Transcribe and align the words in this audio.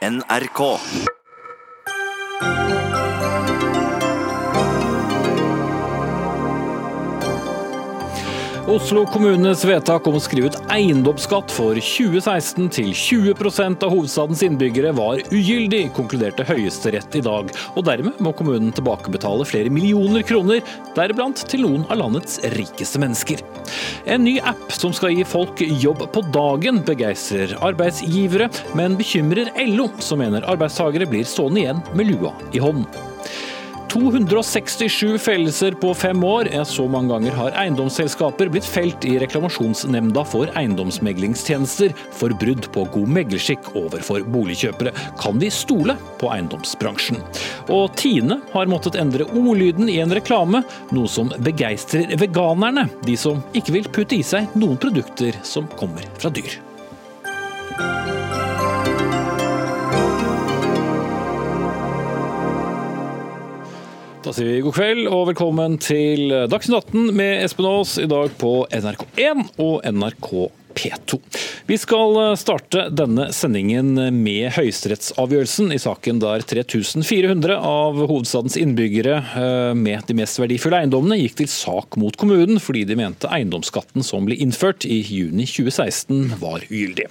NRK. 0.00 0.80
Oslo 8.70 9.00
kommunes 9.10 9.64
vedtak 9.66 10.04
om 10.06 10.14
å 10.14 10.20
skrive 10.22 10.52
ut 10.52 10.56
eiendomsskatt 10.70 11.50
for 11.50 11.74
2016 11.74 12.68
til 12.76 12.92
20 12.94 13.32
av 13.82 13.90
hovedstadens 13.90 14.44
innbyggere 14.46 14.92
var 14.94 15.18
ugyldig, 15.34 15.88
konkluderte 15.96 16.46
Høyesterett 16.46 17.18
i 17.18 17.24
dag. 17.26 17.50
Og 17.74 17.88
dermed 17.88 18.22
må 18.22 18.30
kommunen 18.38 18.70
tilbakebetale 18.76 19.48
flere 19.48 19.74
millioner 19.74 20.22
kroner, 20.22 20.62
deriblant 20.94 21.42
til 21.50 21.66
noen 21.66 21.82
av 21.90 21.98
landets 21.98 22.38
rikeste 22.54 23.02
mennesker. 23.02 23.42
En 24.06 24.22
ny 24.28 24.38
app 24.38 24.70
som 24.70 24.94
skal 24.94 25.18
gi 25.18 25.26
folk 25.26 25.66
jobb 25.66 26.06
på 26.14 26.28
dagen, 26.30 26.78
begeistrer 26.86 27.58
arbeidsgivere, 27.58 28.52
men 28.78 28.94
bekymrer 29.00 29.50
LO, 29.66 29.90
som 29.98 30.22
mener 30.22 30.46
arbeidstakere 30.46 31.10
blir 31.10 31.26
stående 31.26 31.66
igjen 31.66 31.86
med 31.98 32.14
lua 32.14 32.36
i 32.54 32.62
hånden. 32.62 33.09
267 33.90 35.18
fellelser 35.18 35.72
på 35.72 35.94
fem 35.94 36.24
år. 36.24 36.48
Så 36.64 36.86
mange 36.88 37.10
ganger 37.12 37.34
har 37.34 37.56
eiendomsselskaper 37.58 38.50
blitt 38.52 38.66
felt 38.66 39.04
i 39.08 39.16
reklamasjonsnemnda 39.22 40.24
for 40.28 40.50
eiendomsmeglingstjenester 40.58 41.94
for 42.14 42.34
brudd 42.40 42.70
på 42.74 42.86
god 42.94 43.10
meglerskikk 43.18 43.72
overfor 43.74 44.24
boligkjøpere. 44.30 44.94
Kan 45.20 45.42
vi 45.42 45.50
stole 45.54 45.96
på 46.20 46.30
eiendomsbransjen? 46.30 47.18
Og 47.72 47.90
Tine 47.98 48.40
har 48.54 48.70
måttet 48.70 48.98
endre 49.00 49.26
ordlyden 49.26 49.90
i 49.90 49.98
en 50.04 50.14
reklame, 50.14 50.62
noe 50.94 51.10
som 51.10 51.32
begeistrer 51.42 52.14
veganerne, 52.20 52.88
de 53.06 53.18
som 53.18 53.42
ikke 53.56 53.78
vil 53.80 53.90
putte 53.90 54.18
i 54.18 54.24
seg 54.26 54.50
noen 54.54 54.78
produkter 54.80 55.36
som 55.46 55.68
kommer 55.80 56.06
fra 56.20 56.32
dyr. 56.34 56.60
Da 64.20 64.34
sier 64.36 64.50
vi 64.50 64.60
god 64.60 64.74
kveld 64.76 65.06
og 65.08 65.30
velkommen 65.30 65.78
til 65.80 66.28
Dagsnytt 66.52 66.90
18 66.92 67.16
med 67.16 67.40
Espen 67.46 67.64
Aas 67.64 67.94
i 67.96 68.04
dag 68.10 68.28
på 68.36 68.50
NRK1 68.68 69.46
og 69.64 69.80
NRK 69.80 70.28
P2. 70.74 71.18
Vi 71.66 71.78
skal 71.78 72.18
starte 72.40 72.88
denne 72.94 73.28
sendingen 73.34 73.94
med 73.94 74.50
høyesterettsavgjørelsen 74.56 75.74
i 75.74 75.80
saken 75.80 76.20
der 76.22 76.44
3400 76.46 77.56
av 77.56 77.98
hovedstadens 78.00 78.56
innbyggere 78.60 79.16
eh, 79.18 79.72
med 79.78 80.06
de 80.08 80.16
mest 80.18 80.40
verdifulle 80.40 80.80
eiendommene 80.82 81.18
gikk 81.20 81.38
til 81.40 81.50
sak 81.50 81.98
mot 82.00 82.16
kommunen 82.20 82.60
fordi 82.62 82.84
de 82.88 82.98
mente 82.98 83.30
eiendomsskatten 83.30 84.04
som 84.06 84.26
ble 84.28 84.38
innført 84.40 84.86
i 84.88 85.00
juni 85.02 85.46
2016 85.48 86.36
var 86.40 86.64
ugyldig. 86.68 87.08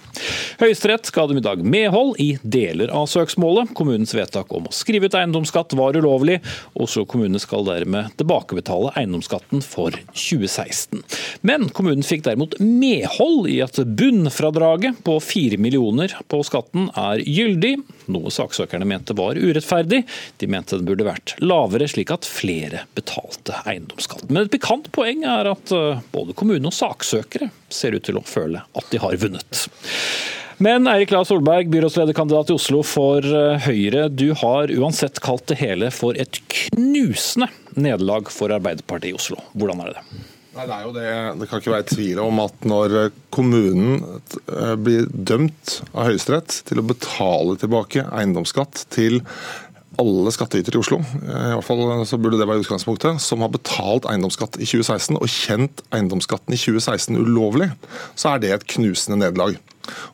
Høyesterett 0.59 1.11
ga 1.15 1.27
dem 1.30 1.39
i 1.39 1.45
dag 1.45 1.63
medhold 1.63 2.19
i 2.21 2.30
deler 2.43 2.91
av 2.95 3.07
søksmålet. 3.11 3.73
Kommunens 3.77 4.15
vedtak 4.15 4.52
om 4.55 4.67
å 4.69 4.75
skrive 4.75 5.09
ut 5.09 5.17
eiendomsskatt 5.17 5.75
var 5.80 5.97
ulovlig. 5.97 6.39
Oslo 6.80 7.05
kommune 7.09 7.39
skal 7.41 7.67
dermed 7.67 8.13
tilbakebetale 8.19 8.93
eiendomsskatten 8.99 9.63
for 9.65 9.95
2016. 10.13 11.03
Men 11.47 11.69
kommunen 11.75 12.05
fikk 12.05 12.25
derimot 12.27 12.57
medhold 12.59 13.48
i 13.50 13.59
at 13.66 13.80
bunnfradraget 14.00 15.03
på 15.05 15.17
4 15.23 15.59
millioner 15.61 16.14
på 16.31 16.42
skatten 16.47 16.89
er 16.97 17.23
gyldig, 17.25 17.75
noe 18.14 18.33
saksøkerne 18.33 18.88
mente 18.89 19.16
var 19.17 19.39
urettferdig. 19.39 20.03
De 20.38 20.50
mente 20.52 20.80
den 20.80 20.88
burde 20.88 21.08
vært 21.08 21.36
lavere, 21.44 21.89
slik 21.89 22.14
at 22.16 22.27
flere 22.30 22.86
betalte 22.97 23.58
eiendomsskatt. 23.66 24.27
Men 24.30 24.45
et 24.45 24.53
pikant 24.53 24.92
poeng 24.95 25.25
er 25.27 25.52
at 25.53 25.75
eh, 25.75 26.03
både 26.14 26.38
kommune 26.38 26.70
og 26.70 26.75
saksøkere 26.75 27.52
ser 27.70 27.97
ut 27.97 28.05
til 28.08 28.20
å 28.20 28.25
føle 28.25 28.64
at 28.77 28.94
de 28.94 29.02
har 29.02 29.17
vunnet. 29.22 29.67
Men 30.59 30.89
Eirik 30.92 31.11
Lahr 31.11 31.23
Solberg, 31.23 31.70
byrådslederkandidat 31.72 32.50
i 32.52 32.58
Oslo 32.58 32.81
for 32.83 33.23
eh, 33.23 33.61
Høyre. 33.64 34.09
Du 34.11 34.33
har 34.42 34.73
uansett 34.75 35.22
kalt 35.23 35.45
det 35.47 35.61
hele 35.61 35.88
for 35.95 36.17
et 36.20 36.42
knusende 36.52 37.47
nederlag 37.80 38.27
for 38.33 38.52
Arbeiderpartiet 38.52 39.14
i 39.14 39.16
Oslo. 39.16 39.39
Hvordan 39.55 39.86
er 39.86 39.95
det? 39.95 40.03
Nei, 40.50 40.65
det, 40.65 40.73
er 40.76 40.86
jo 40.87 40.93
det. 40.95 41.10
det 41.37 41.48
kan 41.49 41.61
ikke 41.61 41.76
være 41.76 41.87
tvil 41.92 42.20
om 42.23 42.39
at 42.42 42.65
når 42.67 42.95
kommunen 43.33 43.99
eh, 44.02 44.76
blir 44.82 45.05
dømt 45.14 45.76
av 45.93 46.10
Høyesterett 46.10 46.64
til 46.65 46.82
å 46.82 46.86
betale 46.89 47.54
tilbake 47.61 48.08
eiendomsskatt 48.10 48.88
til 48.93 49.21
alle 49.99 50.32
skattytere 50.33 50.80
i 50.80 50.82
Oslo, 50.82 50.99
eh, 51.04 51.52
i 51.52 51.54
hvert 51.54 51.67
fall 51.67 51.83
så 52.09 52.17
burde 52.21 52.39
det 52.42 52.48
være 52.49 52.64
utgangspunktet, 52.64 53.21
som 53.21 53.45
har 53.45 53.54
betalt 53.54 54.09
eiendomsskatt 54.09 54.58
i 54.58 54.65
2016 54.65 55.20
og 55.20 55.30
kjent 55.30 55.83
eiendomsskatten 55.93 56.55
i 56.55 56.61
2016 56.61 57.20
ulovlig, 57.20 57.70
så 58.17 58.33
er 58.33 58.43
det 58.43 58.55
et 58.55 58.70
knusende 58.73 59.21
nederlag. 59.21 59.59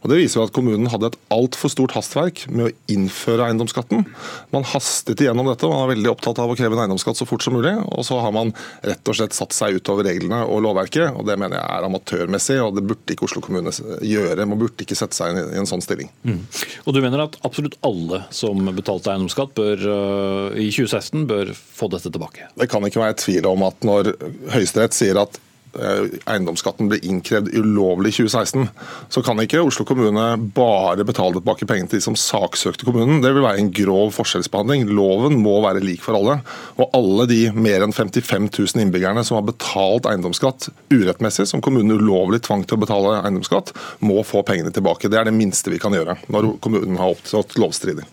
Og 0.01 0.09
Det 0.11 0.19
viser 0.19 0.39
jo 0.39 0.45
at 0.47 0.53
kommunen 0.55 0.89
hadde 0.91 1.11
et 1.11 1.17
altfor 1.33 1.71
stort 1.71 1.95
hastverk 1.97 2.45
med 2.51 2.67
å 2.67 2.73
innføre 2.91 3.49
eiendomsskatten. 3.49 4.05
Man 4.53 4.67
hastet 4.71 5.21
igjennom 5.23 5.49
dette, 5.49 5.69
man 5.69 5.85
er 5.85 5.93
veldig 5.95 6.11
opptatt 6.11 6.41
av 6.41 6.51
å 6.51 6.57
kreve 6.57 6.77
en 6.77 6.85
eiendomsskatt 6.85 7.19
så 7.19 7.27
fort 7.29 7.45
som 7.45 7.55
mulig. 7.57 7.73
Og 7.95 8.05
så 8.07 8.19
har 8.21 8.33
man 8.35 8.53
rett 8.85 9.11
og 9.11 9.17
slett 9.17 9.37
satt 9.37 9.55
seg 9.55 9.79
utover 9.79 10.07
reglene 10.09 10.43
og 10.45 10.63
lovverket, 10.65 11.15
og 11.15 11.27
det 11.29 11.37
mener 11.41 11.59
jeg 11.59 11.77
er 11.77 11.87
amatørmessig. 11.89 12.59
Og 12.63 12.77
det 12.77 12.85
burde 12.87 13.15
ikke 13.15 13.27
Oslo 13.29 13.43
kommune 13.45 13.73
gjøre. 14.05 14.47
Man 14.49 14.61
burde 14.61 14.85
ikke 14.85 14.97
sette 14.97 15.17
seg 15.17 15.39
i 15.41 15.59
en 15.59 15.69
sånn 15.69 15.83
stilling. 15.85 16.11
Mm. 16.27 16.41
Og 16.85 16.95
du 16.95 17.01
mener 17.03 17.25
at 17.25 17.39
absolutt 17.47 17.79
alle 17.85 18.23
som 18.35 18.61
betalte 18.75 19.13
eiendomsskatt 19.13 19.55
bør, 19.57 19.87
øh, 19.95 20.59
i 20.61 20.69
2016 20.73 21.25
bør 21.29 21.53
få 21.55 21.89
dette 21.93 22.11
tilbake? 22.11 22.49
Det 22.55 22.69
kan 22.71 22.85
ikke 22.85 23.03
være 23.03 23.19
tvil 23.21 23.49
om 23.49 23.65
at 23.67 23.85
når 23.85 24.13
Høyesterett 24.53 24.95
sier 24.95 25.19
at 25.21 25.39
eiendomsskatten 25.75 26.89
ble 26.91 26.99
innkrevd 27.05 27.51
ulovlig 27.55 28.13
i 28.13 28.17
2016, 28.23 28.67
så 29.11 29.23
kan 29.25 29.39
ikke 29.43 29.63
Oslo 29.63 29.85
kommune 29.87 30.25
bare 30.55 31.05
betale 31.07 31.39
tilbake 31.39 31.67
pengene 31.69 31.91
til 31.91 31.99
de 31.99 32.05
som 32.05 32.17
saksøkte 32.19 32.87
kommunen. 32.87 33.21
Det 33.23 33.33
vil 33.35 33.45
være 33.45 33.61
en 33.63 33.71
grov 33.75 34.13
forskjellsbehandling. 34.15 34.87
Loven 34.95 35.39
må 35.43 35.57
være 35.65 35.83
lik 35.83 36.03
for 36.05 36.17
alle. 36.19 36.39
Og 36.81 36.95
alle 36.97 37.27
de 37.31 37.39
mer 37.55 37.85
enn 37.85 37.95
55 37.95 38.49
000 38.49 38.85
innbyggerne 38.85 39.25
som 39.27 39.39
har 39.39 39.47
betalt 39.47 40.09
eiendomsskatt 40.09 40.69
urettmessig, 40.93 41.47
som 41.49 41.63
kommunen 41.65 41.97
ulovlig 41.99 42.43
tvang 42.45 42.65
til 42.65 42.77
å 42.77 42.83
betale 42.85 43.17
eiendomsskatt, 43.21 43.73
må 44.05 44.21
få 44.27 44.43
pengene 44.47 44.73
tilbake. 44.75 45.11
Det 45.11 45.19
er 45.19 45.29
det 45.29 45.35
minste 45.35 45.73
vi 45.73 45.81
kan 45.81 45.95
gjøre 45.95 46.17
når 46.31 46.55
kommunen 46.63 46.99
har 47.01 47.15
opptrådt 47.15 47.57
lovstridig. 47.61 48.07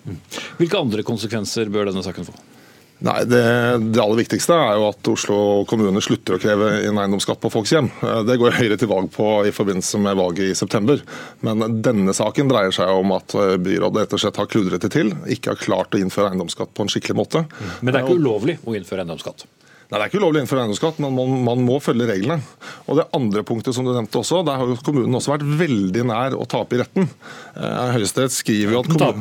Hvilke 0.58 0.80
andre 0.80 1.06
konsekvenser 1.06 1.70
bør 1.72 1.90
denne 1.90 2.04
saken 2.04 2.28
få? 2.28 2.36
Nei, 3.02 3.24
det, 3.26 3.42
det, 3.90 3.98
aller 3.98 4.20
viktigste 4.20 4.54
er 4.54 4.76
jo 4.78 4.84
at 4.92 5.08
Oslo 5.10 5.38
kommune 5.70 6.02
slutter 6.04 6.36
å 6.36 6.42
kreve 6.42 6.68
inn 6.86 7.00
eiendomsskatt 7.02 7.40
på 7.42 7.50
folks 7.50 7.72
hjem. 7.74 7.88
Det 8.28 8.36
går 8.38 8.54
Høyre 8.60 8.78
til 8.78 8.90
valg 8.92 9.10
på 9.14 9.28
i 9.48 9.54
forbindelse 9.54 9.98
med 10.04 10.18
valget 10.20 10.52
i 10.52 10.58
september. 10.58 11.02
Men 11.42 11.80
denne 11.82 12.14
saken 12.14 12.50
dreier 12.52 12.74
seg 12.74 12.92
om 12.94 13.14
at 13.16 13.34
byrådet 13.34 14.06
rett 14.14 14.38
har 14.38 14.50
kludret 14.50 14.86
det 14.86 14.92
til. 14.94 15.10
Ikke 15.34 15.54
har 15.56 15.62
klart 15.62 15.96
å 15.96 16.02
innføre 16.02 16.30
eiendomsskatt 16.30 16.70
på 16.76 16.86
en 16.86 16.92
skikkelig 16.94 17.18
måte. 17.18 17.44
Men 17.80 17.90
det 17.90 17.98
er 17.98 18.06
ikke 18.06 18.22
ulovlig 18.22 18.60
å 18.62 18.76
innføre 18.78 19.02
eiendomsskatt? 19.02 19.46
Nei, 19.92 19.98
Det 19.98 20.06
er 20.06 20.08
ikke 20.08 20.20
ulovlig 20.22 20.40
innføre 20.40 20.62
eiendomsskatt, 20.62 21.00
men 21.04 21.12
man, 21.12 21.32
man, 21.44 21.62
må 21.68 21.74
følge 21.84 22.06
reglene. 22.08 22.38
Og 22.88 22.96
Det 22.96 23.04
andre 23.12 23.42
punktet 23.44 23.76
som 23.76 23.84
du 23.84 23.90
nevnte 23.92 24.22
også, 24.22 24.38
der 24.46 24.56
har 24.56 24.70
jo 24.70 24.78
kommunen 24.80 25.18
også 25.18 25.34
vært 25.34 25.44
veldig 25.44 26.04
nær 26.08 26.32
å 26.32 26.46
tape 26.48 26.78
i 26.78 26.80
retten. 26.80 27.10
Eh, 27.52 27.90
Høyesterett 27.98 28.32
skriver 28.32 28.72
jo 28.72 28.80
at 28.80 28.88
kommunen, 28.88 29.20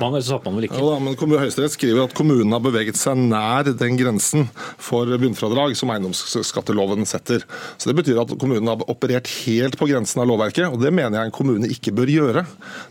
man. 0.79 0.87
Ja, 0.87 1.01
men 1.03 1.17
Høyesterett 1.41 1.75
skriver 1.75 2.05
at 2.05 2.15
kommunen 2.15 2.55
har 2.55 2.63
beveget 2.63 2.95
seg 2.95 3.19
nær 3.19 3.67
den 3.67 3.99
grensen 3.99 4.47
for 4.79 5.11
bunnfradrag 5.11 5.75
som 5.75 5.91
eiendomsskatteloven 5.91 7.03
setter. 7.09 7.43
Så 7.75 7.91
Det 7.91 7.97
betyr 7.99 8.21
at 8.23 8.31
kommunen 8.39 8.71
har 8.71 8.79
operert 8.87 9.27
helt 9.43 9.75
på 9.75 9.89
grensen 9.91 10.23
av 10.23 10.31
lovverket, 10.31 10.71
og 10.71 10.79
det 10.79 10.93
mener 10.95 11.19
jeg 11.19 11.33
en 11.33 11.35
kommune 11.35 11.67
ikke 11.67 11.91
bør 11.99 12.13
gjøre. 12.15 12.45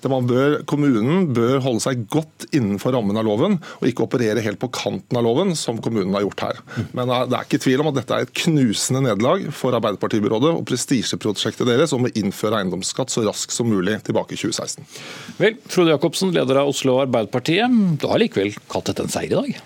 Bør, 0.04 0.58
kommunen 0.69 1.30
bør 1.32 1.64
holde 1.64 1.80
seg 1.86 2.04
godt 2.12 2.50
innenfor 2.52 2.92
rammen 2.92 3.16
av 3.16 3.24
loven, 3.24 3.56
og 3.80 3.88
ikke 3.88 4.04
operere 4.04 4.44
helt 4.44 4.60
på 4.60 4.69
kanten 4.69 5.16
av 5.16 5.24
loven, 5.24 5.56
som 5.56 5.80
kommunen 5.80 6.12
har 6.19 6.28
gjort 6.28 6.44
her. 6.44 6.62
Men 6.92 7.08
eh, 7.08 7.24
det 7.30 7.40
er 7.40 7.48
ikke 7.48 7.64
tvil 7.64 7.69
tvil 7.70 7.84
om 7.84 7.91
at 7.92 8.00
dette 8.00 8.16
er 8.16 8.26
et 8.26 8.34
knusende 8.42 9.04
nederlag 9.04 9.47
for 9.54 9.76
Arbeiderpartibyrådet 9.78 10.53
og 10.56 10.66
prestisjeprosjektet 10.69 11.69
deres 11.69 11.94
om 11.94 12.08
å 12.08 12.12
innføre 12.19 12.60
eiendomsskatt 12.60 13.12
så 13.12 13.22
raskt 13.26 13.54
som 13.54 13.70
mulig 13.70 14.00
tilbake 14.06 14.34
i 14.34 14.41
2016. 14.41 14.86
Vel, 15.38 15.58
Frode 15.70 15.94
Jacobsen, 15.94 16.34
leder 16.34 16.62
av 16.62 16.72
Oslo 16.72 16.98
Arbeiderpartiet. 17.04 17.81
Du 18.03 18.08
har 18.10 18.22
likevel 18.22 18.56
kalt 18.70 18.90
dette 18.90 19.06
en 19.06 19.12
seier 19.12 19.31
i 19.31 19.37
dag? 19.37 19.61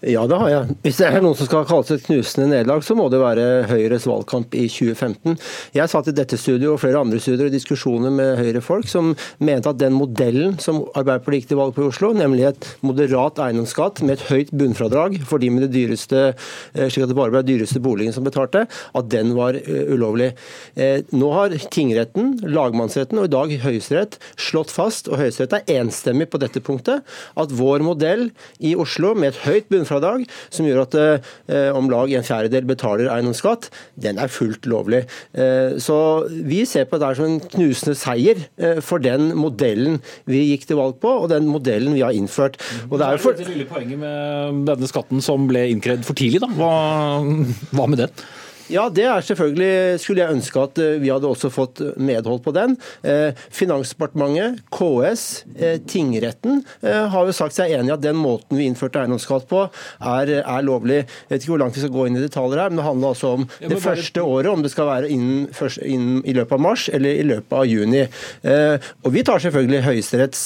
Ja, 0.00 0.22
det 0.24 0.36
har 0.40 0.48
jeg. 0.48 0.74
Hvis 0.80 0.96
det 0.96 1.08
er 1.10 1.20
noen 1.20 1.36
som 1.36 1.44
skal 1.44 1.66
kalles 1.68 1.90
et 1.92 2.06
knusende 2.06 2.46
nederlag, 2.48 2.80
så 2.80 2.94
må 2.96 3.10
det 3.12 3.18
være 3.20 3.42
Høyres 3.68 4.06
valgkamp 4.08 4.54
i 4.56 4.62
2015. 4.72 5.34
Jeg 5.76 5.92
satt 5.92 6.06
i 6.08 6.14
dette 6.16 6.38
studioet 6.40 6.72
og 6.72 6.80
flere 6.80 7.02
andre 7.04 7.18
studioer 7.20 7.50
i 7.50 7.52
diskusjoner 7.52 8.14
med 8.14 8.38
Høyre-folk 8.38 8.88
som 8.88 9.10
mente 9.44 9.68
at 9.68 9.76
den 9.82 9.92
modellen 9.92 10.54
som 10.64 10.78
Arbeiderpartiet 10.96 11.44
gikk 11.44 11.50
til 11.50 11.60
valg 11.60 11.76
på 11.76 11.84
i 11.84 11.88
Oslo, 11.90 12.14
nemlig 12.16 12.46
et 12.48 12.68
moderat 12.80 13.42
eiendomsskatt 13.44 14.00
med 14.06 14.14
et 14.14 14.24
høyt 14.30 14.54
bunnfradrag 14.56 15.18
for 15.28 15.42
de 15.42 15.50
med 15.52 15.66
det 15.66 15.74
dyreste, 15.74 16.24
eh, 16.32 16.88
slik 16.88 17.04
at 17.04 17.12
det 17.12 17.18
bare 17.20 17.34
ble 17.36 17.44
dyreste 17.50 17.84
boligen 17.84 18.16
som 18.16 18.24
betalte, 18.24 18.64
at 18.72 19.12
den 19.12 19.36
var 19.36 19.60
eh, 19.60 19.84
ulovlig. 19.92 20.30
Eh, 20.80 21.04
nå 21.12 21.30
har 21.36 21.58
tingretten, 21.68 22.38
lagmannsretten 22.48 23.20
og 23.20 23.28
i 23.28 23.34
dag 23.36 23.54
Høyesterett 23.66 24.16
slått 24.40 24.72
fast, 24.72 25.12
og 25.12 25.20
Høyesterett 25.20 25.58
er 25.60 25.76
enstemmig 25.82 26.30
på 26.32 26.40
dette 26.40 26.64
punktet, 26.64 27.04
at 27.36 27.56
vår 27.60 27.84
modell 27.84 28.30
i 28.64 28.72
Oslo 28.80 29.12
med 29.12 29.34
et 29.34 29.44
høyt 29.44 29.68
bunnfradrag 29.68 29.89
bunnfradrag, 29.90 30.26
som 30.50 30.66
gjør 30.68 30.84
at 30.84 30.96
eh, 31.00 31.70
om 31.74 31.90
lag 31.90 32.12
en 32.14 32.26
fjerdedel 32.26 32.66
betaler 32.68 33.10
eiendomsskatt, 33.10 33.70
den 34.00 34.18
er 34.20 34.30
fullt 34.30 34.66
lovlig. 34.70 35.04
Eh, 35.34 35.78
så 35.82 36.26
vi 36.30 36.64
ser 36.68 36.86
på 36.90 37.00
det 37.00 37.12
som 37.18 37.26
en 37.26 37.40
knusende 37.42 37.96
seier 37.98 38.44
eh, 38.60 38.80
for 38.84 39.02
den 39.02 39.32
modellen 39.38 40.00
vi 40.30 40.46
gikk 40.52 40.68
til 40.70 40.80
valg 40.80 41.00
på, 41.02 41.12
og 41.24 41.30
den 41.32 41.48
modellen 41.50 41.96
vi 41.96 42.04
har 42.04 42.14
innført. 42.16 42.60
Og 42.90 42.98
det 42.98 43.06
er 43.06 43.16
jo 43.16 43.24
for... 43.26 43.38
Det 43.40 43.48
lille 43.50 43.68
poenget 43.68 44.00
med 44.00 44.66
denne 44.68 44.90
skatten 44.90 45.24
som 45.24 45.48
ble 45.50 45.66
innkrevd 45.72 46.06
for 46.06 46.18
tidlig, 46.18 46.42
da. 46.42 46.50
Hva, 46.54 46.74
hva 47.74 47.90
med 47.90 48.04
den? 48.04 48.28
Ja, 48.70 48.86
det 48.92 49.06
er 49.08 49.24
selvfølgelig 49.24 50.00
Skulle 50.02 50.24
jeg 50.24 50.36
ønske 50.36 50.62
at 50.62 50.78
eh, 50.80 50.96
vi 51.02 51.10
hadde 51.10 51.28
også 51.28 51.50
fått 51.52 51.80
medhold 52.00 52.42
på 52.44 52.52
den. 52.54 52.76
Eh, 53.06 53.36
Finansdepartementet, 53.54 54.60
KS, 54.74 55.24
eh, 55.56 55.78
tingretten 55.88 56.62
har 56.82 57.26
jo 57.26 57.34
sagt 57.34 57.54
seg 57.56 57.72
enig 57.74 57.90
i 57.90 57.94
at 57.94 58.02
den 58.02 58.18
måten 58.18 58.58
vi 58.58 58.66
innførte 58.68 59.00
eiendomsskatt 59.00 59.46
på, 59.50 59.62
er, 60.06 60.32
er, 60.40 60.62
lovlig. 60.66 61.02
Jeg 61.04 61.32
vet 61.32 61.44
ikke 61.44 61.52
hvor 61.52 61.62
langt 61.62 61.76
vi 61.76 61.82
skal 61.82 61.92
gå 61.94 62.06
inn 62.08 62.18
i 62.18 62.22
detaljer 62.22 62.60
her, 62.62 62.72
men 62.72 62.80
det 62.80 62.86
handler 62.86 63.14
altså 63.14 63.32
om 63.38 63.46
det 63.58 63.70
bare... 63.72 63.82
første 63.84 64.24
året, 64.24 64.50
om 64.50 64.64
det 64.64 64.72
skal 64.72 64.88
være 64.90 65.10
innen, 65.12 65.46
først, 65.56 65.82
innen, 65.86 66.20
i 66.28 66.34
løpet 66.36 66.56
av 66.56 66.62
mars 66.64 66.86
eller 66.92 67.20
i 67.20 67.26
løpet 67.26 67.56
av 67.56 67.68
juni. 67.68 68.02
Og 69.04 69.14
vi 69.14 69.24
tar 69.26 69.42
selvfølgelig 69.44 69.82
Høyesteretts 69.86 70.42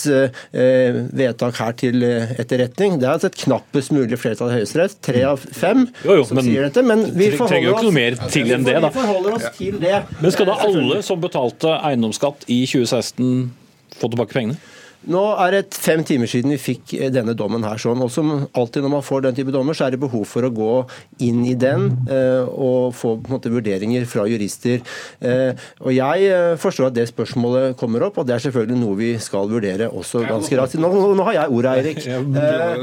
vedtak 1.20 1.61
her 1.61 1.77
til 1.81 2.06
etterretning. 2.06 2.99
Det 3.00 3.09
er 3.09 3.17
altså 3.17 3.31
et 3.32 3.41
knappest 3.44 3.94
mulig 3.94 4.19
flertall 4.20 4.53
i 4.53 4.61
Høyesterett, 4.61 4.99
tre 5.05 5.25
av 5.29 5.43
fem, 5.44 5.87
jo, 6.05 6.20
jo, 6.20 6.29
som 6.29 6.43
sier 6.44 6.69
dette. 6.69 6.85
Men 6.87 7.06
vi 7.17 7.32
forholder 7.35 7.79
oss 7.79 7.94
til 8.33 8.53
enn 8.55 8.67
det, 8.67 8.77
da. 8.81 8.91
Vi 8.91 9.01
forholder 9.01 9.37
oss 9.39 9.51
til 9.59 9.79
det. 9.83 9.99
Men 10.21 10.35
skal 10.35 10.49
da 10.51 10.57
alle 10.67 11.01
som 11.07 11.21
betalte 11.23 11.75
eiendomsskatt 11.81 12.47
i 12.49 12.65
2016 12.71 13.53
få 13.95 14.11
tilbake 14.11 14.35
pengene? 14.35 14.59
Nå 15.11 15.23
er 15.43 15.53
det 15.53 15.77
fem 15.77 16.01
timer 16.06 16.29
siden 16.31 16.55
vi 16.55 16.59
fikk 16.61 16.95
eh, 16.97 17.11
denne 17.12 17.35
dommen 17.37 17.65
her. 17.67 17.81
sånn, 17.81 18.01
og 18.05 18.11
Som 18.12 18.33
alltid 18.56 18.85
når 18.85 18.93
man 18.97 19.05
får 19.05 19.27
den 19.27 19.37
type 19.37 19.53
dommer, 19.53 19.77
så 19.77 19.87
er 19.87 19.95
det 19.95 20.01
behov 20.01 20.25
for 20.29 20.47
å 20.47 20.53
gå 20.55 20.73
inn 21.27 21.43
i 21.49 21.55
den 21.59 21.91
eh, 22.09 22.45
og 22.49 22.95
få 22.97 23.15
på 23.21 23.29
en 23.29 23.37
måte, 23.37 23.53
vurderinger 23.53 24.06
fra 24.09 24.25
jurister. 24.31 24.81
Eh, 25.21 25.53
og 25.85 25.93
Jeg 25.95 26.59
forstår 26.61 26.89
at 26.89 26.97
det 26.97 27.06
spørsmålet 27.11 27.77
kommer 27.81 28.06
opp, 28.06 28.19
og 28.21 28.29
det 28.29 28.37
er 28.37 28.45
selvfølgelig 28.47 28.81
noe 28.81 28.99
vi 28.99 29.11
skal 29.23 29.51
vurdere 29.51 29.91
også 29.91 30.25
ganske 30.29 30.59
raskt. 30.59 30.81
Nå, 30.81 30.91
nå, 30.91 31.27
har 31.29 31.39
jeg 31.39 31.55
ordet, 31.59 31.75
Eirik. 31.75 32.01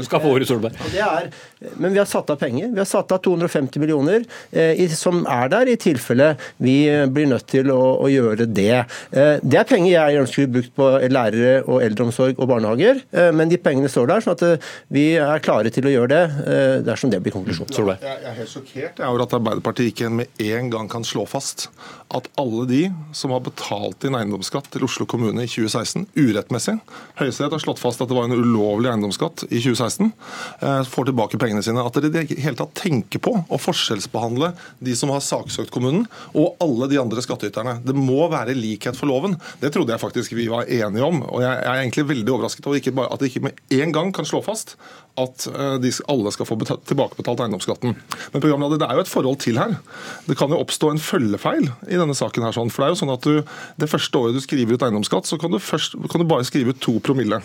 Skal 0.06 0.22
få 0.22 0.32
ordet, 0.36 0.48
Solberg. 0.48 0.78
Er, 0.92 1.28
men 1.76 1.92
vi 1.94 2.00
har 2.00 2.08
satt 2.08 2.30
av 2.32 2.38
penger. 2.40 2.70
Vi 2.72 2.82
har 2.82 2.88
satt 2.88 3.12
av 3.14 3.22
250 3.24 3.82
millioner 3.82 4.26
som 4.96 5.22
er 5.30 5.50
der 5.52 5.70
i 5.72 5.76
tilfelle 5.80 6.32
vi 6.62 6.76
blir 7.12 7.28
nødt 7.30 7.48
til 7.50 7.70
å, 7.74 7.80
å 8.04 8.08
gjøre 8.10 8.46
det. 8.46 8.84
det 9.10 9.58
er 9.58 9.68
penger 9.68 9.90
jeg 9.92 10.22
ønsker 10.22 10.50
brukt 10.52 10.72
på 10.76 10.88
lærere 11.12 11.54
og 11.66 11.82
eldreomsorg 11.84 12.11
eldreomsorg 12.12 12.40
og 12.40 12.48
barnehager. 12.50 13.02
Eh, 13.12 13.30
men 13.32 13.48
de 13.48 13.58
pengene 13.60 13.90
står 13.90 14.08
der, 14.10 14.22
sånn 14.24 14.36
at 14.36 14.44
eh, 14.46 14.70
vi 14.92 15.06
er 15.16 15.42
klare 15.42 15.70
til 15.72 15.86
å 15.86 15.92
gjøre 15.92 16.10
det 16.12 16.22
eh, 16.46 16.76
dersom 16.86 17.10
det 17.10 17.22
blir 17.22 17.32
konklusjonen. 17.32 17.96
Jeg 18.02 18.20
er 18.28 18.36
helt 18.36 18.50
sjokkert 18.50 19.02
over 19.06 19.24
at 19.24 19.36
Arbeiderpartiet 19.38 19.92
ikke 19.92 20.10
med 20.12 20.42
en 20.42 20.70
gang 20.72 20.88
kan 20.90 21.04
slå 21.04 21.26
fast 21.26 21.68
at 22.12 22.28
alle 22.36 22.66
de 22.68 22.82
som 23.16 23.32
har 23.32 23.40
betalt 23.44 24.04
inn 24.04 24.16
eiendomsskatt 24.18 24.68
til 24.74 24.84
Oslo 24.84 25.06
kommune 25.08 25.46
i 25.46 25.48
2016, 25.48 26.10
urettmessig 26.12 26.74
Høyesterett 27.16 27.54
har 27.54 27.62
slått 27.62 27.80
fast 27.80 28.02
at 28.04 28.10
det 28.10 28.16
var 28.16 28.28
en 28.28 28.36
ulovlig 28.36 28.90
eiendomsskatt 28.90 29.46
i 29.48 29.60
2016, 29.62 30.10
får 30.92 31.08
tilbake 31.08 31.38
pengene 31.40 31.62
sine. 31.64 31.80
At 31.84 31.96
dere 31.96 32.10
i 32.10 32.12
det 32.12 32.42
hele 32.42 32.58
tatt 32.58 32.74
tenker 32.76 33.22
på 33.22 33.32
å 33.32 33.60
forskjellsbehandle 33.60 34.52
de 34.84 34.96
som 34.98 35.12
har 35.14 35.24
saksøkt 35.24 35.72
kommunen, 35.72 36.04
og 36.36 36.60
alle 36.62 36.88
de 36.92 37.00
andre 37.00 37.24
skattyterne. 37.24 37.78
Det 37.86 37.96
må 37.96 38.26
være 38.32 38.56
likhet 38.58 38.98
for 38.98 39.08
loven. 39.08 39.38
Det 39.62 39.72
trodde 39.72 39.94
jeg 39.94 40.02
faktisk 40.02 40.36
vi 40.36 40.48
var 40.52 40.68
enige 40.68 41.06
om. 41.06 41.22
og 41.28 41.42
jeg 41.44 41.64
er 41.72 41.82
egentlig 41.92 42.08
veldig 42.08 42.32
overrasket 42.32 42.66
over 42.66 43.06
at 43.06 43.20
de 43.20 43.28
ikke 43.28 43.44
med 43.44 43.52
en 43.70 43.92
gang 43.92 44.12
kan 44.14 44.24
slå 44.24 44.40
fast 44.42 44.76
at 45.20 45.44
eh, 45.52 46.00
alle 46.08 46.32
skal 46.32 46.48
få 46.48 46.56
tilbakebetalt 46.88 47.42
eiendomsskatten. 47.44 47.96
Men 48.32 48.42
programleder, 48.42 48.80
det 48.80 48.88
er 48.88 48.96
jo 48.96 49.04
et 49.04 49.10
forhold 49.10 49.38
til 49.44 49.58
her. 49.60 49.74
Det 50.24 50.38
kan 50.40 50.52
jo 50.52 50.60
oppstå 50.62 50.92
en 50.92 51.02
følgefeil 51.02 51.68
i 51.90 51.98
denne 52.00 52.16
saken. 52.16 52.46
her. 52.46 52.54
Sånn. 52.56 52.72
For 52.72 52.82
Det 52.82 52.86
er 52.86 52.94
jo 52.94 53.00
sånn 53.02 53.12
at 53.12 53.26
du, 53.28 53.42
det 53.76 53.90
første 53.92 54.18
året 54.18 54.38
du 54.38 54.40
skriver 54.40 54.78
ut 54.78 54.86
eiendomsskatt, 54.86 55.28
så 55.28 55.36
kan 55.40 55.52
du, 55.52 55.58
først, 55.60 55.98
kan 56.10 56.22
du 56.22 56.28
bare 56.28 56.46
skrive 56.48 56.72
ut 56.72 56.80
to 56.80 56.96
promille. 57.04 57.42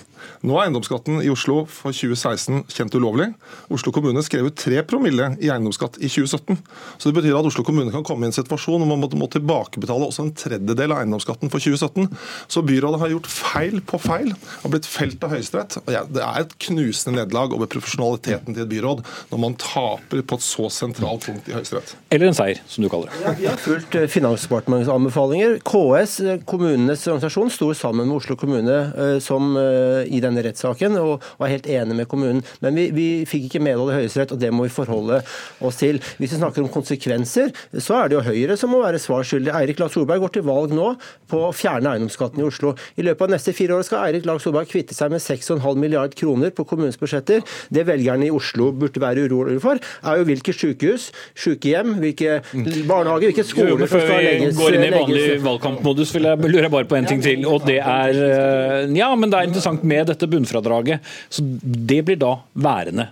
Nå 0.47 0.55
er 0.55 0.67
eiendomsskatten 0.67 1.19
i 1.25 1.31
Oslo 1.33 1.65
for 1.67 1.91
2016 1.91 2.63
kjent 2.71 2.95
ulovlig. 2.95 3.33
Oslo 3.73 3.91
kommune 3.95 4.23
skrev 4.23 4.47
ut 4.47 4.57
tre 4.57 4.79
promille 4.87 5.33
i 5.43 5.51
eiendomsskatt 5.51 5.99
i 5.99 6.07
2017. 6.07 6.55
Så 6.97 7.11
Det 7.11 7.17
betyr 7.19 7.35
at 7.35 7.51
Oslo 7.51 7.65
kommune 7.67 7.91
kan 7.91 8.05
komme 8.07 8.27
i 8.27 8.31
en 8.31 8.35
situasjon 8.35 8.79
hvor 8.79 8.87
man 8.87 9.03
må, 9.03 9.11
må 9.19 9.27
tilbakebetale 9.31 10.07
også 10.07 10.27
en 10.27 10.33
tredjedel 10.37 10.95
av 10.95 11.03
eiendomsskatten 11.03 11.51
for 11.51 11.59
2017. 11.59 12.07
Så 12.47 12.63
byrådet 12.63 13.01
har 13.03 13.11
gjort 13.11 13.27
feil 13.31 13.81
på 13.83 13.99
feil 13.99 14.33
og 14.63 14.71
blitt 14.71 14.87
felt 14.87 15.23
av 15.25 15.35
Høyesterett. 15.35 15.79
Det 15.87 16.23
er 16.23 16.41
et 16.45 16.57
knusende 16.67 17.17
nederlag 17.19 17.56
over 17.57 17.69
profesjonaliteten 17.71 18.55
til 18.55 18.63
et 18.63 18.71
byråd 18.71 19.03
når 19.31 19.41
man 19.41 19.57
taper 19.61 20.23
på 20.27 20.37
et 20.37 20.45
så 20.45 20.69
sentralt 20.73 21.27
punkt 21.27 21.49
i 21.49 21.55
Høyesterett. 21.55 21.95
Eller 22.13 22.29
en 22.29 22.37
seier, 22.37 22.61
som 22.69 22.85
du 22.85 22.89
kaller 22.91 23.11
det. 23.11 23.21
Ja, 23.25 23.33
vi 23.37 23.49
har 23.49 23.59
fulgt 23.61 23.97
eh, 23.97 24.07
Finansdepartementets 24.11 24.91
anbefalinger. 24.93 25.57
KS, 25.67 26.17
eh, 26.23 26.39
kommunenes 26.47 27.05
organisasjon, 27.07 27.51
sto 27.53 27.71
sammen 27.77 28.07
med 28.07 28.19
Oslo 28.19 28.37
kommune 28.39 28.77
eh, 28.93 29.17
som, 29.23 29.55
i 29.57 30.19
denne 30.21 30.41
rettssaken 30.45 30.97
og 30.99 31.23
var 31.39 31.51
helt 31.51 31.67
enig 31.71 31.95
med 31.97 32.07
kommunen. 32.11 32.43
Men 32.63 32.77
vi, 32.77 32.87
vi 32.95 33.07
fikk 33.29 33.47
ikke 33.47 33.63
medhold 33.63 33.93
i 33.93 33.99
Høyesterett, 34.01 34.33
og 34.35 34.41
det 34.41 34.51
må 34.53 34.67
vi 34.67 34.73
forholde 34.73 35.21
oss 35.65 35.79
til. 35.81 35.99
Hvis 36.19 36.35
vi 36.35 36.39
snakker 36.39 36.63
om 36.63 36.71
konsekvenser, 36.71 37.53
så 37.83 38.01
er 38.01 38.09
det 38.09 38.17
jo 38.17 38.25
Høyre 38.27 38.57
som 38.59 38.71
må 38.73 38.81
være 38.83 39.01
svar 39.01 39.25
skyldig. 39.27 39.53
Eirik 39.55 39.81
Lahr 39.81 39.91
Solberg 39.93 40.23
går 40.25 40.35
til 40.37 40.45
valg 40.47 40.75
nå 40.75 40.93
på 41.31 41.41
å 41.47 41.53
fjerne 41.55 41.93
eiendomsskatten 41.93 42.43
i 42.43 42.47
Oslo. 42.47 42.73
I 42.97 43.05
løpet 43.07 43.27
av 43.27 43.33
neste 43.35 43.55
fire 43.57 43.77
år 43.77 43.87
skal 43.87 44.05
Eirik 44.07 44.27
Lahr 44.27 44.41
Solberg 44.43 44.69
kvitte 44.71 44.97
seg 44.97 45.13
med 45.13 45.23
6,5 45.23 45.63
milliard 45.79 46.15
kroner 46.17 46.53
på 46.55 46.67
kommunens 46.67 46.99
budsjetter. 46.99 47.43
Det 47.73 47.85
velgerne 47.87 48.27
i 48.27 48.31
Oslo 48.33 48.71
burde 48.71 49.01
være 49.01 49.27
urolige 49.27 49.63
for, 49.63 49.79
er 50.03 50.21
jo 50.21 50.27
hvilke 50.27 50.53
sykehus, 50.55 51.09
sykehjem, 51.37 51.97
hvilke 52.03 52.39
barnehager, 52.87 53.31
hvilke 53.31 53.45
skoler 53.47 53.85
som 53.85 54.01
skal 54.01 54.23
legges 54.23 54.55
Før 54.57 54.71
vi 54.71 54.77
går 54.77 54.79
inn 54.79 54.87
i 54.87 54.93
vanlig 54.95 55.27
valgkampmodus, 55.45 56.15
vil 56.15 56.29
jeg 56.31 56.53
lure 56.55 56.71
bare 56.73 56.89
på 56.89 56.99
en 56.99 57.09
ting 57.09 57.23
til. 57.23 57.45
og 57.47 57.67
det 57.67 57.79
er, 57.79 58.23
eh, 58.31 58.95
Ja, 58.97 59.13
men 59.15 59.29
det 59.29 59.39
er 59.39 59.49
interessant 59.49 59.83
med 59.83 60.07
dette 60.07 60.27
bunnfradraget. 60.27 60.99
Så 61.29 61.43
det 61.63 62.03
blir 62.05 62.17
da 62.17 62.37
værende 62.55 63.09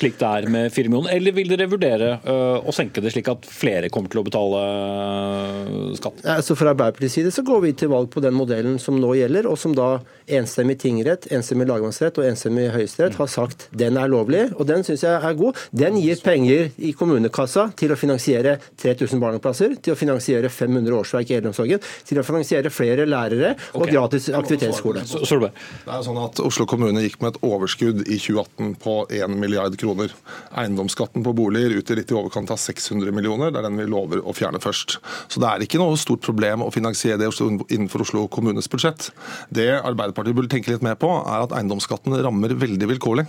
slik 0.00 0.18
det 0.20 0.28
er 0.28 0.48
med 0.52 0.72
4 0.72 0.90
millioner, 0.90 1.14
eller 1.16 1.36
vil 1.36 1.50
dere 1.52 1.68
vurdere 1.70 2.10
uh, 2.24 2.58
å 2.64 2.74
senke 2.74 3.02
det 3.04 3.12
slik 3.14 3.28
at 3.32 3.46
flere 3.48 3.90
kommer 3.92 4.12
til 4.12 4.22
å 4.22 4.26
betale 4.26 4.62
uh, 4.64 5.92
skatt? 5.98 6.22
Altså 6.36 6.56
Fra 6.58 6.74
Arbeiderpartiets 6.74 7.18
side 7.18 7.34
så 7.34 7.44
går 7.46 7.64
vi 7.66 7.74
til 7.78 7.92
valg 7.92 8.10
på 8.12 8.22
den 8.24 8.36
modellen 8.36 8.78
som 8.82 8.98
nå 9.00 9.12
gjelder, 9.18 9.48
og 9.50 9.58
som 9.60 9.74
da 9.76 9.90
enstemmig 10.30 10.78
tingrett, 10.80 11.26
enstemmig 11.34 11.68
lagmannsrett 11.70 12.18
og 12.20 12.28
enstemmig 12.28 12.68
høyesterett 12.74 13.18
har 13.18 13.30
sagt 13.30 13.66
den 13.76 13.98
er 14.00 14.10
lovlig, 14.10 14.46
og 14.56 14.68
den 14.68 14.84
syns 14.86 15.04
jeg 15.06 15.16
er 15.16 15.36
god. 15.38 15.58
Den 15.74 15.98
gir 16.00 16.20
penger 16.24 16.70
i 16.78 16.92
kommunekassa 16.96 17.68
til 17.78 17.94
å 17.94 17.98
finansiere 17.98 18.56
3000 18.80 19.20
barnehageplasser, 19.22 19.76
til 19.82 19.94
å 19.94 19.98
finansiere 19.98 20.50
500 20.52 20.98
årsverk 21.00 21.32
i 21.32 21.38
eldreomsorgen, 21.40 21.82
til 22.06 22.22
å 22.22 22.26
finansiere 22.26 22.72
flere 22.72 23.06
lærere 23.08 23.54
og 23.74 23.84
okay. 23.84 23.94
gratis 23.94 24.30
aktivitetsskole. 24.34 25.04
Det 25.04 25.94
er 25.96 26.06
sånn 26.06 26.20
at 26.22 26.42
Oslo 26.44 26.66
kommune 26.70 27.02
gikk 27.04 27.20
med 27.24 27.34
et 27.34 27.42
overskudd 27.46 28.04
i 28.06 28.18
2018 28.20 28.76
på 28.80 28.96
1 29.20 29.38
milliard 29.40 29.76
kroner 29.80 29.89
kroner. 29.90 30.14
Eiendomsskatten 30.58 31.24
på 31.24 31.32
boliger 31.36 31.74
utgjør 31.78 32.00
litt 32.00 32.12
i 32.12 32.16
overkant 32.16 32.50
av 32.50 32.58
600 32.60 33.12
millioner. 33.14 33.50
Det 33.50 33.60
er 33.60 33.66
den 33.68 33.78
vi 33.78 33.86
lover 33.90 34.22
å 34.22 34.34
fjerne 34.36 34.60
først. 34.62 34.98
Så 35.28 35.40
det 35.42 35.48
er 35.48 35.64
ikke 35.64 35.80
noe 35.80 35.98
stort 36.00 36.22
problem 36.24 36.64
å 36.64 36.70
finansiere 36.74 37.18
det 37.20 37.30
innenfor 37.30 38.04
Oslo 38.04 38.26
kommunes 38.28 38.68
budsjett. 38.70 39.10
Det 39.50 39.68
Arbeiderpartiet 39.78 40.36
burde 40.36 40.50
tenke 40.52 40.72
litt 40.72 40.84
mer 40.84 40.98
på, 41.00 41.08
er 41.08 41.44
at 41.44 41.54
eiendomsskatten 41.56 42.14
rammer 42.24 42.54
veldig 42.58 42.90
vilkårlig. 42.94 43.26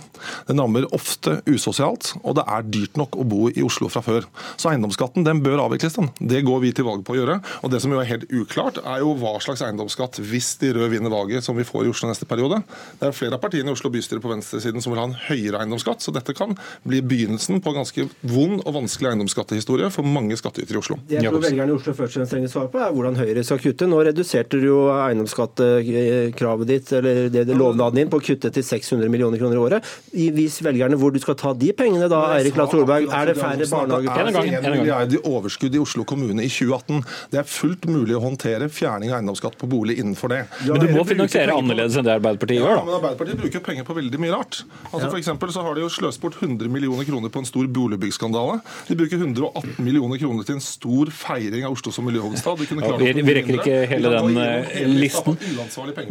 Den 0.48 0.62
rammer 0.62 0.88
ofte 0.94 1.40
usosialt, 1.48 2.14
og 2.22 2.36
det 2.38 2.46
er 2.46 2.68
dyrt 2.68 2.98
nok 3.00 3.16
å 3.18 3.26
bo 3.26 3.48
i 3.50 3.64
Oslo 3.64 3.90
fra 3.92 4.02
før. 4.04 4.26
Så 4.56 4.72
eiendomsskatten 4.72 5.26
den 5.26 5.42
bør 5.44 5.66
avvikles. 5.66 5.98
den. 5.98 6.10
Det 6.18 6.42
går 6.46 6.60
vi 6.62 6.72
til 6.72 6.86
valg 6.86 7.04
på 7.06 7.16
å 7.16 7.20
gjøre. 7.20 7.40
Og 7.62 7.72
det 7.72 7.82
som 7.82 7.92
jo 7.92 8.00
er 8.00 8.08
helt 8.08 8.28
uklart, 8.30 8.80
er 8.84 9.02
jo 9.02 9.14
hva 9.18 9.36
slags 9.42 9.62
eiendomsskatt 9.64 10.20
hvis 10.22 10.54
de 10.60 10.72
røde 10.76 10.92
vinner 10.92 11.12
valget 11.12 11.44
som 11.44 11.56
vi 11.56 11.66
får 11.66 11.86
i 11.86 11.92
Oslo 11.92 12.10
neste 12.10 12.28
periode. 12.28 12.62
Det 13.00 13.08
er 13.08 13.16
flere 13.16 13.38
av 13.38 13.42
partiene 13.42 13.70
i 13.70 13.76
Oslo 13.76 13.90
bystyre 13.92 14.22
på 14.22 14.30
venstresiden 14.32 14.82
som 14.82 14.92
vil 14.92 15.02
ha 15.02 15.08
en 15.10 15.18
høyere 15.28 15.62
eiendomsskatt, 15.62 16.02
så 16.02 16.14
dette 16.14 16.34
kan 16.36 16.51
kan 16.52 16.90
bli 16.90 17.02
begynnelsen 17.02 17.60
på 17.60 17.72
en 17.72 17.78
ganske 17.80 18.06
vond 18.20 18.62
og 18.62 18.74
vanskelig 18.76 19.12
eiendomsskattehistorie 19.12 19.90
for 19.92 20.06
mange 20.06 20.36
skattytere 20.38 20.78
i 20.78 20.82
Oslo. 20.82 20.98
Det 21.08 21.18
jeg 21.18 21.30
tror 21.30 21.42
velgerne 21.42 21.72
i 21.72 21.76
Oslo 21.76 21.94
først 21.96 22.16
og 22.16 22.20
fremst 22.20 22.34
trenger 22.34 22.52
svar 22.52 22.68
på, 22.72 22.80
er 22.82 22.94
hvordan 22.94 23.18
Høyre 23.18 23.44
skal 23.46 23.60
kutte. 23.62 23.88
Nå 23.90 24.00
reduserte 24.08 24.60
du 24.60 24.66
jo 24.68 24.78
eiendomsskattekravet 24.94 26.70
ditt, 26.70 26.92
eller 26.98 27.22
det, 27.32 27.46
det 27.48 27.58
lovnaden 27.58 28.02
din, 28.02 28.12
på 28.12 28.20
å 28.20 28.24
kutte 28.24 28.52
til 28.54 28.66
600 28.66 29.12
millioner 29.12 29.40
kroner 29.40 29.58
i 29.58 29.62
året. 29.62 29.92
Vis 30.12 30.58
velgerne 30.64 30.98
hvor 31.00 31.14
du 31.14 31.20
skal 31.22 31.38
ta 31.40 31.54
de 31.56 31.72
pengene 31.76 32.08
da, 32.12 32.22
Eirik 32.38 32.58
Lahl 32.58 32.70
Solberg. 32.72 33.08
Er 33.12 33.32
det 33.32 33.36
færre 33.38 33.68
barnehageplasser? 33.70 34.38
Det 34.42 34.54
er 34.58 34.62
1 34.62 34.76
milliard 34.78 35.16
i 35.16 35.22
overskudd 35.32 35.76
i 35.76 35.82
Oslo 35.82 36.06
kommune 36.08 36.44
i 36.44 36.50
2018. 36.52 37.02
Det 37.32 37.42
er 37.42 37.48
fullt 37.48 37.88
mulig 37.90 38.16
å 38.18 38.22
håndtere 38.24 38.68
fjerning 38.72 39.12
av 39.12 39.20
eiendomsskatt 39.20 39.58
på 39.60 39.70
bolig 39.70 39.98
innenfor 40.02 40.32
det. 40.32 40.42
Men 40.68 40.82
du 40.82 40.92
må 40.96 41.06
finansiere 41.08 41.56
annerledes 41.56 41.98
enn 41.98 42.06
det 42.06 42.16
Arbeiderpartiet 42.18 42.60
gjør, 42.60 42.74
da. 42.74 42.80
Ja, 42.80 42.86
men 42.88 42.98
Arbeiderpartiet 42.98 43.42
bruker 43.42 43.64
penger 43.64 43.88
på 43.88 43.96
veldig 43.98 44.20
mye 44.22 44.34
rart. 44.34 44.62
Altså, 44.92 45.10
for 45.12 45.52
så 45.52 45.64
har 45.66 45.76
de 45.76 45.84
jo 45.84 45.90
sløst 45.92 46.22
bort 46.32 46.42
100 46.42 46.68
millioner 46.68 47.04
kroner 47.04 47.28
på 47.28 47.38
en 47.38 47.46
stor 47.46 47.66
boligbyggskandale. 47.66 48.60
De 48.88 48.96
bruker 48.96 49.16
118 49.16 49.84
millioner 49.84 50.18
kroner 50.18 50.44
til 50.44 50.56
en 50.56 50.64
stor 50.64 51.10
feiring 51.10 51.64
av 51.66 51.72
Oslo 51.72 51.92
som 51.92 52.06
miljøhovedstad. 52.06 52.58
Ja, 52.80 52.96
vi, 52.96 53.12
vi 53.22 53.34
rekker 53.38 53.58
ikke 53.60 53.78
hele 53.90 54.12
den 54.16 54.40
eh, 54.40 54.82
listen. 54.88 55.36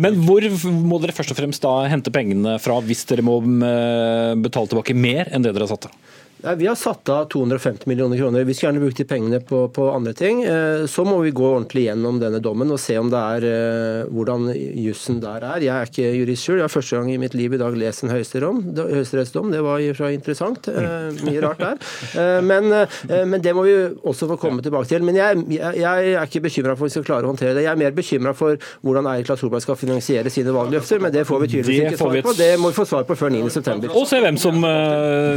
Men 0.02 0.22
hvor 0.26 0.46
må 0.72 1.02
dere 1.02 1.16
først 1.16 1.34
og 1.34 1.40
fremst 1.40 1.64
da 1.64 1.74
hente 1.92 2.14
pengene 2.14 2.58
fra 2.62 2.80
hvis 2.86 3.06
dere 3.10 3.26
må 3.26 3.40
eh, 3.42 4.34
betale 4.42 4.72
tilbake 4.72 4.98
mer 4.98 5.32
enn 5.32 5.46
det 5.46 5.56
dere 5.56 5.68
har 5.68 5.76
satt 5.76 5.90
av? 5.92 6.00
Nei, 6.42 6.56
Vi 6.56 6.68
har 6.68 6.76
satt 6.76 7.10
av 7.10 7.26
250 7.30 7.86
millioner 7.86 8.18
kroner. 8.18 8.44
Vi 8.44 8.54
skulle 8.54 8.72
gjerne 8.72 8.82
brukt 8.82 8.98
de 8.98 9.06
pengene 9.06 9.40
på, 9.46 9.68
på, 9.74 9.88
andre 9.94 10.14
ting. 10.18 10.44
Eh, 10.44 10.86
så 10.90 11.06
må 11.06 11.20
vi 11.22 11.34
gå 11.36 11.46
ordentlig 11.46 11.86
gjennom 11.86 12.18
denne 12.22 12.40
dommen 12.42 12.72
og 12.74 12.80
se 12.82 12.98
om 12.98 13.12
det 13.12 13.22
er 13.36 13.46
eh, 13.50 14.10
hvordan 14.10 14.50
jussen 14.82 15.20
der 15.22 15.46
er. 15.46 15.62
Jeg 15.62 15.74
er 15.76 15.92
ikke 15.92 16.14
jurist 16.18 16.48
sjøl. 16.48 16.58
Jeg 16.62 16.66
har 16.66 16.74
første 16.74 16.98
gang 16.98 17.12
i 17.14 17.20
mitt 17.22 17.36
liv 17.38 17.54
i 17.54 17.60
dag 17.62 17.78
lest 17.78 18.06
en 18.06 18.14
høyesterettsdom. 18.14 19.52
Det 19.54 19.62
var 19.66 19.86
seg 20.02 20.18
interessant. 20.18 20.72
Eh, 20.72 21.22
mye 21.28 21.44
rart 21.46 21.62
der. 21.62 22.42
Men, 22.42 22.72
men, 23.08 23.42
det 23.44 23.54
må 23.56 23.64
vi 23.66 23.74
også 24.08 24.28
få 24.32 24.38
komme 24.42 24.64
tilbake 24.66 24.90
til. 24.90 25.06
Men 25.06 25.18
jeg, 25.20 25.44
jeg, 25.54 25.78
jeg 25.82 26.16
er 26.16 26.26
ikke 26.26 26.44
bekymra 26.48 26.76
for 26.76 26.88
om 26.88 26.90
vi 26.90 26.96
skal 26.96 27.06
klare 27.06 27.28
å 27.28 27.32
håndtere 27.32 27.54
det. 27.58 27.66
Jeg 27.68 27.74
er 27.76 27.82
mer 27.82 27.94
bekymra 27.96 28.34
for 28.38 28.58
hvordan 28.82 29.10
Eirik 29.12 29.30
Solberg 29.30 29.64
skal 29.64 29.78
finansiere 29.80 30.34
sine 30.34 30.54
valgløfter, 30.56 31.02
men 31.04 31.14
det 31.14 31.28
får 31.30 31.46
vi 31.46 31.52
tydeligvis 31.54 31.92
ikke 31.92 32.02
svar 32.02 32.18
på. 32.26 32.36
Det 32.40 32.52
må 32.62 32.72
vi 32.72 32.80
få 32.80 32.88
svar 32.90 33.06
på 33.10 33.18
før 33.20 33.34
9.9. 33.36 33.92
Og 33.94 34.10
se 34.10 34.22
hvem 34.24 34.40
som 34.42 34.58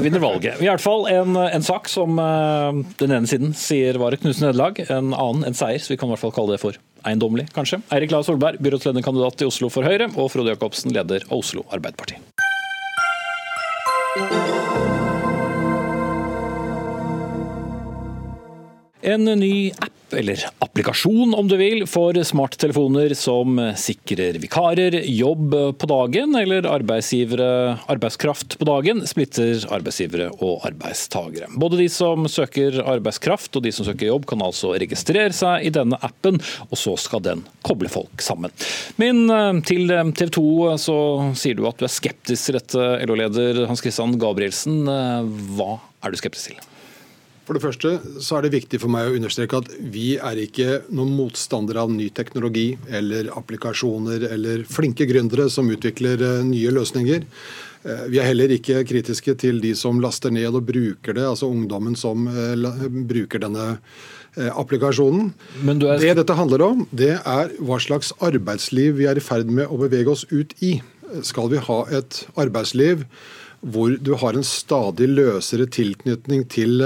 vinner 0.05 0.23
valget. 0.23 0.63
I 0.65 0.71
hvert 0.71 0.85
fall 0.85 0.94
fall 0.95 1.09
en, 1.11 1.37
en 1.37 1.67
sak 1.67 1.89
som 1.91 2.19
uh, 2.19 2.71
den 3.01 3.15
ene 3.15 3.31
siden 3.31 3.55
sier 3.59 3.99
var 4.03 4.15
et 4.15 4.23
knusende 4.23 4.53
nederlag, 4.53 4.81
en 4.89 5.13
annen 5.13 5.49
en 5.51 5.59
seier. 5.59 5.83
Så 5.83 5.95
vi 5.95 5.99
kan 6.01 6.11
i 6.11 6.15
hvert 6.15 6.25
fall 6.25 6.35
kalle 6.37 6.55
det 6.55 6.63
for 6.63 6.79
eiendommelig, 7.05 7.49
kanskje. 7.57 7.83
Eirik 7.95 8.15
Lae 8.15 8.27
Solberg, 8.27 8.63
byrådslederkandidat 8.65 9.45
i 9.45 9.51
Oslo 9.51 9.71
for 9.73 9.87
Høyre, 9.87 10.09
og 10.17 10.33
Frode 10.33 10.55
Jacobsen, 10.55 10.95
leder 10.97 11.27
av 11.29 11.39
Oslo 11.43 11.67
Arbeiderparti. 11.75 12.21
En 19.05 19.25
ny 19.25 19.69
app 19.73 19.91
eller 20.15 20.41
applikasjon 20.59 21.35
om 21.35 21.49
du 21.49 21.57
vil, 21.59 21.87
for 21.91 22.17
smarttelefoner 22.25 23.13
som 23.19 23.59
sikrer 23.77 24.39
vikarer 24.41 24.97
jobb 25.11 25.55
på 25.81 25.89
dagen, 25.91 26.37
eller 26.39 26.69
arbeidskraft 26.71 28.59
på 28.61 28.69
dagen, 28.69 29.03
splitter 29.09 29.67
arbeidsgivere 29.75 30.31
og 30.39 30.65
arbeidstagere. 30.69 31.51
Både 31.61 31.81
de 31.83 31.89
som 31.93 32.29
søker 32.31 32.81
arbeidskraft 32.81 33.57
og 33.59 33.67
de 33.67 33.73
som 33.75 33.89
søker 33.89 34.13
jobb, 34.13 34.29
kan 34.31 34.45
altså 34.45 34.75
registrere 34.79 35.35
seg 35.37 35.67
i 35.69 35.75
denne 35.75 35.99
appen, 36.05 36.41
og 36.71 36.77
så 36.79 36.97
skal 37.01 37.25
den 37.25 37.45
koble 37.67 37.91
folk 37.93 38.25
sammen. 38.25 38.55
Men 39.01 39.27
eh, 39.31 39.63
til 39.67 39.91
TV 40.15 40.31
2 40.39 40.47
så 40.81 40.99
sier 41.39 41.59
du 41.59 41.67
at 41.69 41.81
du 41.81 41.89
er 41.89 41.93
skeptisk 41.97 42.49
til 42.49 42.61
dette, 42.61 42.93
LO-leder 43.09 43.67
Hans 43.69 43.83
Christian 43.85 44.17
Gabrielsen. 44.21 44.85
Eh, 44.89 45.35
hva 45.59 45.75
er 46.05 46.15
du 46.15 46.21
skeptisk 46.21 46.55
til? 46.55 46.74
For 47.45 47.57
det 47.57 47.61
første 47.61 47.91
så 48.25 48.39
er 48.39 48.47
det 48.47 48.55
viktig 48.55 48.79
for 48.81 48.93
meg 48.93 49.11
å 49.11 49.19
understreke 49.19 49.59
at 49.61 49.69
vi 49.93 50.15
er 50.17 50.39
ikke 50.41 50.79
noen 50.97 51.13
motstandere 51.13 51.83
av 51.85 51.93
ny 51.93 52.07
teknologi 52.17 52.71
eller 52.89 53.29
applikasjoner 53.37 54.25
eller 54.31 54.65
flinke 54.65 55.05
gründere 55.09 55.51
som 55.53 55.69
utvikler 55.73 56.25
eh, 56.25 56.41
nye 56.49 56.73
løsninger. 56.73 57.27
Eh, 57.85 58.05
vi 58.09 58.21
er 58.21 58.31
heller 58.31 58.55
ikke 58.57 58.81
kritiske 58.89 59.37
til 59.43 59.61
de 59.61 59.75
som 59.77 60.01
laster 60.01 60.33
ned 60.33 60.57
og 60.57 60.65
bruker 60.71 61.19
det, 61.19 61.27
altså 61.29 61.51
ungdommen 61.53 61.99
som 62.01 62.25
eh, 62.33 62.89
bruker 63.13 63.45
denne 63.45 63.75
applikasjonen. 64.35 65.29
Er... 65.63 66.01
Det 66.01 66.15
dette 66.19 66.35
handler 66.35 66.65
om, 66.65 66.81
det 66.91 67.13
er 67.21 67.53
hva 67.63 67.77
slags 67.79 68.11
arbeidsliv 68.25 68.97
vi 68.99 69.07
er 69.07 69.21
i 69.21 69.23
ferd 69.23 69.53
med 69.53 69.69
å 69.69 69.79
bevege 69.85 70.11
oss 70.11 70.25
ut 70.33 70.57
i. 70.65 70.79
Skal 71.23 71.53
vi 71.53 71.61
ha 71.63 71.77
et 71.95 72.25
arbeidsliv 72.41 73.05
hvor 73.63 73.95
du 73.95 74.11
har 74.19 74.35
en 74.35 74.43
stadig 74.45 75.07
løsere 75.13 75.69
tilknytning 75.71 76.49
til 76.51 76.83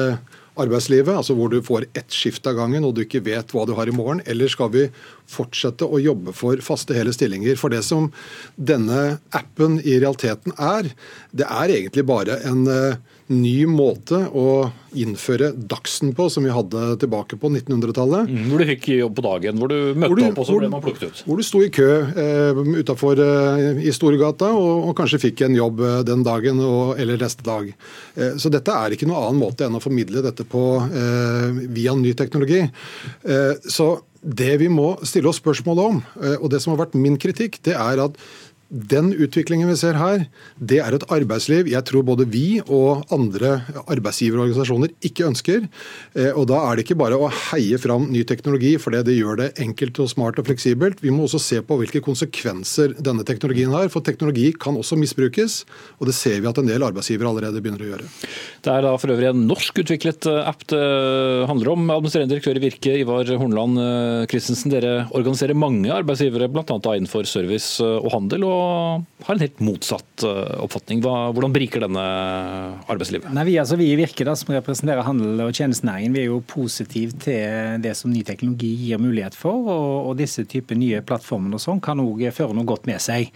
arbeidslivet, 0.61 1.15
altså 1.15 1.37
hvor 1.39 1.53
du 1.53 1.61
får 1.65 1.87
ett 1.99 2.15
skift 2.15 2.47
av 2.51 2.59
gangen 2.59 2.87
og 2.87 2.97
du 2.97 3.05
ikke 3.05 3.23
vet 3.27 3.53
hva 3.55 3.65
du 3.69 3.75
har 3.79 3.91
i 3.91 3.95
morgen, 3.95 4.23
eller 4.27 4.51
skal 4.53 4.73
vi 4.75 4.87
fortsette 5.31 5.87
å 5.87 6.01
jobbe 6.03 6.35
for 6.37 6.61
faste 6.65 6.97
hele 6.97 7.15
stillinger? 7.15 7.59
For 7.61 7.73
det 7.73 7.85
som 7.87 8.11
denne 8.57 9.19
appen 9.37 9.79
i 9.85 9.99
realiteten 10.01 10.57
er, 10.57 10.91
det 11.31 11.47
er 11.49 11.77
egentlig 11.79 12.07
bare 12.09 12.41
en 12.49 12.67
uh, 12.67 13.18
ny 13.33 13.67
måte 13.69 14.23
å 14.33 14.71
innføre 14.97 15.51
dagsen 15.53 16.15
på, 16.17 16.29
som 16.33 16.47
vi 16.47 16.53
hadde 16.53 16.95
tilbake 17.03 17.37
på 17.41 17.51
1900-tallet. 17.53 18.31
Mm, 18.31 18.47
hvor 18.49 18.63
du 18.63 18.69
fikk 18.71 18.89
jobb 18.95 19.15
på 19.19 19.25
dagen, 19.27 19.61
hvor 19.61 19.73
du 19.73 19.77
møtte 19.93 20.09
hvor 20.09 20.21
du, 20.21 20.25
opp 20.31 20.41
og 20.41 20.49
så 20.49 20.57
ble 20.59 20.71
man 20.73 20.85
plukket 20.85 21.05
ut? 21.05 21.23
Hvor 21.29 21.41
du 21.41 21.45
sto 21.45 21.61
i 21.65 21.71
kø 21.75 21.89
eh, 22.09 22.63
utafor 22.81 23.21
eh, 23.25 23.83
i 23.85 23.95
Storgata 23.95 24.51
og, 24.57 24.89
og, 24.89 24.93
kanskje 24.99 25.23
fikk 25.29 25.45
en 25.47 25.59
jobb 25.59 25.85
eh, 25.85 26.01
den 26.09 26.25
dagen 26.27 26.63
og, 26.65 26.97
eller 27.01 27.21
neste 27.21 27.45
dag. 27.47 27.69
Eh, 28.17 28.37
så 28.41 28.53
dette 28.53 28.75
er 28.75 28.97
ikke 28.97 29.09
noen 29.11 29.21
annen 29.21 29.43
måte 29.45 29.69
enn 29.69 29.77
å 29.77 29.85
formidle 29.85 30.25
dette 30.25 30.49
på 30.49 30.65
eh, 30.89 31.65
via 31.77 31.97
ny 31.99 32.17
teknologi. 32.17 32.65
Eh, 32.65 33.55
så 33.69 33.93
det 34.19 34.57
vi 34.59 34.67
må 34.73 34.97
stille 35.07 35.31
oss 35.31 35.39
spørsmål 35.39 35.79
om, 35.79 35.99
og 36.41 36.49
det 36.51 36.59
som 36.59 36.73
har 36.73 36.81
vært 36.81 36.97
min 36.99 37.15
kritikk, 37.23 37.61
det 37.63 37.77
er 37.79 38.01
at 38.03 38.17
den 38.69 39.15
utviklingen 39.17 39.71
vi 39.71 39.77
ser 39.81 39.97
her, 39.97 40.27
det 40.61 40.83
er 40.85 40.93
et 40.93 41.05
arbeidsliv 41.09 41.71
jeg 41.73 41.81
tror 41.89 42.05
både 42.05 42.27
vi 42.29 42.61
og 42.61 43.07
andre 43.15 43.63
arbeidsgiverorganisasjoner 43.89 44.93
ikke 45.09 45.25
ønsker. 45.25 45.65
Eh, 46.13 46.35
og 46.37 46.49
Da 46.51 46.61
er 46.61 46.77
det 46.77 46.85
ikke 46.85 46.99
bare 47.01 47.17
å 47.17 47.31
heie 47.33 47.79
fram 47.81 48.11
ny 48.13 48.25
teknologi 48.29 48.75
fordi 48.77 49.01
det 49.09 49.17
gjør 49.17 49.41
det 49.41 49.49
enkelt 49.65 50.01
og 50.05 50.11
smart 50.13 50.41
og 50.41 50.49
fleksibelt. 50.51 51.01
Vi 51.01 51.13
må 51.15 51.25
også 51.25 51.41
se 51.41 51.63
på 51.65 51.79
hvilke 51.81 52.03
konsekvenser 52.05 52.93
denne 53.01 53.25
teknologien 53.25 53.73
har. 53.73 53.89
For 53.89 54.05
teknologi 54.05 54.53
kan 54.53 54.77
også 54.77 55.01
misbrukes, 55.01 55.65
og 55.97 56.11
det 56.11 56.17
ser 56.19 56.41
vi 56.41 56.51
at 56.51 56.61
en 56.61 56.69
del 56.69 56.85
arbeidsgivere 56.85 57.33
allerede 57.33 57.65
begynner 57.65 57.87
å 57.87 57.91
gjøre. 57.95 58.11
Det 58.65 58.75
er 58.75 58.85
da 58.85 58.93
for 59.01 59.15
øvrig 59.15 59.31
en 59.33 59.47
norskutviklet 59.49 60.29
eh, 60.29 60.43
app 60.45 60.69
det 60.69 60.85
handler 61.49 61.73
om. 61.73 61.89
Administrerende 61.89 62.37
direktør 62.37 62.61
i 62.61 62.65
Virke, 62.67 62.99
Ivar 63.01 63.33
Hornland 63.33 63.81
eh, 63.81 64.29
Christensen, 64.29 64.77
dere 64.77 65.09
organiserer 65.09 65.57
mange 65.57 65.89
arbeidsgivere, 65.89 66.53
bl.a. 66.53 66.69
innenfor 66.69 67.25
service 67.25 67.81
og 67.81 68.13
handel. 68.13 68.45
og 68.45 68.58
har 69.25 69.35
en 69.35 69.43
helt 69.43 69.63
motsatt 69.65 70.25
eh, 70.27 70.59
oppfatning. 70.65 71.01
hvordan 71.03 71.55
beriker 71.55 71.85
denne 71.85 72.05
arbeidslivet? 72.91 73.31
Nei, 73.35 73.47
vi, 73.49 73.57
altså, 73.61 73.79
vi 73.81 73.91
i 73.93 73.97
Virke 73.99 74.27
da, 74.27 74.35
som 74.39 74.55
representerer 74.57 75.07
handel 75.07 75.45
og 75.47 75.55
tjenestenæringen, 75.57 76.15
vi 76.15 76.25
er 76.25 76.31
jo 76.31 76.43
positive 76.49 77.17
til 77.25 77.83
det 77.85 77.95
som 77.99 78.13
ny 78.13 78.23
teknologi 78.27 78.75
gir 78.85 79.03
mulighet 79.03 79.39
for. 79.39 79.67
Og, 79.67 80.11
og 80.11 80.21
disse 80.21 80.47
typer 80.49 80.79
nye 80.79 81.03
plattformer 81.07 81.59
og 81.59 81.65
sånn 81.65 81.83
kan 81.85 82.03
òg 82.05 82.29
føre 82.35 82.57
noe 82.57 82.69
godt 82.69 82.89
med 82.91 83.03
seg. 83.03 83.33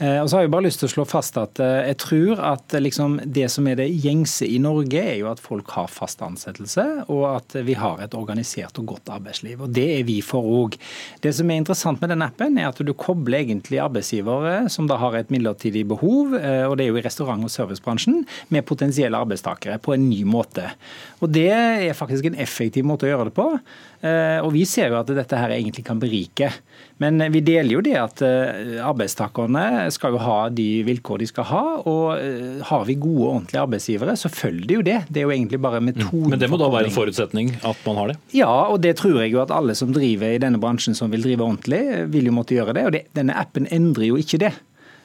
Eh, 0.00 0.16
og 0.22 0.30
så 0.30 0.38
har 0.38 0.46
jeg 0.46 0.52
bare 0.54 0.64
lyst 0.64 0.80
til 0.80 0.88
å 0.88 0.92
slå 0.94 1.04
fast 1.08 1.36
at 1.36 1.60
eh, 1.60 1.90
jeg 1.90 1.98
tror 2.00 2.40
at 2.54 2.72
eh, 2.72 2.80
liksom 2.80 3.18
det 3.36 3.50
som 3.52 3.66
er 3.68 3.76
det 3.82 3.90
gjengse 4.00 4.46
i 4.48 4.56
Norge, 4.62 4.96
er 4.96 5.18
jo 5.20 5.28
at 5.28 5.42
folk 5.44 5.74
har 5.76 5.90
fast 5.92 6.22
ansettelse, 6.24 6.86
og 7.12 7.24
at 7.34 7.58
vi 7.66 7.76
har 7.76 8.00
et 8.00 8.16
organisert 8.16 8.80
og 8.80 8.94
godt 8.94 9.12
arbeidsliv. 9.12 9.60
Og 9.66 9.74
Det 9.76 9.84
er 9.98 10.06
vi 10.08 10.20
for 10.24 10.46
òg. 10.62 10.78
Det 11.20 11.34
som 11.36 11.52
er 11.52 11.60
interessant 11.60 12.00
med 12.00 12.14
den 12.14 12.24
appen, 12.24 12.56
er 12.56 12.70
at 12.70 12.80
du 12.80 12.94
kobler 12.96 13.42
egentlig 13.42 13.82
arbeidsgivere 13.84 14.70
som 14.72 14.88
da 14.88 14.96
har 15.02 15.18
et 15.18 15.32
midlertidig 15.32 15.84
behov, 15.90 16.32
og 16.32 16.74
det 16.78 16.86
er 16.86 16.90
jo 16.90 16.98
i 17.00 17.04
restaurant- 17.04 17.44
og 17.44 17.52
servicebransjen, 17.52 18.24
med 18.48 18.66
potensielle 18.68 19.18
arbeidstakere 19.18 19.78
på 19.82 19.94
en 19.94 20.08
ny 20.08 20.22
måte. 20.24 20.64
Og 21.20 21.28
Det 21.30 21.50
er 21.52 21.96
faktisk 21.96 22.26
en 22.26 22.40
effektiv 22.40 22.86
måte 22.88 23.06
å 23.06 23.12
gjøre 23.12 23.28
det 23.28 23.36
på. 23.36 23.46
Og 24.00 24.50
Vi 24.54 24.62
ser 24.64 24.88
jo 24.88 25.00
at 25.00 25.10
dette 25.12 25.36
her 25.36 25.52
egentlig 25.52 25.84
kan 25.84 25.98
berike. 26.00 26.48
Men 27.00 27.20
vi 27.32 27.42
deler 27.44 27.74
jo 27.74 27.82
det 27.84 27.96
at 28.00 28.22
arbeidstakerne 28.80 29.90
skal 29.92 30.16
jo 30.16 30.22
ha 30.24 30.38
de 30.52 30.68
vilkår 30.86 31.22
de 31.22 31.28
skal 31.28 31.46
ha. 31.50 31.62
Og 31.88 32.06
eh, 32.16 32.62
har 32.66 32.86
vi 32.88 32.96
gode 33.00 33.24
og 33.24 33.34
ordentlige 33.34 33.64
arbeidsgivere, 33.64 34.16
så 34.20 34.30
følger 34.32 34.66
det 34.66 34.78
jo 34.78 34.86
det. 34.86 34.98
Det 35.08 35.22
er 35.22 35.28
jo 35.28 35.34
egentlig 35.34 35.60
bare 35.62 35.82
metoden. 35.84 36.26
Mm. 36.26 36.34
Men 36.34 36.42
det 36.42 36.50
må 36.52 36.60
da 36.60 36.70
være 36.72 36.90
en 36.90 36.96
forutsetning 36.96 37.52
at 37.66 37.84
man 37.86 38.00
har 38.00 38.12
det? 38.12 38.18
Ja, 38.36 38.50
og 38.70 38.80
det 38.84 38.96
tror 39.00 39.20
jeg 39.22 39.34
jo 39.34 39.42
at 39.44 39.54
alle 39.54 39.76
som 39.78 39.94
driver 39.96 40.34
i 40.34 40.40
denne 40.42 40.60
bransjen 40.62 40.96
som 40.98 41.12
vil 41.12 41.24
drive 41.24 41.46
ordentlig, 41.46 41.82
vil 42.12 42.30
jo 42.30 42.36
måtte 42.36 42.56
gjøre 42.56 42.76
det. 42.76 42.86
Og 42.88 42.96
det, 42.96 43.04
denne 43.16 43.36
appen 43.40 43.68
endrer 43.72 44.10
jo 44.10 44.20
ikke 44.20 44.40
det. 44.44 44.54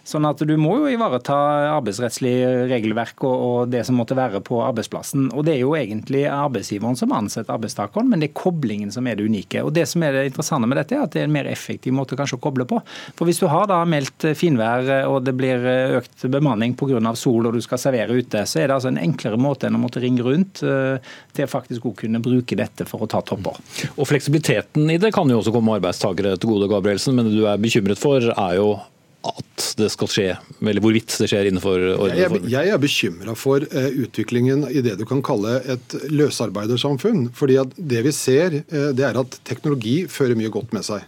Sånn 0.05 0.27
at 0.29 0.43
Du 0.45 0.53
må 0.61 0.75
jo 0.77 0.89
ivareta 0.91 1.35
arbeidsrettslig 1.73 2.33
regelverk 2.69 3.23
og, 3.25 3.71
det 3.73 3.81
som 3.87 3.97
måtte 3.97 4.17
være 4.17 4.41
på 4.45 4.59
arbeidsplassen. 4.61 5.31
Og 5.33 5.45
Det 5.47 5.55
er 5.55 5.63
jo 5.63 5.73
egentlig 5.77 6.25
arbeidsgiveren 6.29 6.97
som 6.99 7.13
ansetter 7.15 7.55
arbeidstakeren, 7.55 8.09
men 8.09 8.21
det 8.21 8.29
er 8.29 8.37
koblingen 8.37 8.93
som 8.93 9.07
er 9.07 9.17
det 9.17 9.25
unike. 9.25 9.63
Og 9.65 9.73
Det 9.73 9.87
som 9.89 10.03
er 10.05 10.13
det 10.13 10.25
interessante 10.29 10.69
med 10.69 10.77
dette, 10.77 10.95
er 10.95 11.07
at 11.07 11.15
det 11.15 11.23
er 11.23 11.29
en 11.29 11.35
mer 11.35 11.49
effektiv 11.49 11.95
måte 11.97 12.17
kanskje 12.17 12.37
å 12.37 12.43
koble 12.43 12.67
på. 12.69 12.81
For 13.17 13.25
Hvis 13.25 13.41
du 13.41 13.47
har 13.49 13.67
da 13.71 13.81
meldt 13.85 14.29
finvær 14.37 14.91
og 15.09 15.23
det 15.25 15.33
blir 15.37 15.65
økt 15.99 16.27
bemanning 16.31 16.75
pga. 16.77 17.15
sol 17.15 17.47
og 17.47 17.53
du 17.53 17.61
skal 17.61 17.81
servere 17.81 18.13
ute, 18.13 18.45
så 18.45 18.59
er 18.61 18.67
det 18.67 18.75
altså 18.75 18.91
en 18.91 19.01
enklere 19.01 19.37
måte 19.37 19.67
enn 19.67 19.75
å 19.75 19.81
måtte 19.81 20.01
ringe 20.03 20.23
rundt 20.23 20.61
eh, 20.63 20.97
til 21.33 21.47
faktisk 21.47 21.85
å 21.85 21.95
kunne 21.97 22.21
bruke 22.23 22.55
dette 22.55 22.85
for 22.85 23.03
å 23.03 23.09
ta 23.09 23.21
topper. 23.21 23.57
Og 23.97 24.07
Fleksibiliteten 24.07 24.89
i 24.91 24.99
det 25.01 25.13
kan 25.15 25.29
jo 25.29 25.39
også 25.41 25.53
komme 25.55 25.77
arbeidstakere 25.79 26.35
til 26.37 26.53
gode, 26.53 26.69
Gabrielsen, 26.71 27.15
men 27.15 27.29
det 27.29 27.37
du 27.37 27.47
er 27.49 27.61
bekymret 27.61 27.99
for 27.99 28.21
er 28.21 28.59
jo 28.59 28.75
at 29.25 29.65
det 29.79 29.87
skal 29.93 30.09
skje, 30.11 30.27
eller 30.61 30.83
hvorvidt 30.83 31.15
det 31.21 31.29
skjer 31.31 31.49
innenfor 31.49 31.81
ordnede 31.95 32.21
Jeg, 32.21 32.43
jeg 32.51 32.71
er 32.73 32.81
bekymra 32.81 33.35
for 33.39 33.65
uh, 33.73 33.89
utviklingen 34.05 34.65
i 34.69 34.83
det 34.85 34.97
du 34.99 35.05
kan 35.09 35.23
kalle 35.25 35.57
et 35.75 35.97
løsarbeidersamfunn. 36.11 37.29
fordi 37.35 37.59
at 37.61 37.75
Det 37.75 38.03
vi 38.05 38.13
ser, 38.15 38.61
uh, 38.71 38.91
det 38.95 39.07
er 39.07 39.19
at 39.19 39.39
teknologi 39.47 40.03
fører 40.11 40.37
mye 40.39 40.53
godt 40.53 40.75
med 40.75 40.85
seg. 40.87 41.05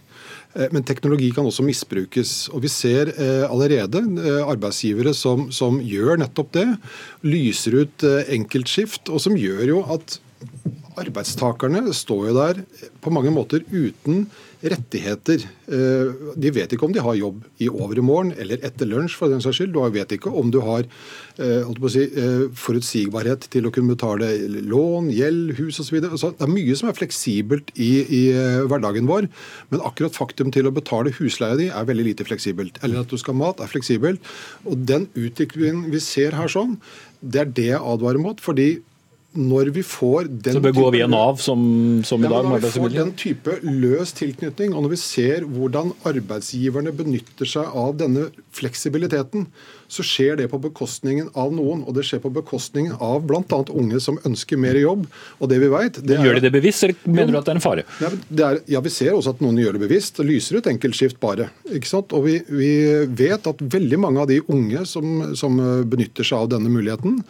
Eh, 0.56 0.68
men 0.72 0.86
teknologi 0.88 1.30
kan 1.34 1.46
også 1.46 1.66
misbrukes. 1.66 2.48
og 2.52 2.64
Vi 2.64 2.72
ser 2.72 3.12
allerede 3.48 4.02
arbeidsgivere 4.44 5.14
som, 5.14 5.50
som 5.52 5.80
gjør 5.84 6.18
nettopp 6.24 6.54
det. 6.56 6.68
Lyser 7.22 7.82
ut 7.84 8.08
enkeltskift, 8.26 9.12
og 9.12 9.22
som 9.22 9.36
gjør 9.38 9.66
jo 9.68 9.84
at 9.94 10.18
arbeidstakerne 11.00 11.86
står 11.94 12.28
jo 12.30 12.36
der 12.36 12.62
på 13.02 13.12
mange 13.14 13.32
måter 13.34 13.64
uten 13.70 14.26
rettigheter. 14.58 15.44
Eh, 15.70 16.08
de 16.34 16.50
vet 16.54 16.72
ikke 16.74 16.86
om 16.88 16.94
de 16.94 17.02
har 17.02 17.14
jobb 17.14 17.44
i 17.62 17.68
overmorgen 17.70 18.32
eller 18.40 18.62
etter 18.66 18.88
lunsj, 18.90 19.14
for 19.18 19.30
den 19.30 19.42
saks 19.44 19.60
skyld. 19.60 19.74
Du 19.76 19.80
vet 19.94 20.14
ikke 20.16 20.32
om 20.34 20.50
du 20.50 20.58
har 20.64 20.82
eh, 21.38 21.68
si, 21.92 22.04
eh, 22.08 22.48
forutsigbarhet 22.58 23.46
til 23.52 23.68
å 23.68 23.72
kunne 23.74 23.94
betale 23.94 24.32
lån, 24.66 25.12
gjeld, 25.14 25.54
hus 25.60 25.78
osv. 25.84 26.00
Det 26.02 26.10
er 26.10 26.50
mye 26.50 26.78
som 26.78 26.90
er 26.90 26.98
fleksibelt 26.98 27.70
i, 27.76 27.92
i, 28.02 28.22
hverdagen 28.68 29.08
vår, 29.10 29.30
men 29.70 29.86
akkurat 29.86 30.16
faktum 30.16 30.50
til 30.54 30.66
å 30.66 30.74
betale 30.74 31.14
husleia 31.20 31.58
di 31.58 31.70
er 31.70 31.88
veldig 31.88 32.10
lite 32.10 32.26
fleksibelt. 32.26 32.82
Eller 32.82 33.04
at 33.04 33.12
du 33.12 33.18
skal 33.20 33.36
ha 33.36 33.44
mat, 33.46 33.62
er 33.62 33.70
fleksibelt. 33.70 34.34
Og 34.66 34.82
den 34.90 35.06
utviklingen 35.14 35.86
vi 35.92 36.02
ser 36.02 36.34
her 36.38 36.50
sånn, 36.50 36.80
det 37.22 37.44
er 37.44 37.54
det 37.54 37.70
jeg 37.72 37.82
advarer 37.94 38.22
mot. 38.22 38.42
fordi 38.42 38.78
når 39.38 39.70
vi 39.76 39.82
får 39.86 40.28
den 40.28 40.58
Så 40.58 40.62
bør 40.62 40.74
gå 40.76 40.90
via 40.96 41.06
Nav, 41.10 41.38
som, 41.42 41.60
som 42.06 42.24
i 42.24 42.30
dag? 42.30 42.46
når 42.48 42.64
vi 42.64 42.72
får 42.74 42.94
den 42.94 43.14
type 43.18 43.56
løs 43.62 44.12
tilknytning, 44.18 44.74
og 44.74 44.84
når 44.84 44.94
vi 44.96 45.00
ser 45.00 45.46
hvordan 45.46 45.94
arbeidsgiverne 46.08 46.92
benytter 46.96 47.48
seg 47.48 47.76
av 47.78 47.96
denne 48.00 48.28
fleksibiliteten, 48.58 49.46
så 49.88 50.04
skjer 50.04 50.36
det 50.40 50.48
på 50.52 50.60
bekostningen 50.60 51.30
av 51.38 51.52
noen. 51.56 51.80
Og 51.88 51.96
det 51.96 52.04
skjer 52.06 52.20
på 52.24 52.32
bekostningen 52.34 52.98
av 53.00 53.24
bl.a. 53.28 53.60
unge 53.72 54.00
som 54.04 54.18
ønsker 54.28 54.60
mer 54.60 54.76
jobb. 54.76 55.06
Og 55.40 55.50
det 55.50 55.60
vi 55.62 55.70
vet, 55.72 56.00
det 56.04 56.18
Gjør 56.20 56.38
de 56.38 56.44
det 56.44 56.52
bevisst, 56.58 56.84
eller 56.84 56.98
mener 57.08 57.32
du 57.32 57.40
at 57.40 57.48
det 57.48 57.54
er 57.54 57.60
en 57.60 57.64
fare? 57.64 57.86
Ja, 58.02 58.10
er, 58.50 58.60
ja, 58.68 58.82
vi 58.84 58.92
ser 58.92 59.16
også 59.16 59.36
at 59.36 59.44
noen 59.44 59.60
gjør 59.62 59.78
det 59.78 59.84
bevisst. 59.86 60.18
Det 60.20 60.28
lyser 60.28 60.60
ut 60.60 60.68
enkeltskift 60.70 61.20
bare. 61.22 61.48
ikke 61.72 61.88
sant? 61.88 62.12
Og 62.16 62.26
vi, 62.28 62.36
vi, 62.50 62.72
vet 63.18 63.48
at 63.48 63.62
veldig 63.62 64.02
mange 64.02 64.22
av 64.22 64.28
de 64.30 64.42
unge 64.52 64.84
som, 64.88 65.32
som 65.38 65.56
benytter 65.88 66.26
seg 66.26 66.44
av 66.44 66.52
denne 66.56 66.72
muligheten, 66.72 67.22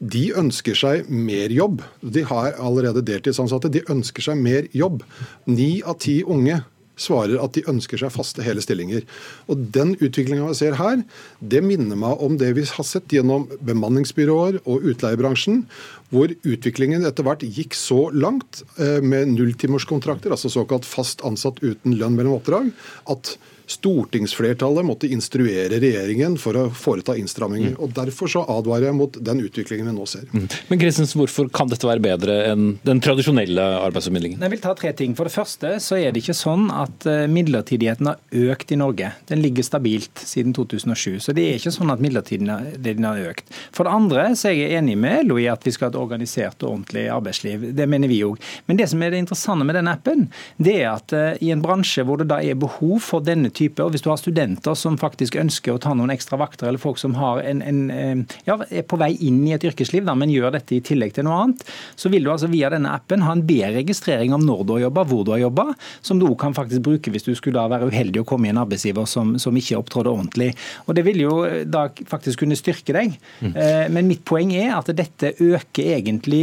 de 0.00 0.30
ønsker 0.40 0.76
seg 0.78 1.08
mer 1.12 1.52
jobb. 1.52 1.82
De 2.00 2.24
har 2.24 2.56
allerede 2.56 3.04
deltidsansatte. 3.04 3.68
De 3.72 3.84
ønsker 3.92 4.24
seg 4.30 4.40
mer 4.40 4.68
jobb. 4.72 5.02
Ni 5.44 5.80
av 5.84 6.00
ti 6.00 6.22
unge 6.24 6.62
svarer 7.00 7.40
at 7.40 7.54
de 7.56 7.64
ønsker 7.70 8.00
seg 8.00 8.12
faste 8.12 8.44
hele 8.44 8.62
stillinger. 8.64 9.04
Og 9.48 9.68
Den 9.76 9.94
utviklinga 9.96 10.48
vi 10.50 10.56
ser 10.58 10.76
her, 10.80 11.02
det 11.40 11.62
minner 11.64 11.98
meg 12.00 12.20
om 12.24 12.36
det 12.40 12.52
vi 12.58 12.66
har 12.68 12.86
sett 12.86 13.12
gjennom 13.12 13.46
bemanningsbyråer 13.64 14.60
og 14.64 14.88
utleiebransjen, 14.92 15.64
hvor 16.12 16.32
utviklingen 16.42 17.06
etter 17.08 17.26
hvert 17.26 17.44
gikk 17.44 17.76
så 17.78 18.08
langt 18.12 18.64
eh, 18.76 18.98
med 19.00 19.32
nulltimerskontrakter, 19.36 20.34
altså 20.34 20.52
såkalt 20.52 20.88
fast 20.88 21.24
ansatt 21.26 21.62
uten 21.62 21.96
lønn 22.00 22.18
mellom 22.18 22.40
oppdrag, 22.40 22.72
at 23.08 23.36
stortingsflertallet 23.70 24.86
måtte 24.86 25.08
instruere 25.10 25.78
regjeringen 25.80 26.36
for 26.40 26.58
å 26.58 26.66
foreta 26.74 27.14
innstramminger. 27.18 27.76
Mm. 27.76 27.80
og 27.84 27.94
Derfor 27.94 28.30
så 28.32 28.42
advarer 28.50 28.88
jeg 28.88 28.98
mot 28.98 29.18
den 29.30 29.42
utviklingen 29.44 29.90
vi 29.90 29.94
nå 29.94 30.06
ser. 30.10 30.26
Mm. 30.32 30.48
Men 30.68 30.80
Christensen, 30.82 31.20
Hvorfor 31.20 31.50
kan 31.52 31.68
dette 31.68 31.86
være 31.86 32.02
bedre 32.02 32.36
enn 32.48 32.66
den 32.86 33.02
tradisjonelle 33.04 33.62
arbeidsformidlingen? 33.84 34.40
Jeg 34.40 34.54
vil 34.54 34.62
ta 34.62 34.72
tre 34.78 34.92
ting. 34.96 35.14
For 35.18 35.28
det 35.28 35.34
første 35.34 35.74
så 35.82 35.98
er 35.98 36.14
det 36.14 36.22
ikke 36.24 36.36
sånn 36.36 36.70
at 36.72 37.06
eh, 37.08 37.26
midlertidigheten 37.30 38.10
har 38.10 38.50
økt 38.54 38.72
i 38.72 38.78
Norge. 38.80 39.12
Den 39.28 39.42
ligger 39.44 39.66
stabilt 39.66 40.22
siden 40.24 40.54
2007. 40.56 41.20
Så 41.26 41.34
det 41.36 41.46
er 41.46 41.60
ikke 41.60 41.74
sånn 41.74 41.92
at 41.92 42.02
midlertidigheten 42.02 43.06
har 43.06 43.22
økt. 43.30 43.52
For 43.76 43.86
det 43.86 43.94
andre 43.94 44.26
så 44.38 44.50
er 44.50 44.56
jeg 44.58 44.78
enig 44.80 44.96
med 45.00 45.28
LO 45.28 45.38
i 45.42 45.48
at 45.52 45.66
vi 45.66 45.74
skal 45.76 45.90
ha 45.90 45.94
et 45.94 46.00
organisert 46.00 46.64
og 46.64 46.72
ordentlig 46.72 47.06
arbeidsliv. 47.12 47.68
Det 47.76 47.88
mener 47.90 48.10
vi 48.10 48.22
òg. 48.26 48.40
Men 48.70 48.80
det 48.80 48.88
som 48.90 49.02
er 49.04 49.12
det 49.12 49.22
interessante 49.22 49.66
med 49.68 49.78
den 49.78 49.90
appen, 49.92 50.26
det 50.58 50.78
er 50.80 50.90
at 50.94 51.14
eh, 51.16 51.38
i 51.44 51.52
en 51.54 51.62
bransje 51.62 52.06
hvor 52.06 52.22
det 52.22 52.30
da 52.32 52.40
er 52.42 52.58
behov 52.58 52.98
for 53.04 53.22
denne 53.24 53.52
type 53.52 53.59
type. 53.60 53.82
Og 53.84 53.94
hvis 53.94 54.04
du 54.04 54.10
har 54.10 54.20
studenter 54.20 54.76
som 54.78 54.98
faktisk 55.00 55.38
ønsker 55.40 55.74
å 55.74 55.80
ta 55.82 55.94
noen 55.96 56.12
ekstra 56.14 56.38
vakter, 56.40 56.68
eller 56.68 56.82
folk 56.82 57.00
som 57.00 57.16
en, 57.16 57.62
en, 57.62 57.80
eh, 57.94 58.38
ja, 58.46 58.56
er 58.70 58.86
på 58.88 58.98
vei 59.00 59.12
inn 59.26 59.42
i 59.46 59.54
et 59.56 59.66
yrkesliv, 59.66 60.04
da, 60.08 60.16
men 60.18 60.32
gjør 60.32 60.54
dette 60.56 60.76
i 60.76 60.82
tillegg 60.84 61.14
til 61.16 61.26
noe 61.26 61.38
annet, 61.44 61.64
så 61.98 62.10
vil 62.12 62.26
du 62.26 62.32
altså 62.32 62.50
via 62.50 62.70
denne 62.72 62.92
appen 62.96 63.24
ha 63.26 63.34
en 63.36 63.44
bedre 63.46 63.74
registrering 63.80 64.34
av 64.36 64.44
når 64.44 64.64
du 64.64 64.74
har 64.76 64.84
jobba, 64.86 65.06
hvor 65.10 65.24
du 65.26 65.32
har 65.34 65.42
jobba, 65.44 65.66
som 66.06 66.20
du 66.20 66.26
òg 66.28 66.38
kan 66.40 66.56
faktisk 66.56 66.84
bruke 66.86 67.12
hvis 67.12 67.26
du 67.26 67.32
skulle 67.38 67.60
da 67.60 67.70
være 67.70 67.90
uheldig 67.90 68.22
å 68.22 68.28
komme 68.28 68.48
i 68.48 68.54
en 68.54 68.62
arbeidsgiver 68.62 69.08
som, 69.10 69.36
som 69.42 69.56
ikke 69.56 69.78
opptrådte 69.80 70.12
ordentlig. 70.12 70.52
Og 70.86 70.96
Det 70.98 71.06
vil 71.06 71.22
jo 71.24 71.36
eh, 71.46 71.64
da 71.68 71.86
faktisk 72.10 72.44
kunne 72.44 72.58
styrke 72.58 72.96
deg. 72.96 73.16
Mm. 73.40 73.52
Eh, 73.54 73.86
men 73.92 74.08
mitt 74.10 74.24
poeng 74.28 74.54
er 74.56 74.74
at 74.78 74.90
dette 74.96 75.34
øker 75.40 75.94
egentlig 75.96 76.40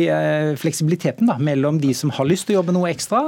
fleksibiliteten 0.61 1.29
da, 1.29 1.35
mellom 1.41 1.79
de 1.81 1.91
som 1.97 2.11
har 2.13 2.27
lyst 2.27 2.47
til 2.47 2.55
å 2.55 2.59
jobbe 2.61 2.73
noe 2.75 2.89
ekstra, 2.91 3.19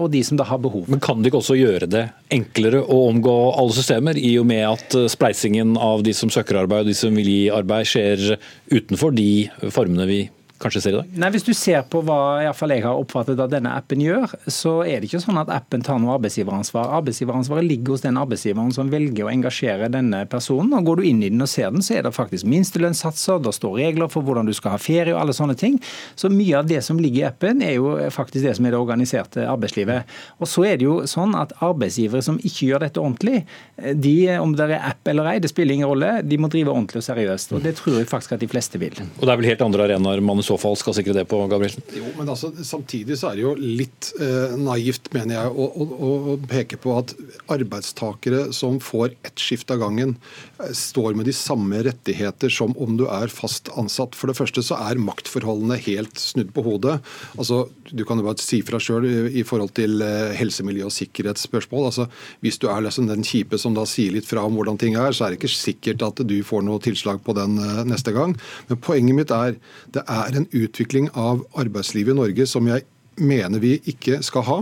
og 0.00 0.08
de 0.12 0.20
som 0.26 0.38
da 0.38 0.44
har 0.48 0.60
behov. 0.62 0.86
Men 0.90 1.00
kan 1.02 1.20
du 1.20 1.28
ikke 1.28 1.40
også 1.40 1.56
gjøre 1.58 1.88
det 1.90 2.04
enklere 2.34 2.82
å 2.82 2.98
omgå 3.10 3.35
alle 3.58 3.76
systemer, 3.76 4.18
i 4.18 4.34
og 4.40 4.46
med 4.48 4.62
at 4.68 4.96
eh, 4.98 5.08
spleisingen 5.12 5.76
av 5.80 6.04
de 6.06 6.14
som 6.16 6.32
søker 6.32 6.62
arbeid 6.62 6.86
og 6.86 6.90
de 6.90 6.96
som 6.98 7.16
vil 7.16 7.30
gi 7.30 7.42
arbeid, 7.52 7.88
skjer 7.88 8.24
utenfor 8.72 9.14
de 9.16 9.30
formene 9.74 10.08
vi 10.10 10.20
kanskje 10.66 10.82
ser 10.84 10.94
i 10.94 10.98
dag? 10.98 11.14
Nei, 11.22 11.30
Hvis 11.34 11.46
du 11.46 11.52
ser 11.56 11.84
på 11.90 12.02
hva 12.06 12.18
i 12.42 12.50
fall 12.56 12.74
jeg 12.74 12.84
har 12.84 12.98
oppfattet 12.98 13.40
at 13.42 13.52
denne 13.52 13.72
appen 13.76 14.02
gjør, 14.02 14.34
så 14.50 14.78
er 14.84 15.00
det 15.00 15.10
ikke 15.10 15.22
sånn 15.22 15.40
at 15.40 15.52
appen 15.52 15.84
tar 15.86 16.00
noe 16.02 16.16
arbeidsgiveransvar. 16.18 16.92
Arbeidsgiveransvaret 17.00 17.66
ligger 17.66 17.96
hos 17.96 18.04
den 18.04 18.18
arbeidsgiveren 18.20 18.72
som 18.74 18.90
velger 18.92 19.26
å 19.26 19.32
engasjere 19.32 19.90
denne 19.92 20.24
personen. 20.30 20.74
og 20.76 20.90
Går 20.90 21.00
du 21.00 21.08
inn 21.10 21.22
i 21.22 21.30
den 21.32 21.44
og 21.44 21.50
ser 21.50 21.72
den, 21.74 21.84
så 21.84 21.98
er 21.98 22.06
det 22.06 22.14
faktisk 22.16 22.48
minstelønnssatser, 22.50 23.40
det 23.44 23.54
står 23.56 23.78
regler 23.80 24.10
for 24.12 24.26
hvordan 24.26 24.48
du 24.48 24.54
skal 24.56 24.74
ha 24.74 24.80
ferie 24.82 25.14
og 25.14 25.20
alle 25.22 25.36
sånne 25.36 25.56
ting. 25.58 25.78
Så 26.18 26.30
mye 26.32 26.60
av 26.60 26.68
det 26.70 26.82
som 26.86 27.00
ligger 27.00 27.22
i 27.22 27.28
appen, 27.30 27.62
er 27.64 27.76
jo 27.78 27.94
faktisk 28.12 28.46
det 28.46 28.56
som 28.58 28.66
er 28.66 28.74
det 28.74 28.80
organiserte 28.80 29.46
arbeidslivet. 29.46 30.16
Og 30.40 30.50
så 30.50 30.66
er 30.70 30.80
det 30.80 30.88
jo 30.88 30.98
sånn 31.10 31.36
at 31.38 31.54
arbeidsgivere 31.64 32.24
som 32.24 32.40
ikke 32.42 32.70
gjør 32.70 32.86
dette 32.86 33.02
ordentlig, 33.02 33.44
de, 33.76 34.16
om 34.40 34.54
det 34.56 34.68
er 34.70 34.90
app 34.90 35.08
eller 35.10 35.30
ei, 35.30 35.38
det 35.42 35.50
spiller 35.52 35.76
ingen 35.76 35.90
rolle, 35.90 36.20
de 36.26 36.38
må 36.40 36.50
drive 36.52 36.72
ordentlig 36.72 37.02
og 37.02 37.08
seriøst. 37.08 37.54
Og 37.56 37.64
det 37.64 37.76
tror 37.80 38.00
jeg 38.00 38.10
faktisk 38.10 38.36
at 38.36 38.42
de 38.42 38.50
fleste 38.50 38.80
vil. 38.80 38.96
Og 39.18 39.24
det 39.24 39.32
er 39.32 39.40
vel 39.40 39.50
helt 39.52 39.64
andre 39.64 39.88
arenaer 39.88 40.24
man 40.24 40.42
så 40.44 40.55
fall 40.60 40.76
skal 40.78 40.94
sikre 40.96 41.14
det 41.16 41.26
på, 41.30 41.38
Gabrielsen? 41.50 41.84
Jo, 41.96 42.08
men 42.18 42.30
altså, 42.32 42.52
Samtidig 42.66 43.18
så 43.20 43.30
er 43.30 43.38
det 43.38 43.44
jo 43.44 43.54
litt 43.58 44.10
eh, 44.22 44.56
naivt, 44.60 45.10
mener 45.14 45.36
jeg, 45.36 45.52
å, 45.52 45.66
å, 45.66 46.10
å, 46.32 46.36
peke 46.50 46.78
på 46.80 46.94
at 46.98 47.14
arbeidstakere 47.52 48.50
som 48.56 48.78
får 48.82 49.14
ett 49.26 49.42
skift 49.42 49.70
av 49.74 49.80
gangen, 49.82 50.16
eh, 50.58 50.72
står 50.76 51.16
med 51.18 51.28
de 51.28 51.34
samme 51.36 51.82
rettigheter 51.86 52.52
som 52.52 52.74
om 52.82 52.98
du 52.98 53.06
er 53.08 53.32
fast 53.32 53.70
ansatt. 53.78 54.16
For 54.18 54.30
det 54.30 54.38
første 54.38 54.64
så 54.64 54.78
er 54.88 55.02
maktforholdene 55.02 55.78
helt 55.86 56.20
snudd 56.20 56.52
på 56.56 56.64
hodet. 56.66 56.98
Altså, 57.36 57.66
Du 57.86 58.02
kan 58.04 58.18
jo 58.18 58.26
bare 58.26 58.42
si 58.42 58.58
fra 58.66 58.80
sjøl 58.82 59.04
i, 59.06 59.14
i, 59.40 59.44
forhold 59.46 59.70
til 59.78 60.02
eh, 60.02 60.34
helse, 60.38 60.64
miljø 60.66 60.88
og 60.88 60.94
sikkerhetsspørsmål. 60.94 61.88
Altså, 61.90 62.08
Hvis 62.44 62.58
du 62.62 62.68
er 62.72 62.82
liksom 62.84 63.08
den 63.10 63.24
kjipe 63.26 63.60
som 63.60 63.76
da 63.76 63.86
sier 63.88 64.14
litt 64.16 64.26
fra 64.28 64.44
om 64.46 64.58
hvordan 64.58 64.80
ting 64.80 64.98
er, 64.98 65.14
så 65.14 65.26
er 65.26 65.34
det 65.34 65.40
ikke 65.40 65.52
sikkert 65.54 66.02
at 66.06 66.22
du 66.26 66.36
får 66.46 66.64
noe 66.66 66.82
tilslag 66.82 67.22
på 67.24 67.36
den 67.36 67.58
eh, 67.62 67.84
neste 67.88 68.14
gang. 68.16 68.34
Men 68.70 68.82
poenget 68.82 69.20
mitt 69.20 69.34
er 69.34 69.56
det 69.94 70.02
er 70.02 70.35
en 70.36 70.48
utvikling 70.52 71.10
av 71.14 71.44
arbeidslivet 71.58 72.14
i 72.14 72.20
Norge 72.20 72.48
som 72.50 72.68
jeg 72.70 72.86
mener 73.16 73.62
vi 73.62 73.76
ikke 73.88 74.20
skal 74.24 74.44
ha. 74.46 74.58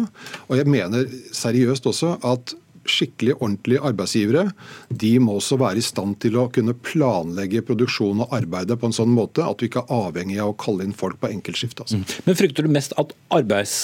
Og 0.48 0.60
jeg 0.60 0.70
mener 0.70 1.08
seriøst 1.34 1.88
også 1.90 2.16
at 2.24 2.54
skikkelig 2.84 3.37
ordentlige 3.38 3.80
arbeidsgivere 3.80 4.50
de 4.92 5.12
må 5.22 5.38
også 5.38 5.56
være 5.60 5.80
i 5.80 5.84
stand 5.84 6.18
til 6.22 6.37
å 6.37 6.48
kunne 6.52 6.76
planlegge 6.84 7.64
produksjon 7.64 8.24
og 8.24 8.34
arbeidet 8.37 8.76
på 8.80 8.90
en 8.90 8.96
sånn 8.96 9.12
måte 9.14 9.44
at 9.44 9.62
vi 9.62 9.70
ikke 9.70 9.87
er 9.87 10.02
avhengig 10.08 10.40
av 10.42 10.52
å 10.52 10.58
kalle 10.60 10.84
inn 10.87 10.96
folk 10.96 11.16
på 11.22 11.30
enkeltskift. 11.32 11.80
Altså. 11.80 12.02
Mm. 12.02 12.18
Men 12.26 12.38
Frykter 12.40 12.66
du 12.66 12.74
mest 12.74 12.92
at 13.00 13.14
arbeids 13.34 13.76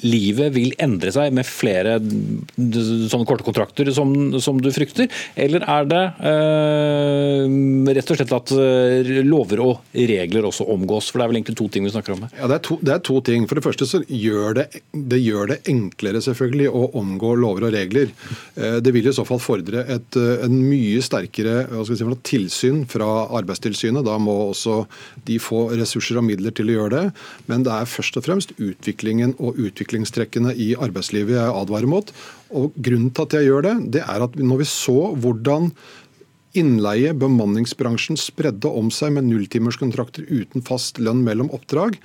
livet 0.00 0.54
vil 0.54 0.72
endre 0.80 1.12
seg 1.12 1.34
med 1.36 1.46
flere 1.46 1.98
sånne 2.00 3.26
korte 3.28 3.44
kontrakter 3.44 3.90
som, 3.92 4.14
som 4.40 4.60
du 4.62 4.70
frykter? 4.72 5.10
Eller 5.36 5.66
er 5.68 5.88
det 5.90 6.02
eh, 6.30 7.92
rett 7.92 8.12
og 8.12 8.18
slett 8.18 8.34
at 8.36 8.54
eh, 8.56 9.10
lover 9.26 9.62
og 9.64 9.98
regler 10.08 10.48
også 10.48 10.66
omgås? 10.72 11.10
For 11.10 11.20
det 11.20 11.26
er 11.26 11.32
vel 11.32 11.40
egentlig 11.42 11.58
to 11.60 11.68
ting 11.72 11.84
vi 11.84 11.92
snakker 11.92 12.16
om 12.16 12.24
her? 12.24 12.32
Ja, 12.40 12.48
det 12.48 12.58
er 12.58 12.64
to, 12.68 12.78
det 12.80 12.94
er 12.96 13.04
to 13.04 13.18
ting. 13.26 13.46
For 13.50 13.60
det 13.60 13.66
første 13.66 13.88
så 13.88 14.00
gjør 14.08 14.58
det, 14.62 14.66
det, 14.96 15.20
gjør 15.20 15.52
det 15.52 15.60
enklere 15.72 16.24
selvfølgelig 16.24 16.70
å 16.72 16.86
omgå 17.02 17.34
lover 17.42 17.68
og 17.68 17.76
regler. 17.76 18.14
Eh, 18.56 18.78
det 18.82 18.94
vil 18.96 19.10
i 19.10 19.14
så 19.14 19.26
fall 19.28 19.42
fordre 19.44 19.84
et 19.92 20.20
eh, 20.20 20.46
en 20.46 20.56
mye 20.56 21.04
sterkere 21.04 21.66
si, 21.84 22.00
tilsyn 22.32 22.82
fra 22.90 23.10
Arbeidstilsynet. 23.42 24.06
Da 24.08 24.16
må 24.22 24.38
også 24.48 24.82
de 25.28 25.38
få 25.42 25.66
ressurser 25.76 26.18
og 26.18 26.26
midler 26.30 26.56
til 26.56 26.72
å 26.72 26.78
gjøre 26.78 26.96
det. 26.96 27.04
Men 27.52 27.68
det 27.68 27.76
er 27.76 27.92
først 27.92 28.16
og 28.16 28.26
fremst 28.26 28.56
utviklingen 28.56 29.36
og 29.36 29.60
utviklingen 29.60 29.81
utviklingstrekkene 29.82 30.54
i 30.54 30.72
arbeidslivet 30.78 31.36
jeg 31.36 31.56
advarer 31.62 31.90
mot. 31.90 32.12
Og 32.54 32.72
Grunnen 32.76 33.10
til 33.10 33.26
at 33.26 33.36
jeg 33.36 33.50
gjør 33.50 33.66
det, 33.66 33.74
det 33.98 34.04
er 34.06 34.24
at 34.24 34.38
når 34.38 34.62
vi 34.62 34.68
så 34.70 35.12
hvordan 35.18 35.72
innleie, 36.58 37.14
bemanningsbransjen, 37.16 38.18
spredde 38.20 38.68
om 38.68 38.90
seg 38.92 39.14
med 39.16 39.28
nulltimerskontrakter 39.30 40.26
uten 40.28 40.64
fast 40.64 41.00
lønn 41.00 41.22
mellom 41.24 41.48
oppdrag, 41.54 41.96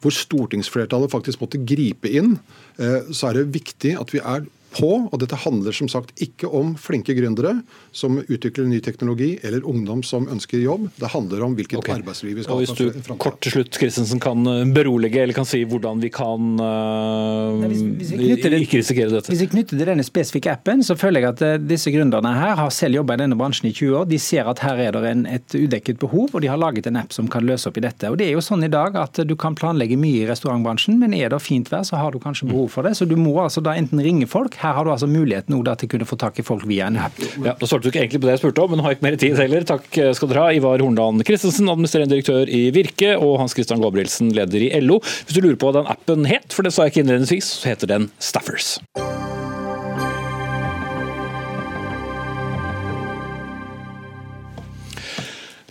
hvor 0.00 0.14
stortingsflertallet 0.16 1.12
faktisk 1.12 1.42
måtte 1.42 1.60
gripe 1.60 2.08
inn, 2.08 2.38
eh, 2.80 3.10
så 3.12 3.28
er 3.28 3.40
det 3.40 3.52
viktig 3.58 3.98
at 4.00 4.14
vi 4.14 4.22
er 4.24 4.46
på. 4.74 4.90
Og 5.10 5.16
dette 5.22 5.38
handler 5.44 5.74
som 5.76 5.88
sagt 5.90 6.14
ikke 6.22 6.48
om 6.48 6.74
flinke 6.80 7.14
gründere 7.16 7.56
som 7.92 8.18
utvikler 8.20 8.68
ny 8.70 8.80
teknologi, 8.84 9.32
eller 9.46 9.66
ungdom 9.66 10.02
som 10.06 10.28
ønsker 10.30 10.62
jobb. 10.62 10.88
Det 11.00 11.10
handler 11.12 11.44
om 11.46 11.56
hvilket 11.58 11.80
okay. 11.80 12.00
arbeidsliv 12.00 12.38
vi 12.38 12.46
skal 12.46 12.58
ha. 12.58 12.64
Hvis 12.64 12.76
du 12.78 13.14
kort 13.20 13.40
til 13.44 13.56
slutt 13.56 13.78
Kristensen, 13.80 14.20
kan 14.22 14.46
eh, 14.46 14.64
berolige 14.74 15.22
eller 15.22 15.36
kan 15.36 15.48
si 15.48 15.62
hvordan 15.68 16.00
vi 16.02 16.10
kan 16.14 16.60
uh, 16.60 17.60
Nei, 17.60 17.70
hvis, 17.72 17.82
hvis 18.00 18.12
vi 18.14 18.30
det, 18.42 18.60
ikke 18.64 18.80
risikere 18.82 19.12
dette. 19.12 19.32
Hvis 19.32 19.44
vi 19.44 19.50
knytter 19.54 19.78
til 19.78 19.90
denne 19.92 20.06
spesifikke 20.06 20.54
appen, 20.54 20.84
så 20.86 20.96
føler 20.98 21.24
jeg 21.24 21.34
at 21.34 21.44
uh, 21.46 21.54
disse 21.62 21.92
gründerne 21.94 22.34
her 22.36 22.56
har 22.60 22.74
selv 22.74 23.00
jobba 23.00 23.16
i 23.16 23.22
denne 23.24 23.38
bransjen 23.38 23.70
i 23.70 23.74
20 23.74 23.98
år. 24.02 24.08
De 24.10 24.20
ser 24.22 24.48
at 24.50 24.62
her 24.64 24.84
er 24.86 24.96
det 24.96 25.04
en, 25.10 25.26
et 25.30 25.56
udekket 25.56 26.00
behov, 26.02 26.30
og 26.32 26.44
de 26.44 26.50
har 26.52 26.60
laget 26.60 26.88
en 26.90 27.00
app 27.00 27.14
som 27.16 27.28
kan 27.30 27.46
løse 27.46 27.68
opp 27.70 27.80
i 27.80 27.84
dette. 27.84 28.10
Og 28.10 28.18
Det 28.20 28.28
er 28.28 28.36
jo 28.36 28.44
sånn 28.44 28.66
i 28.66 28.72
dag 28.72 28.96
at 29.00 29.22
du 29.26 29.36
kan 29.40 29.56
planlegge 29.58 29.98
mye 30.00 30.24
i 30.24 30.28
restaurantbransjen, 30.30 30.98
men 31.00 31.16
er 31.16 31.32
det 31.32 31.40
fint 31.42 31.70
vær, 31.72 31.84
så 31.86 32.00
har 32.00 32.14
du 32.14 32.20
kanskje 32.22 32.48
behov 32.50 32.70
for 32.74 32.86
det. 32.86 32.96
Så 32.98 33.08
du 33.08 33.16
må 33.20 33.36
altså 33.42 33.62
da 33.64 33.74
enten 33.78 34.02
ringe 34.04 34.28
folk. 34.30 34.59
Her 34.60 34.74
har 34.76 34.84
du 34.84 34.90
altså 34.92 35.08
muligheten 35.08 35.56
til 35.56 35.88
å 35.88 35.90
kunne 35.94 36.08
få 36.08 36.18
tak 36.20 36.38
i 36.40 36.44
folk 36.44 36.66
via 36.68 36.90
en 36.90 36.98
app. 37.00 37.16
Ja, 37.40 37.54
Da 37.56 37.68
svarte 37.68 37.86
du 37.86 37.90
ikke 37.90 38.02
egentlig 38.02 38.20
på 38.20 38.28
det 38.28 38.36
jeg 38.36 38.42
spurte 38.42 38.64
om, 38.64 38.74
men 38.74 38.84
har 38.84 38.96
ikke 38.96 39.06
mer 39.08 39.16
tid 39.20 39.40
heller. 39.40 39.64
Takk 39.64 39.88
skal 39.88 40.32
dere 40.32 40.44
ha. 40.44 40.52
Ivar 40.60 40.84
Hornland 40.84 41.24
Christensen, 41.24 41.70
administrerende 41.72 42.12
direktør 42.12 42.50
i 42.50 42.66
Virke, 42.76 43.14
og 43.16 43.38
Hans 43.40 43.56
Christian 43.56 43.80
Gabrielsen, 43.80 44.34
leder 44.36 44.68
i 44.68 44.72
LO. 44.84 45.00
Hvis 45.00 45.38
du 45.38 45.40
lurer 45.40 45.56
på 45.56 45.70
hva 45.70 45.80
den 45.80 45.92
appen 45.96 46.28
het, 46.28 46.52
for 46.52 46.66
det 46.66 46.74
sa 46.76 46.84
jeg 46.84 46.94
ikke 46.94 47.06
innledningsvis, 47.06 47.54
så 47.62 47.72
heter 47.72 47.94
den 47.94 48.10
Staffers. 48.20 48.76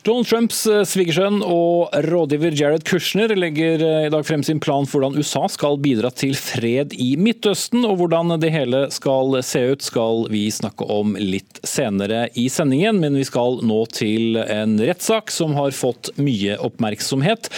Donald 0.10 0.26
Trumps 0.26 0.64
eh, 0.66 0.80
svigersønn 0.90 1.44
og 1.46 1.92
rådgiver 2.08 2.56
Jared 2.58 2.82
Kushner 2.88 3.30
legger 3.38 3.84
eh, 3.86 4.06
i 4.08 4.10
dag 4.10 4.24
frem 4.26 4.42
sin 4.42 4.58
plan 4.58 4.88
for 4.90 5.04
hvordan 5.04 5.20
USA 5.22 5.44
skal 5.54 5.76
bidra 5.84 6.10
til 6.10 6.34
fred 6.34 6.96
i 6.98 7.12
Midtøsten. 7.14 7.84
Og 7.86 8.00
hvordan 8.00 8.34
det 8.42 8.50
hele 8.50 8.88
skal 8.90 9.38
se 9.46 9.62
ut, 9.70 9.86
skal 9.86 10.24
vi 10.34 10.48
snakke 10.50 10.88
om 10.90 11.14
litt 11.20 11.60
senere 11.62 12.24
i 12.34 12.48
sendingen. 12.50 12.98
Men 13.04 13.20
vi 13.20 13.28
skal 13.28 13.62
nå 13.62 13.84
til 13.94 14.40
en 14.42 14.80
rettssak 14.82 15.30
som 15.30 15.54
har 15.60 15.76
fått 15.78 16.10
mye 16.18 16.58
oppmerksomhet. 16.58 17.52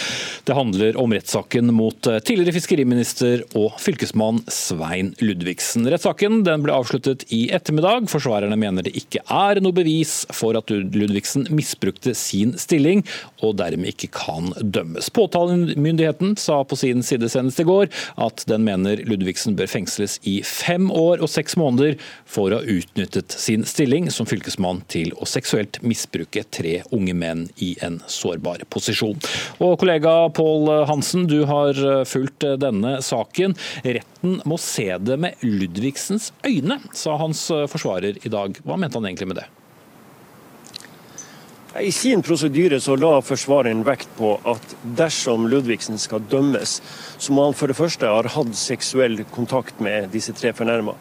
Det 0.44 0.58
handler 0.58 1.00
om 1.00 1.16
rettssaken 1.16 1.72
mot 1.72 2.10
eh, 2.10 2.20
tidligere 2.20 2.58
fiskeriminister 2.58 3.46
og 3.56 3.80
fylkesmann 3.80 4.42
Svein 4.52 5.14
Ludvigsen. 5.24 5.88
Rettssaken 5.88 6.42
ble 6.44 6.76
avsluttet 6.76 7.24
i 7.32 7.46
ettermiddag. 7.48 8.12
Forsvarerne 8.12 8.60
mener 8.60 8.84
det 8.84 8.92
ikke 9.00 9.24
er 9.24 9.64
noe 9.64 9.80
bevis 9.80 10.26
for 10.36 10.60
at 10.60 10.68
Ludvigsen 10.68 11.48
misbrukte 11.48 12.12
sin 12.12 12.41
sin 12.42 12.58
stilling, 12.58 13.02
og 13.42 13.56
dermed 13.60 13.92
ikke 13.92 14.10
kan 14.14 14.50
dømmes. 14.62 15.10
Påtalemyndigheten 15.14 16.36
sa 16.40 16.62
på 16.64 16.78
sin 16.78 17.02
side 17.06 17.28
senest 17.30 17.60
i 17.62 17.66
går 17.66 17.90
at 18.22 18.44
den 18.50 18.64
mener 18.66 19.02
Ludvigsen 19.06 19.56
bør 19.58 19.70
fengsles 19.70 20.18
i 20.28 20.40
fem 20.46 20.90
år 20.90 21.22
og 21.22 21.30
seks 21.30 21.56
måneder 21.60 21.98
for 22.26 22.52
å 22.52 22.60
ha 22.60 22.76
utnyttet 22.76 23.34
sin 23.38 23.66
stilling 23.68 24.10
som 24.12 24.28
fylkesmann 24.28 24.82
til 24.92 25.12
å 25.18 25.28
seksuelt 25.28 25.80
misbruke 25.86 26.44
tre 26.50 26.80
unge 26.94 27.14
menn 27.16 27.46
i 27.62 27.74
en 27.84 28.00
sårbar 28.10 28.66
posisjon. 28.72 29.18
Og 29.62 29.78
kollega 29.80 30.28
Pål 30.34 30.86
Hansen, 30.90 31.28
du 31.30 31.42
har 31.48 31.78
fulgt 32.08 32.46
denne 32.62 32.98
saken. 33.04 33.56
Retten 33.86 34.40
må 34.48 34.58
se 34.60 34.88
det 34.98 35.18
med 35.22 35.42
Ludvigsens 35.46 36.32
øyne, 36.46 36.80
sa 36.96 37.18
hans 37.20 37.48
forsvarer 37.72 38.22
i 38.22 38.32
dag. 38.32 38.58
Hva 38.66 38.78
mente 38.80 38.98
han 38.98 39.10
egentlig 39.10 39.32
med 39.32 39.42
det? 39.42 39.50
I 41.80 41.88
sin 41.92 42.20
prosedyre 42.20 42.76
så 42.84 42.98
la 43.00 43.14
forsvareren 43.24 43.80
vekt 43.86 44.10
på 44.18 44.34
at 44.44 44.74
dersom 44.98 45.46
Ludvigsen 45.48 45.96
skal 45.96 46.20
dømmes, 46.28 46.74
så 47.16 47.32
må 47.32 47.46
han 47.46 47.56
for 47.56 47.72
det 47.72 47.78
første 47.78 48.10
ha 48.10 48.18
hatt 48.34 48.50
seksuell 48.60 49.22
kontakt 49.32 49.80
med 49.80 50.10
disse 50.12 50.34
tre 50.36 50.52
fornærma. 50.52 50.92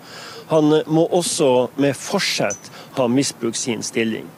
Han 0.54 0.72
må 0.88 1.04
også 1.12 1.50
med 1.76 1.98
forsett 2.00 2.72
ha 2.96 3.08
misbrukt 3.12 3.60
sin 3.60 3.84
stilling. 3.84 4.30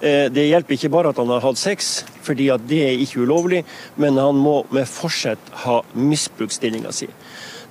Eh, 0.00 0.30
det 0.32 0.46
hjelper 0.48 0.78
ikke 0.78 0.92
bare 0.94 1.12
at 1.12 1.20
han 1.20 1.28
har 1.34 1.44
hatt 1.44 1.60
sex, 1.60 1.92
fordi 2.24 2.48
at 2.54 2.64
det 2.68 2.80
er 2.86 3.04
ikke 3.04 3.26
ulovlig, 3.28 3.60
men 4.00 4.16
han 4.16 4.40
må 4.40 4.62
med 4.72 4.88
forsett 4.88 5.52
ha 5.66 5.82
misbrukt 5.92 6.56
stillinga 6.56 6.96
si. 6.96 7.10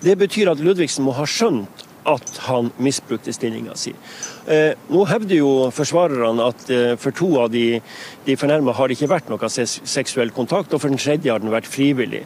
Det 0.05 0.13
betyr 0.21 0.53
at 0.53 0.61
Ludvigsen 0.61 1.05
må 1.07 1.17
ha 1.17 1.25
skjønt 1.25 1.87
at 2.09 2.37
han 2.47 2.71
misbrukte 2.83 3.33
stillinga 3.33 3.75
si. 3.79 3.93
Eh, 4.47 4.73
nå 4.91 5.05
hevder 5.07 5.39
jo 5.39 5.51
forsvarerne 5.73 6.49
at 6.49 6.65
eh, 6.73 6.95
for 6.99 7.15
to 7.15 7.29
av 7.43 7.53
de, 7.53 7.79
de 8.25 8.35
fornærma 8.39 8.75
har 8.75 8.89
det 8.89 8.97
ikke 8.97 9.13
vært 9.13 9.31
noe 9.31 9.51
seksuell 9.51 10.33
kontakt, 10.35 10.73
og 10.73 10.83
for 10.83 10.91
den 10.91 11.01
tredje 11.01 11.31
har 11.31 11.43
den 11.43 11.53
vært 11.53 11.69
frivillig. 11.69 12.25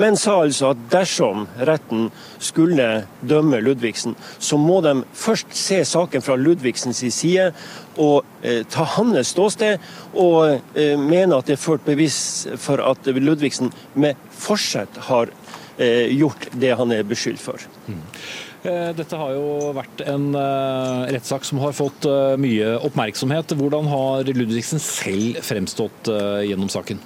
Men 0.00 0.14
sa 0.16 0.36
altså 0.44 0.70
at 0.70 0.82
dersom 0.92 1.48
retten 1.66 2.08
skulle 2.40 2.86
dømme 3.26 3.58
Ludvigsen, 3.60 4.14
så 4.38 4.56
må 4.56 4.78
de 4.86 5.00
først 5.18 5.50
se 5.58 5.80
saken 5.84 6.22
fra 6.22 6.38
Ludvigsens 6.38 7.02
side 7.12 7.50
og 7.98 8.22
eh, 8.46 8.62
ta 8.70 8.86
hans 8.96 9.34
ståsted, 9.34 9.82
og 10.14 10.60
eh, 10.78 10.94
mene 10.96 11.36
at 11.36 11.50
det 11.50 11.58
er 11.58 11.64
ført 11.64 11.84
bevis 11.84 12.46
for 12.62 12.80
at 12.86 13.10
Ludvigsen 13.18 13.74
med 13.94 14.30
forsett 14.30 15.04
har 15.10 15.34
gjort 15.80 16.42
det 16.60 16.74
han 16.76 16.90
er 16.92 17.06
beskyldt 17.08 17.40
for. 17.40 17.62
Mm. 17.88 18.02
Eh, 18.60 18.90
dette 18.92 19.16
har 19.16 19.32
jo 19.32 19.70
vært 19.72 20.02
en 20.04 20.34
uh, 20.36 21.08
rettssak 21.08 21.46
som 21.48 21.62
har 21.62 21.72
fått 21.72 22.04
uh, 22.04 22.36
mye 22.36 22.74
oppmerksomhet. 22.84 23.54
Hvordan 23.56 23.88
har 23.88 24.28
Ludvigsen 24.28 24.82
selv 24.84 25.40
fremstått 25.46 26.10
gjennom 26.44 26.68
saken? 26.68 27.00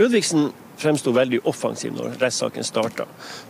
Ludvigsen 0.00 0.48
fremsto 0.80 1.12
veldig 1.14 1.42
offensiv 1.46 1.92
når 1.94 2.16
rettssaken 2.18 2.64
starta. 2.66 3.04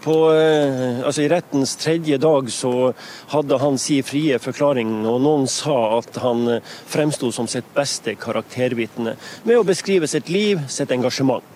Altså 0.05 1.23
I 1.23 1.31
rettens 1.33 1.73
tredje 1.81 2.19
dag 2.21 2.51
så 2.53 2.91
hadde 3.33 3.59
han 3.63 3.79
si 3.81 4.01
frie 4.05 4.37
forklaring, 4.43 4.91
og 5.09 5.23
noen 5.25 5.49
sa 5.51 6.03
at 6.03 6.21
han 6.21 6.59
fremsto 6.61 7.31
som 7.33 7.49
sitt 7.51 7.71
beste 7.75 8.15
karaktervitne 8.21 9.17
med 9.47 9.57
å 9.57 9.65
beskrive 9.67 10.11
sitt 10.11 10.29
liv, 10.29 10.61
sitt 10.69 10.93
engasjement. 10.95 11.47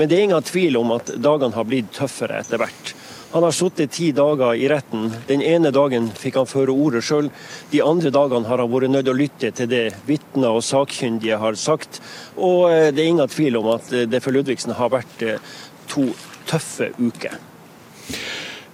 Men 0.00 0.08
det 0.08 0.16
er 0.16 0.26
ingen 0.30 0.48
tvil 0.48 0.80
om 0.80 0.96
at 0.96 1.12
dagene 1.20 1.58
har 1.58 1.68
blitt 1.68 1.92
tøffere 1.92 2.40
etter 2.40 2.62
hvert. 2.62 2.96
Han 3.32 3.46
har 3.46 3.54
sittet 3.56 3.94
ti 3.96 4.10
dager 4.12 4.54
i 4.54 4.66
retten. 4.68 5.06
Den 5.24 5.40
ene 5.40 5.70
dagen 5.72 6.10
fikk 6.20 6.36
han 6.36 6.48
føre 6.48 6.74
ordet 6.74 7.00
sjøl. 7.06 7.30
De 7.72 7.80
andre 7.80 8.10
dagene 8.12 8.44
har 8.44 8.60
han 8.60 8.68
vært 8.68 8.92
nødt 8.92 9.06
til 9.06 9.14
å 9.14 9.16
lytte 9.16 9.50
til 9.56 9.70
det 9.70 9.84
vitner 10.04 10.58
og 10.58 10.64
sakkyndige 10.66 11.38
har 11.40 11.56
sagt. 11.56 12.02
Og 12.36 12.66
eh, 12.68 12.90
det 12.92 13.00
er 13.00 13.08
ingen 13.14 13.32
tvil 13.32 13.56
om 13.62 13.70
at 13.72 13.88
eh, 13.88 14.04
det 14.04 14.20
for 14.20 14.36
Ludvigsen 14.36 14.74
har 14.76 14.92
vært 14.92 15.24
eh, 15.24 15.40
to 15.88 16.10
tøffe 16.50 16.90
uker. 17.00 17.38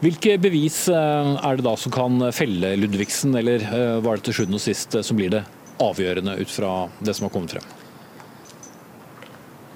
Hvilke 0.03 0.35
bevis 0.42 0.85
er 0.90 1.59
det 1.59 1.66
da 1.66 1.77
som 1.79 1.94
kan 1.94 2.29
felle 2.35 2.75
Ludvigsen, 2.79 3.35
eller 3.38 3.64
var 4.03 4.18
det 4.18 4.29
til 4.29 4.37
sjuende 4.38 4.59
og 4.59 4.62
sist 4.62 4.94
som 4.94 5.18
blir 5.18 5.33
det 5.33 5.40
avgjørende 5.83 6.37
ut 6.38 6.53
fra 6.55 6.73
det 7.03 7.16
som 7.18 7.27
har 7.27 7.35
kommet 7.35 7.55
frem? 7.57 7.66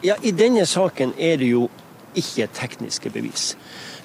Ja, 0.07 0.15
I 0.23 0.31
denne 0.35 0.63
saken 0.67 1.15
er 1.19 1.43
det 1.43 1.51
jo 1.51 1.67
ikke 2.19 2.47
tekniske 2.55 3.11
bevis. 3.11 3.53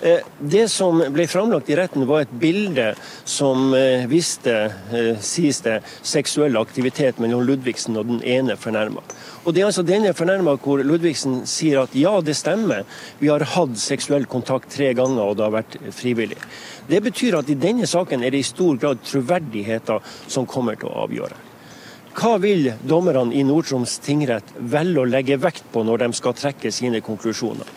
Eh, 0.02 0.20
det 0.40 0.68
som 0.70 1.00
ble 1.14 1.26
framlagt 1.28 1.70
i 1.70 1.76
retten, 1.78 2.06
var 2.06 2.22
et 2.22 2.34
bilde 2.38 2.92
som 3.26 3.72
eh, 3.74 4.06
viste, 4.10 4.54
eh, 4.94 5.16
sies 5.26 5.64
det, 5.66 5.80
seksuell 6.06 6.58
aktivitet 6.60 7.18
mellom 7.24 7.42
Ludvigsen 7.48 7.98
og 7.98 8.06
den 8.12 8.22
ene 8.22 8.60
fornærma. 8.62 9.02
Og 9.44 9.56
Det 9.56 9.64
er 9.64 9.70
altså 9.72 9.86
denne 9.88 10.14
fornærma 10.14 10.58
hvor 10.62 10.84
Ludvigsen 10.86 11.40
sier 11.50 11.82
at 11.82 11.98
ja, 11.98 12.14
det 12.22 12.38
stemmer, 12.38 12.86
vi 13.18 13.32
har 13.32 13.48
hatt 13.56 13.74
seksuell 13.82 14.30
kontakt 14.30 14.70
tre 14.76 14.92
ganger, 14.94 15.24
og 15.24 15.38
det 15.40 15.48
har 15.48 15.58
vært 15.58 15.80
frivillig. 15.98 16.38
Det 16.88 17.02
betyr 17.04 17.40
at 17.40 17.50
i 17.50 17.58
denne 17.58 17.90
saken 17.90 18.22
er 18.22 18.36
det 18.36 18.46
i 18.46 18.52
stor 18.54 18.78
grad 18.78 19.02
troverdigheten 19.08 20.04
som 20.30 20.46
kommer 20.46 20.78
til 20.78 20.92
å 20.92 21.08
avgjøre. 21.08 21.47
Hva 22.18 22.40
vil 22.42 22.72
dommerne 22.82 23.30
i 23.38 23.44
Nord-Troms 23.46 24.00
tingrett 24.02 24.48
velge 24.58 25.04
å 25.04 25.06
legge 25.06 25.36
vekt 25.38 25.68
på 25.70 25.84
når 25.86 26.00
de 26.02 26.08
skal 26.18 26.34
trekke 26.34 26.72
sine 26.74 26.98
konklusjoner? 27.06 27.68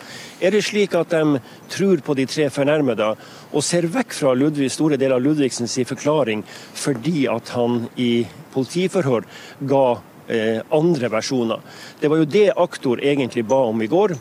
Er 0.41 0.55
det 0.55 0.63
slik 0.65 0.95
at 0.97 1.11
de 1.13 1.37
tror 1.69 2.01
på 2.01 2.15
de 2.17 2.25
tre 2.25 2.47
fornærmede 2.49 3.11
og 3.51 3.61
ser 3.61 3.85
vekk 3.93 4.15
fra 4.17 4.31
Ludvig, 4.33 4.71
store 4.73 4.97
deler 4.97 5.19
av 5.19 5.21
Ludvigsens 5.27 5.77
forklaring 5.85 6.41
fordi 6.73 7.27
at 7.29 7.51
han 7.53 7.83
i 8.01 8.23
politiforhør 8.55 9.27
ga 9.69 9.83
eh, 10.25 10.65
andre 10.73 11.11
versjoner? 11.13 11.61
Det 12.01 12.09
var 12.09 12.23
jo 12.23 12.31
det 12.39 12.47
aktor 12.65 12.97
egentlig 12.97 13.45
ba 13.45 13.61
om 13.69 13.85
i 13.85 13.91
går. 13.93 14.15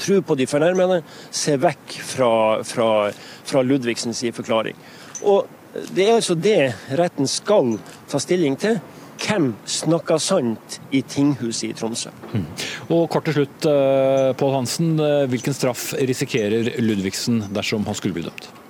Tro 0.00 0.22
på 0.24 0.38
de 0.40 0.48
fornærmede, 0.48 1.02
se 1.28 1.58
vekk 1.60 1.98
fra, 2.00 2.32
fra, 2.64 2.88
fra 3.44 3.60
Ludvigsens 3.60 4.24
forklaring. 4.40 4.80
Og 5.28 5.60
Det 5.74 6.04
er 6.06 6.14
altså 6.14 6.36
det 6.38 6.70
retten 6.94 7.26
skal 7.26 7.72
ta 8.06 8.20
stilling 8.22 8.54
til 8.62 8.76
hvem 9.22 9.52
snakker 9.68 10.20
sant 10.22 10.78
i 10.94 11.02
tinghuset 11.02 11.70
i 11.70 11.76
Tromsø? 11.76 12.10
Mm. 12.34 12.44
Og 12.94 13.06
kort 13.12 13.28
til 13.28 13.38
slutt, 13.38 13.68
eh, 13.70 14.32
Pål 14.40 14.54
Hansen. 14.58 14.98
Eh, 15.00 15.26
hvilken 15.30 15.54
straff 15.54 15.92
risikerer 15.94 16.80
Ludvigsen 16.80 17.48
dersom 17.54 17.86
han 17.86 17.94
skulle 17.94 18.14
bli 18.14 18.26
dømt? 18.28 18.63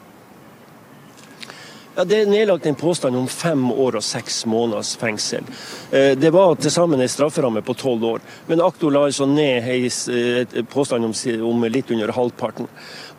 Ja, 1.96 2.04
Det 2.04 2.16
er 2.20 2.26
nedlagt 2.26 2.66
en 2.66 2.74
påstand 2.74 3.14
om 3.16 3.28
fem 3.30 3.68
år 3.70 4.00
og 4.00 4.02
seks 4.02 4.40
måneders 4.50 4.96
fengsel. 4.98 5.44
Eh, 5.94 6.16
det 6.18 6.32
var 6.34 6.56
til 6.58 6.72
sammen 6.74 6.98
en 6.98 7.08
strafferamme 7.08 7.62
på 7.62 7.76
tolv 7.78 8.02
år, 8.08 8.24
men 8.48 8.62
aktor 8.66 8.90
la 8.90 9.04
altså 9.06 9.28
ned 9.30 9.62
en 9.62 10.66
påstand 10.66 11.06
om, 11.06 11.64
litt 11.70 11.92
under 11.94 12.10
halvparten. 12.10 12.66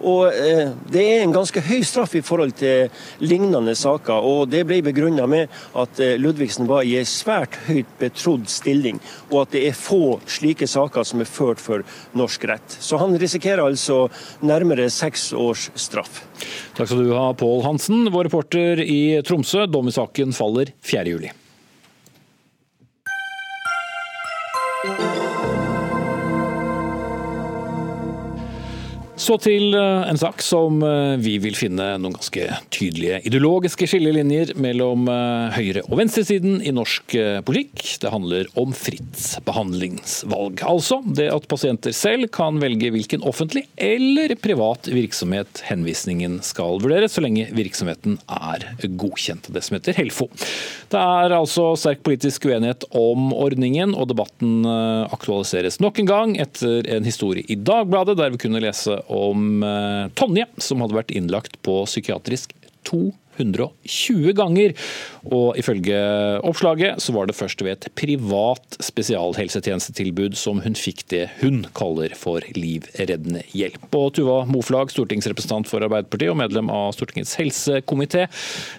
Og 0.04 0.28
eh, 0.28 0.74
Det 0.92 1.04
er 1.08 1.24
en 1.24 1.32
ganske 1.32 1.62
høy 1.64 1.86
straff 1.88 2.18
i 2.20 2.22
forhold 2.22 2.52
til 2.60 2.92
lignende 3.24 3.76
saker. 3.80 4.14
og 4.14 4.50
Det 4.52 4.66
ble 4.68 4.82
begrunna 4.84 5.24
med 5.26 5.48
at 5.74 6.00
eh, 6.04 6.18
Ludvigsen 6.20 6.68
var 6.68 6.84
i 6.84 6.98
en 7.00 7.08
svært 7.08 7.56
høyt 7.70 7.96
betrodd 8.00 8.50
stilling, 8.52 9.00
og 9.32 9.46
at 9.46 9.56
det 9.56 9.64
er 9.70 9.80
få 9.80 10.20
slike 10.28 10.68
saker 10.68 11.08
som 11.08 11.24
er 11.24 11.32
ført 11.32 11.64
for 11.64 11.88
norsk 12.12 12.44
rett. 12.52 12.76
Så 12.80 13.00
han 13.00 13.16
risikerer 13.16 13.64
altså 13.64 14.10
nærmere 14.44 14.90
seks 14.92 15.32
års 15.32 15.70
straff. 15.80 16.26
Takk 16.76 16.90
skal 16.90 17.06
du 17.08 17.16
ha, 17.16 17.30
Pål 17.32 17.64
Hansen. 17.64 18.10
Vår 18.12 18.28
reporter 18.28 18.65
i 18.82 19.22
Tromsø. 19.26 19.66
Dom 19.70 19.88
i 19.92 19.96
saken 19.96 20.34
faller 20.36 20.74
4.7. 20.84 21.45
Så 29.26 29.40
til 29.42 29.74
eh, 29.74 30.04
en 30.06 30.20
sak 30.22 30.44
som 30.46 30.84
eh, 30.86 31.16
vi 31.18 31.40
vil 31.42 31.56
finne 31.58 31.96
noen 31.98 32.14
ganske 32.14 32.44
tydelige 32.74 33.24
ideologiske 33.26 33.88
skillelinjer 33.90 34.52
mellom 34.62 35.08
eh, 35.10 35.56
høyre- 35.56 35.82
og 35.88 35.98
venstresiden 35.98 36.60
i 36.62 36.74
norsk 36.76 37.16
politikk. 37.48 37.82
Det 38.04 38.12
handler 38.14 38.50
om 38.60 38.76
fritt 38.78 39.40
behandlingsvalg. 39.48 40.62
Altså 40.70 41.00
det 41.08 41.32
at 41.34 41.48
pasienter 41.50 41.96
selv 41.96 42.30
kan 42.36 42.60
velge 42.62 42.92
hvilken 42.94 43.26
offentlig 43.26 43.64
eller 43.82 44.36
privat 44.38 44.92
virksomhet 44.94 45.64
henvisningen 45.72 46.38
skal 46.46 46.78
vurderes, 46.84 47.16
så 47.16 47.26
lenge 47.26 47.48
virksomheten 47.56 48.20
er 48.30 48.68
godkjent. 48.86 49.50
Det 49.56 49.64
som 49.66 49.80
heter 49.80 49.98
Helfo. 49.98 50.30
Det 50.92 51.02
er 51.02 51.34
altså 51.34 51.72
sterk 51.80 52.04
politisk 52.06 52.46
uenighet 52.52 52.86
om 52.94 53.32
ordningen, 53.34 53.96
og 53.98 54.12
debatten 54.12 54.68
aktualiseres 54.68 55.80
nok 55.82 56.04
en 56.04 56.10
gang 56.10 56.38
etter 56.42 56.86
en 56.94 57.08
historie 57.08 57.46
i 57.50 57.58
Dagbladet 57.58 58.20
der 58.20 58.34
vi 58.34 58.42
kunne 58.46 58.62
lese 58.62 59.00
om 59.10 59.15
eh, 59.66 60.12
Tonje, 60.18 60.48
som 60.62 60.84
hadde 60.84 60.98
vært 60.98 61.14
innlagt 61.16 61.60
på 61.66 61.82
psykiatrisk 61.88 62.56
220 62.86 64.34
ganger. 64.38 64.74
Og 65.34 65.60
ifølge 65.60 66.00
oppslaget 66.46 67.02
så 67.04 67.16
var 67.16 67.30
det 67.30 67.38
først 67.38 67.64
ved 67.66 67.74
et 67.76 67.88
privat 67.98 68.78
spesialhelsetjenestetilbud 68.86 70.38
som 70.40 70.62
hun 70.66 70.78
fikk 70.80 71.06
det 71.14 71.26
hun 71.42 71.64
kaller 71.78 72.16
for 72.18 72.46
livreddende 72.58 73.46
hjelp. 73.56 73.90
Og 73.98 74.14
Tuva 74.20 74.42
Moflag, 74.50 74.94
stortingsrepresentant 74.94 75.70
for 75.72 75.86
Arbeiderpartiet 75.86 76.34
og 76.34 76.40
medlem 76.44 76.72
av 76.74 76.94
Stortingets 76.98 77.38
helsekomité. 77.42 78.28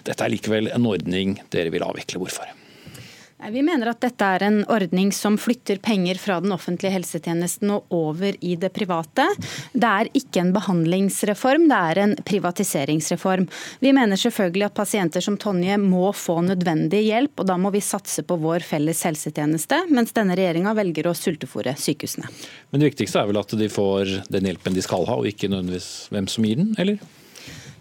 Dette 0.07 0.23
er 0.23 0.33
likevel 0.33 0.71
en 0.73 0.89
ordning 0.89 1.37
dere 1.53 1.73
vil 1.73 1.85
avvikle. 1.85 2.23
Hvorfor? 2.23 2.66
Vi 3.37 3.61
mener 3.61 3.91
at 3.91 3.99
dette 4.01 4.25
er 4.25 4.43
en 4.47 4.63
ordning 4.73 5.11
som 5.13 5.35
flytter 5.37 5.77
penger 5.83 6.17
fra 6.17 6.39
den 6.41 6.51
offentlige 6.55 6.89
helsetjenesten 6.95 7.69
og 7.75 7.93
over 7.93 8.33
i 8.41 8.55
det 8.57 8.71
private. 8.73 9.27
Det 9.77 9.87
er 9.87 10.09
ikke 10.17 10.41
en 10.41 10.53
behandlingsreform, 10.55 11.67
det 11.69 11.77
er 11.77 12.01
en 12.01 12.15
privatiseringsreform. 12.25 13.45
Vi 13.83 13.91
mener 13.93 14.17
selvfølgelig 14.17 14.65
at 14.67 14.77
pasienter 14.79 15.23
som 15.23 15.37
Tonje 15.37 15.77
må 15.77 16.09
få 16.17 16.39
nødvendig 16.47 17.03
hjelp, 17.05 17.37
og 17.37 17.49
da 17.51 17.59
må 17.61 17.69
vi 17.75 17.83
satse 17.85 18.25
på 18.25 18.39
vår 18.41 18.65
felles 18.65 19.03
helsetjeneste, 19.05 19.83
mens 19.93 20.17
denne 20.17 20.35
regjeringa 20.37 20.73
velger 20.77 21.11
å 21.11 21.15
sultefòre 21.17 21.77
sykehusene. 21.77 22.33
Men 22.71 22.81
det 22.81 22.89
viktigste 22.89 23.21
er 23.21 23.29
vel 23.29 23.43
at 23.43 23.53
de 23.61 23.69
får 23.69 24.17
den 24.33 24.49
hjelpen 24.49 24.75
de 24.75 24.83
skal 24.83 25.05
ha, 25.05 25.21
og 25.21 25.29
ikke 25.29 25.53
nødvendigvis 25.53 26.09
hvem 26.09 26.31
som 26.31 26.49
gir 26.49 26.57
den, 26.63 26.73
eller? 26.81 26.97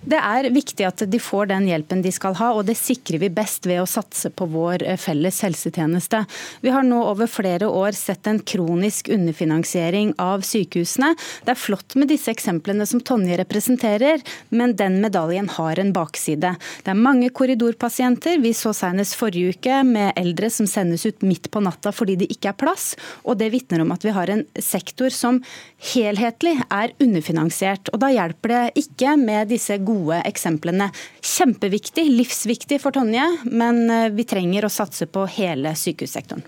Det 0.07 0.19
er 0.23 0.47
viktig 0.55 0.85
at 0.87 1.03
de 1.11 1.19
får 1.19 1.49
den 1.51 1.65
hjelpen 1.67 2.03
de 2.05 2.13
skal 2.15 2.37
ha, 2.39 2.53
og 2.55 2.69
det 2.69 2.77
sikrer 2.79 3.19
vi 3.25 3.31
best 3.35 3.67
ved 3.67 3.81
å 3.83 3.89
satse 3.91 4.31
på 4.31 4.47
vår 4.53 4.85
eh, 4.87 4.99
felles 5.01 5.41
helsetjeneste. 5.43 6.21
Vi 6.63 6.71
har 6.71 6.87
nå 6.87 7.01
over 7.09 7.27
flere 7.27 7.67
år 7.67 7.97
sett 7.99 8.29
en 8.31 8.39
kronisk 8.39 9.11
underfinansiering 9.11 10.13
av 10.23 10.45
sykehusene. 10.47 11.11
Det 11.43 11.55
er 11.57 11.59
flott 11.59 11.97
med 11.99 12.13
disse 12.13 12.31
eksemplene 12.31 12.87
som 12.87 13.03
Tonje 13.03 13.41
representerer, 13.41 14.23
men 14.55 14.77
den 14.79 15.01
medaljen 15.03 15.51
har 15.57 15.83
en 15.83 15.91
bakside. 15.97 16.55
Det 16.87 16.95
er 16.95 17.03
mange 17.03 17.33
korridorpasienter. 17.35 18.39
Vi 18.45 18.55
så 18.55 18.71
senest 18.77 19.19
forrige 19.19 19.57
uke 19.57 19.83
med 19.91 20.15
eldre 20.15 20.53
som 20.55 20.71
sendes 20.71 21.03
ut 21.09 21.27
midt 21.27 21.51
på 21.51 21.65
natta 21.67 21.91
fordi 21.91 22.15
det 22.23 22.31
ikke 22.31 22.53
er 22.53 22.61
plass. 22.63 22.93
Og 23.27 23.41
det 23.43 23.51
vitner 23.57 23.83
om 23.83 23.91
at 23.97 24.07
vi 24.07 24.15
har 24.15 24.31
en 24.31 24.47
sektor 24.63 25.11
som 25.11 25.43
helhetlig 25.83 26.55
er 26.73 26.93
underfinansiert. 27.03 27.91
Og 27.93 28.01
da 28.03 28.11
hjelper 28.13 28.53
det 28.53 28.85
ikke 28.85 29.17
med 29.21 29.51
disse 29.53 29.77
gode 29.85 30.21
eksemplene. 30.29 30.89
Kjempeviktig, 31.21 32.07
livsviktig 32.11 32.81
for 32.83 32.97
Tonje, 32.97 33.27
men 33.51 33.83
eh, 33.91 34.09
vi 34.17 34.27
trenger 34.29 34.67
å 34.67 34.73
satse 34.73 35.09
på 35.11 35.27
hele 35.37 35.75
sykehussektoren. 35.77 36.45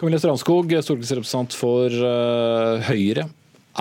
Camilla 0.00 0.20
Strandskog, 0.22 0.74
stortingsrepresentant 0.82 1.54
for 1.56 1.92
uh, 1.92 2.82
Høyre. 2.88 3.28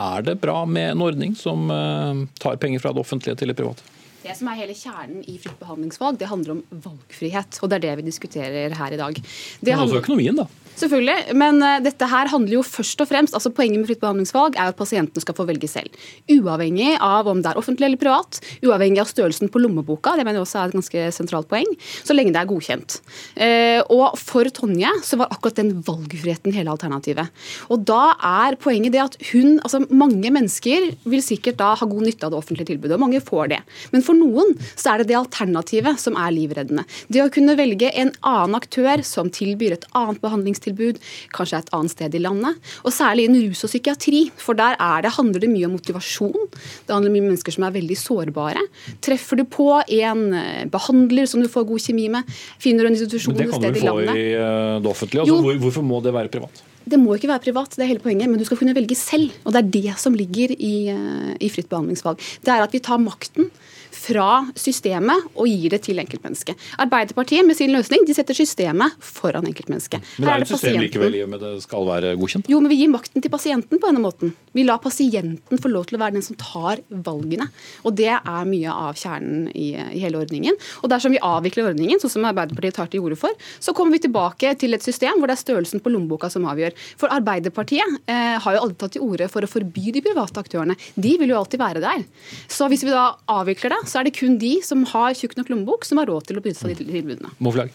Er 0.02 0.24
det 0.24 0.38
bra 0.44 0.62
med 0.70 0.94
en 0.94 1.02
ordning 1.04 1.34
som 1.36 1.66
uh, 1.68 2.22
tar 2.40 2.62
penger 2.62 2.84
fra 2.84 2.94
det 2.96 3.04
offentlige 3.04 3.42
til 3.42 3.52
det 3.52 3.58
private? 3.60 3.84
Det 4.22 4.36
som 4.38 4.52
er 4.52 4.60
hele 4.60 4.76
kjernen 4.78 5.24
i 5.26 5.40
fritt 5.42 5.58
behandlingsvalg, 5.58 6.20
det 6.22 6.30
handler 6.30 6.60
om 6.60 6.82
valgfrihet. 6.84 7.58
Og 7.64 7.72
det 7.72 7.80
er 7.80 7.86
det 7.88 7.96
vi 8.00 8.10
diskuterer 8.12 8.76
her 8.78 8.94
i 8.94 9.00
dag. 9.00 9.18
Det 9.18 9.74
Men 9.74 9.82
også 9.88 10.04
økonomien, 10.04 10.38
da? 10.38 10.46
Selvfølgelig, 10.80 11.36
men 11.38 11.60
uh, 11.62 11.78
dette 11.84 12.08
her 12.10 12.30
handler 12.32 12.58
jo 12.58 12.64
først 12.66 13.02
og 13.04 13.10
fremst 13.10 13.36
altså 13.38 13.52
Poenget 13.52 13.82
med 13.82 13.90
fritt 13.90 14.02
behandlingsvalg 14.02 14.56
er 14.56 14.72
at 14.72 14.78
pasientene 14.80 15.22
skal 15.22 15.36
få 15.36 15.44
velge 15.50 15.68
selv. 15.70 15.92
Uavhengig 16.32 16.94
av 17.04 17.28
om 17.30 17.42
det 17.44 17.52
er 17.52 17.60
offentlig 17.60 17.90
eller 17.90 18.00
privat, 18.00 18.40
uavhengig 18.64 19.02
av 19.04 19.10
størrelsen 19.10 19.52
på 19.52 19.60
lommeboka, 19.62 20.16
det 20.16 20.24
mener 20.26 20.40
jeg 20.40 20.46
også 20.46 20.62
er 20.62 20.72
et 20.72 20.78
ganske 20.78 21.04
sentralt 21.18 21.50
poeng, 21.52 21.68
så 22.08 22.16
lenge 22.16 22.32
det 22.34 22.40
er 22.42 22.50
godkjent. 22.50 22.98
Uh, 23.36 23.82
og 23.92 24.18
for 24.20 24.48
Tonje 24.56 24.94
så 25.06 25.20
var 25.20 25.34
akkurat 25.36 25.60
den 25.60 25.74
valgfriheten 25.86 26.56
hele 26.56 26.72
alternativet. 26.74 27.30
Og 27.70 27.84
da 27.88 28.16
er 28.16 28.58
poenget 28.62 28.96
det 28.96 29.04
at 29.04 29.20
hun 29.32 29.60
Altså 29.62 29.82
mange 29.94 30.30
mennesker 30.34 30.88
vil 31.08 31.22
sikkert 31.24 31.58
da 31.60 31.72
ha 31.78 31.86
god 31.88 32.06
nytte 32.06 32.26
av 32.26 32.32
det 32.34 32.38
offentlige 32.40 32.70
tilbudet, 32.72 32.96
og 32.96 33.02
mange 33.04 33.20
får 33.24 33.52
det. 33.52 33.60
Men 33.94 34.04
for 34.06 34.18
noen 34.18 34.56
så 34.72 34.94
er 34.94 35.02
det 35.02 35.12
det 35.12 35.18
alternativet 35.20 36.00
som 36.02 36.18
er 36.20 36.34
livreddende. 36.34 36.86
Det 37.12 37.22
å 37.24 37.30
kunne 37.34 37.56
velge 37.60 37.92
en 37.92 38.14
annen 38.28 38.58
aktør 38.58 39.04
som 39.06 39.30
tilbyr 39.34 39.76
et 39.76 39.88
annet 39.98 40.22
behandlingstilbud 40.24 40.61
behandlingstilbud, 40.62 41.00
kanskje 41.34 41.60
et 41.60 41.72
annet 41.74 41.92
sted 41.92 42.16
i 42.16 42.22
landet. 42.22 42.58
Og 42.86 42.94
særlig 42.94 43.28
innen 43.28 43.50
rus 43.50 43.64
og 43.66 43.72
psykiatri, 43.72 44.32
for 44.38 44.54
der 44.54 44.78
det, 45.02 45.12
handler 45.12 45.42
det 45.42 45.50
mye 45.50 45.66
om 45.66 45.76
motivasjon. 45.76 46.50
Det 46.88 46.94
handler 46.94 47.12
mye 47.12 47.26
om 47.26 47.30
mennesker 47.32 47.52
som 47.56 47.66
er 47.68 47.76
veldig 47.76 47.98
sårbare. 47.98 48.66
Treffer 49.02 49.42
du 49.42 49.46
på 49.46 49.70
en 49.82 50.34
eh, 50.34 50.66
behandler 50.72 51.26
som 51.26 51.42
du 51.42 51.50
får 51.50 51.68
god 51.68 51.82
kjemi 51.82 52.10
med, 52.10 52.28
finner 52.62 52.84
du 52.84 52.92
en 52.92 52.98
institusjon 52.98 53.36
et 53.36 53.54
sted 53.54 53.82
i 53.82 53.82
landet 53.82 53.82
Det 53.82 53.86
kan 53.86 53.98
du 53.98 54.12
få 54.12 54.18
i 54.18 54.28
eh, 54.36 54.76
det 54.82 54.92
offentlige. 54.92 55.26
Altså, 55.26 55.58
hvorfor 55.66 55.88
må 55.88 56.02
det 56.02 56.14
være 56.14 56.32
privat? 56.34 56.64
Det 56.82 56.98
må 56.98 57.14
ikke 57.14 57.30
være 57.30 57.44
privat, 57.44 57.76
det 57.78 57.84
er 57.86 57.92
hele 57.92 58.02
poenget, 58.02 58.30
men 58.30 58.40
du 58.42 58.46
skal 58.48 58.58
kunne 58.58 58.74
velge 58.74 58.98
selv. 58.98 59.30
Og 59.46 59.54
det 59.54 59.62
er 59.62 59.74
det 59.76 60.00
som 60.02 60.16
ligger 60.18 60.54
i, 60.58 60.90
eh, 60.90 61.36
i 61.40 61.52
fritt 61.54 61.70
behandlingsvalg. 61.70 62.22
Det 62.42 62.54
er 62.54 62.66
at 62.66 62.74
vi 62.74 62.82
tar 62.84 63.02
makten 63.02 63.52
fra 63.92 64.46
systemet 64.58 65.28
og 65.36 65.50
gir 65.50 65.76
det 65.76 65.82
til 65.86 66.00
enkeltmennesket. 66.02 66.60
Arbeiderpartiet 66.82 67.46
med 67.48 67.58
sin 67.58 67.74
løsning 67.76 68.06
de 68.08 68.16
setter 68.16 68.38
systemet 68.38 68.96
foran 69.04 69.48
enkeltmennesket. 69.50 70.04
Men 70.18 70.28
det 70.28 70.34
er 70.34 70.46
et 70.46 70.52
system 70.52 70.80
likevel 70.82 71.18
i 71.20 71.24
og 71.26 71.32
med 71.34 71.44
det 71.44 71.54
skal 71.66 71.88
være 71.88 72.14
godkjent? 72.20 72.50
Jo, 72.52 72.62
men 72.64 72.72
vi 72.72 72.82
gir 72.82 72.92
makten 72.94 73.24
til 73.24 73.34
pasienten 73.34 73.82
på 73.82 73.90
denne 73.90 74.04
måten. 74.04 74.34
Vi 74.56 74.66
lar 74.68 74.82
pasienten 74.84 75.62
få 75.62 75.72
lov 75.72 75.90
til 75.90 76.00
å 76.00 76.04
være 76.04 76.18
den 76.18 76.26
som 76.26 76.38
tar 76.40 76.82
valgene. 76.90 77.48
Og 77.88 77.96
det 78.00 78.12
er 78.14 78.50
mye 78.50 78.74
av 78.88 79.00
kjernen 79.00 79.48
i, 79.52 79.72
i 79.76 80.02
hele 80.04 80.22
ordningen. 80.22 80.58
Og 80.82 80.92
dersom 80.92 81.16
vi 81.16 81.22
avvikler 81.24 81.72
ordningen, 81.72 82.02
sånn 82.02 82.16
som 82.16 82.28
Arbeiderpartiet 82.30 82.78
tar 82.80 82.92
til 82.92 83.06
orde 83.06 83.20
for, 83.20 83.36
så 83.60 83.76
kommer 83.78 83.98
vi 83.98 84.06
tilbake 84.08 84.54
til 84.62 84.76
et 84.78 84.86
system 84.86 85.20
hvor 85.20 85.32
det 85.32 85.38
er 85.38 85.44
størrelsen 85.44 85.84
på 85.84 85.94
lommeboka 85.94 86.30
som 86.32 86.48
avgjør. 86.52 86.76
For 87.00 87.14
Arbeiderpartiet 87.14 88.02
eh, 88.12 88.38
har 88.42 88.58
jo 88.58 88.64
aldri 88.66 88.80
tatt 88.82 88.96
til 88.98 89.06
orde 89.06 89.30
for 89.32 89.46
å 89.46 89.52
forby 89.52 89.96
de 89.96 90.04
private 90.04 90.44
aktørene. 90.44 90.78
De 90.96 91.16
vil 91.20 91.34
jo 91.34 91.40
alltid 91.40 91.62
være 91.62 91.84
der. 91.84 92.06
Så 92.52 92.68
hvis 92.72 92.86
vi 92.88 92.94
da 92.94 93.12
avvikler 93.32 93.76
det, 93.76 93.81
så 93.90 94.02
er 94.02 94.08
det 94.08 94.16
kun 94.18 94.38
de 94.42 94.56
som 94.66 94.84
har 94.92 95.16
tjukk 95.18 95.38
nok 95.40 95.52
lommebok, 95.54 95.86
som 95.88 96.02
har 96.02 96.10
råd 96.12 96.30
til 96.30 96.40
å 96.40 96.44
benytte 96.44 96.62
seg 96.64 96.74
av 96.76 96.82
de 96.82 96.98
tilbudene. 97.00 97.34
Moflag. 97.44 97.74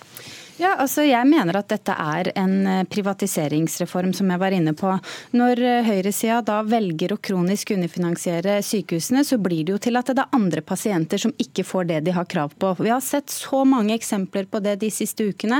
Ja, 0.56 0.70
altså 0.80 1.02
Jeg 1.04 1.28
mener 1.28 1.58
at 1.58 1.68
dette 1.68 1.92
er 1.92 2.30
en 2.40 2.54
eh, 2.64 2.84
privatiseringsreform, 2.88 4.14
som 4.16 4.30
jeg 4.32 4.40
var 4.40 4.54
inne 4.56 4.72
på. 4.76 4.88
Når 5.36 5.60
eh, 5.60 5.84
høyresida 5.84 6.38
da 6.46 6.62
velger 6.64 7.12
å 7.12 7.18
kronisk 7.20 7.74
underfinansiere 7.74 8.54
sykehusene, 8.64 9.20
så 9.28 9.36
blir 9.36 9.66
det 9.66 9.74
jo 9.74 9.80
til 9.84 10.00
at 10.00 10.08
det 10.08 10.24
er 10.24 10.36
andre 10.36 10.62
pasienter 10.64 11.20
som 11.20 11.34
ikke 11.42 11.64
får 11.66 11.90
det 11.90 11.98
de 12.06 12.14
har 12.16 12.28
krav 12.32 12.54
på. 12.56 12.70
Vi 12.80 12.88
har 12.88 13.04
sett 13.04 13.28
så 13.34 13.66
mange 13.68 13.92
eksempler 13.98 14.48
på 14.48 14.62
det 14.64 14.78
de 14.80 14.90
siste 14.94 15.26
ukene. 15.28 15.58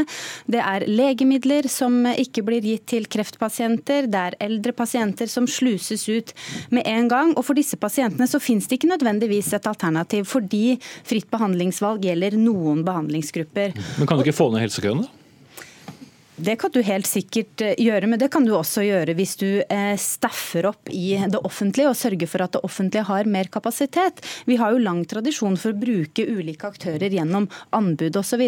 Det 0.49 0.63
er 0.65 0.89
legemidler 0.89 1.69
som 1.69 2.09
ikke 2.15 2.47
blir 2.49 2.65
gitt 2.65 2.89
til 2.95 3.05
kreftpasienter, 3.13 4.09
det 4.09 4.23
er 4.31 4.39
eldre 4.49 4.73
pasienter 4.77 5.29
som 5.29 5.45
sluses 5.45 6.07
ut 6.09 6.33
med 6.73 6.89
en 6.89 7.13
gang. 7.13 7.35
Og 7.37 7.45
for 7.45 7.59
disse 7.59 7.77
pasientene 7.77 8.31
så 8.31 8.41
finnes 8.41 8.65
det 8.65 8.81
ikke 8.81 8.95
nødvendigvis 8.95 9.53
et 9.61 9.69
alternativ, 9.69 10.25
fordi 10.33 10.79
fritt 10.81 11.29
behandlingsvalg 11.29 12.09
gjelder 12.09 12.41
noen 12.41 12.81
behandlingsgrupper. 12.89 13.77
Men 14.01 14.09
kan 14.09 14.17
du 14.17 14.25
ikke 14.25 14.39
få 14.41 14.49
ned 14.55 14.65
helsekøene? 14.65 14.86
kronene? 14.87 15.09
Det 16.37 16.57
kan 16.61 16.70
du 16.72 16.83
helt 16.85 17.09
sikkert 17.09 17.62
eh, 17.64 17.79
gjøre, 17.81 18.11
men 18.12 18.20
det 18.20 18.29
kan 18.33 18.44
du 18.44 18.51
også 18.53 18.83
gjøre 18.85 19.14
hvis 19.16 19.38
du 19.40 19.46
eh, 19.62 19.94
staffer 19.96 20.66
opp 20.68 20.90
i 20.92 21.16
det 21.33 21.40
offentlige 21.40 21.88
og 21.88 21.96
sørger 21.96 22.29
for 22.29 22.44
at 22.44 22.53
det 22.53 22.61
offentlige 22.66 23.07
har 23.09 23.31
mer 23.31 23.49
kapasitet. 23.49 24.20
Vi 24.44 24.59
har 24.61 24.75
jo 24.75 24.83
lang 24.85 25.01
tradisjon 25.09 25.57
for 25.57 25.72
å 25.72 25.81
bruke 25.81 26.27
ulike 26.29 26.68
aktører 26.68 27.09
gjennom 27.09 27.49
anbud 27.77 28.20
osv., 28.20 28.44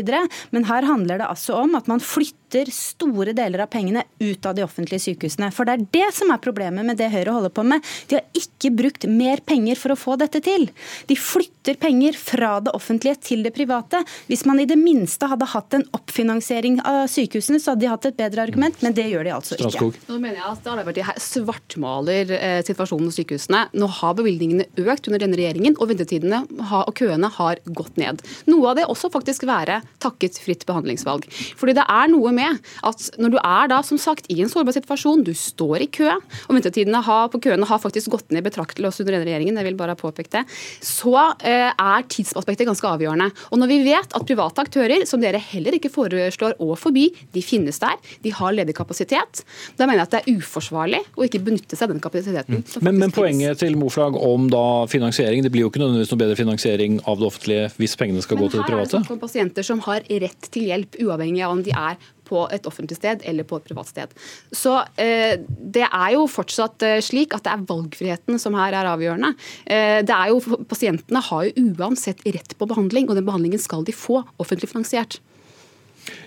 men 0.53 0.69
her 0.69 0.85
handler 0.85 1.23
det 1.23 1.31
altså 1.31 1.57
om 1.63 1.73
at 1.79 1.89
man 1.89 2.05
flytter 2.05 2.69
store 2.73 3.33
deler 3.37 3.65
av 3.65 3.71
pengene 3.73 4.05
ut 4.21 4.47
av 4.49 4.57
de 4.57 4.65
offentlige 4.65 5.07
sykehusene. 5.07 5.49
For 5.53 5.69
det 5.69 5.79
er 5.79 5.89
det 5.97 6.11
som 6.17 6.33
er 6.33 6.45
problemet 6.45 6.85
med 6.85 7.01
det 7.01 7.11
Høyre 7.13 7.35
holder 7.39 7.53
på 7.57 7.65
med. 7.69 7.85
De 8.09 8.19
har 8.19 8.29
ikke 8.37 8.73
brukt 8.77 9.09
mer 9.09 9.41
penger 9.49 9.81
for 9.81 9.93
å 9.93 9.99
få 10.01 10.17
dette 10.21 10.41
til. 10.45 10.69
De 11.09 11.17
flytter 11.17 11.81
penger 11.81 12.17
fra 12.21 12.55
det 12.65 12.73
offentlige 12.77 13.21
til 13.31 13.45
det 13.45 13.55
private. 13.57 14.01
Hvis 14.29 14.45
man 14.49 14.61
i 14.61 14.69
det 14.69 14.79
minste 14.81 15.29
hadde 15.29 15.49
hatt 15.53 15.77
en 15.77 15.89
oppfinansiering 15.97 16.81
av 16.85 17.07
sykehusene, 17.13 17.61
så 17.61 17.75
hadde 17.75 17.78
de 17.81 17.91
hatt 17.91 18.09
et 18.09 18.19
bedre 18.19 18.45
argument, 18.45 18.77
men 18.85 18.95
det 18.97 19.07
gjør 19.11 19.27
de 19.27 19.35
altså 19.35 19.59
ikke. 19.59 19.91
Nå 20.09 20.19
mener 20.19 20.39
jeg 20.41 20.47
at 20.49 20.69
Arbeiderpartiet 20.69 21.09
her 21.09 21.21
svartmaler 21.23 22.33
eh, 22.37 22.61
situasjonen 22.67 23.09
hos 23.11 23.19
sykehusene. 23.21 23.65
Nå 23.79 23.89
har 23.99 24.17
bevilgningene 24.19 24.69
økt 24.85 25.09
under 25.11 25.23
denne 25.23 25.39
regjeringen, 25.39 25.77
og 25.79 25.91
ventetidene 25.93 26.43
og 26.69 26.93
køene 26.99 27.31
har 27.39 27.63
gått 27.77 27.99
ned. 28.01 28.23
Noe 28.51 28.73
av 28.73 28.79
det 28.79 28.87
også 28.91 29.11
faktisk 29.13 29.47
være 29.49 29.81
takket 30.03 30.39
fritt 30.43 30.67
behandlingsvalg. 30.69 31.27
Fordi 31.59 31.77
det 31.79 31.87
er 31.89 32.11
noe 32.13 32.33
med 32.35 32.59
at 32.87 33.09
når 33.21 33.35
du 33.35 33.39
er 33.41 33.73
da 33.73 33.81
som 33.87 34.01
sagt 34.01 34.29
i 34.33 34.41
en 34.43 34.51
sårbar 34.53 34.77
situasjon, 34.77 35.25
du 35.27 35.33
står 35.37 35.85
i 35.85 35.91
kø, 35.99 36.09
og 36.11 36.57
ventetidene 36.57 37.03
har, 37.05 37.29
på 37.33 37.41
køene 37.49 37.69
har 37.69 37.83
faktisk 37.83 38.13
gått 38.15 38.33
ned 38.35 38.47
betraktelig 38.47 38.91
også 38.91 39.05
under 39.05 39.19
denne 39.19 39.29
regjeringen, 39.29 39.59
jeg 39.59 39.69
vil 39.71 39.79
bare 39.79 39.95
ha 39.97 40.01
påpekt 40.01 40.35
det, 40.37 40.45
så 40.85 41.15
eh, 41.47 41.71
er 41.71 42.09
tidsaspektet 42.11 42.69
ganske 42.69 42.89
avgjørende. 42.89 43.31
Og 43.53 43.61
når 43.61 43.73
vi 43.73 43.81
vet 43.87 44.17
at 44.17 44.29
private 44.29 44.65
aktører, 44.65 45.05
som 45.09 45.23
dere 45.23 45.41
heller 45.43 45.77
ikke 45.79 45.93
foreslår 45.93 46.59
å 46.63 46.75
forby, 46.79 47.09
de 47.35 47.45
finnes 47.45 47.68
der, 47.83 47.99
de 48.25 48.33
har 48.35 48.57
ledig 48.57 48.75
kapasitet. 48.79 49.45
Da 49.77 49.87
mener 49.87 50.03
jeg 50.03 50.09
at 50.09 50.17
det 50.17 50.23
er 50.23 50.41
uforsvarlig 50.41 51.03
å 51.19 51.27
ikke 51.27 51.43
benytte 51.45 51.77
seg 51.77 51.89
av 51.89 51.95
den 51.95 52.03
kapasiteten. 52.05 52.65
Mm. 52.65 52.85
Men, 52.87 53.01
men, 53.05 53.15
poenget 53.15 53.61
til 53.61 53.77
Moflag 53.79 54.17
om 54.17 54.49
da 54.53 54.87
finansiering, 54.91 55.45
det 55.45 55.53
blir 55.53 55.67
jo 55.67 55.73
ikke 55.73 55.83
nødvendigvis 55.85 56.13
noe 56.15 56.23
bedre 56.25 56.39
finansiering 56.39 57.01
av 57.05 57.21
det 57.21 57.29
offentlige 57.29 57.73
hvis 57.77 57.99
pengene 58.01 58.25
skal 58.25 58.39
men 58.39 58.47
gå 58.47 58.53
til 58.55 58.63
det 58.63 58.69
private? 58.71 59.03
Men 59.03 59.05
Her 59.05 59.05
er 59.05 59.11
det 59.11 59.19
om 59.19 59.25
pasienter 59.27 59.69
som 59.69 59.83
har 59.85 60.07
rett 60.25 60.53
til 60.55 60.71
hjelp, 60.73 61.03
uavhengig 61.05 61.45
av 61.45 61.59
om 61.59 61.67
de 61.67 61.77
er 61.77 61.99
på 62.29 62.45
et 62.53 62.67
offentlig 62.69 62.99
sted 62.99 63.25
eller 63.29 63.47
på 63.49 63.59
et 63.59 63.69
privat 63.71 63.89
sted. 63.89 64.13
Så 64.53 64.75
eh, 65.01 65.39
Det 65.47 65.87
er 65.87 66.11
jo 66.17 66.27
fortsatt 66.31 66.85
eh, 66.87 66.99
slik 67.05 67.37
at 67.37 67.47
det 67.47 67.55
er 67.55 67.65
valgfriheten 67.69 68.41
som 68.43 68.57
her 68.59 68.77
er 68.77 68.91
avgjørende. 68.91 69.35
Eh, 69.65 70.01
det 70.07 70.15
er 70.15 70.35
jo, 70.35 70.61
Pasientene 70.69 71.23
har 71.31 71.49
jo 71.49 71.71
uansett 71.79 72.25
rett 72.27 72.57
på 72.59 72.69
behandling, 72.69 73.09
og 73.09 73.19
den 73.19 73.27
behandlingen 73.29 73.63
skal 73.63 73.87
de 73.87 73.97
få 73.97 74.23
offentlig 74.41 74.71
finansiert. 74.73 75.21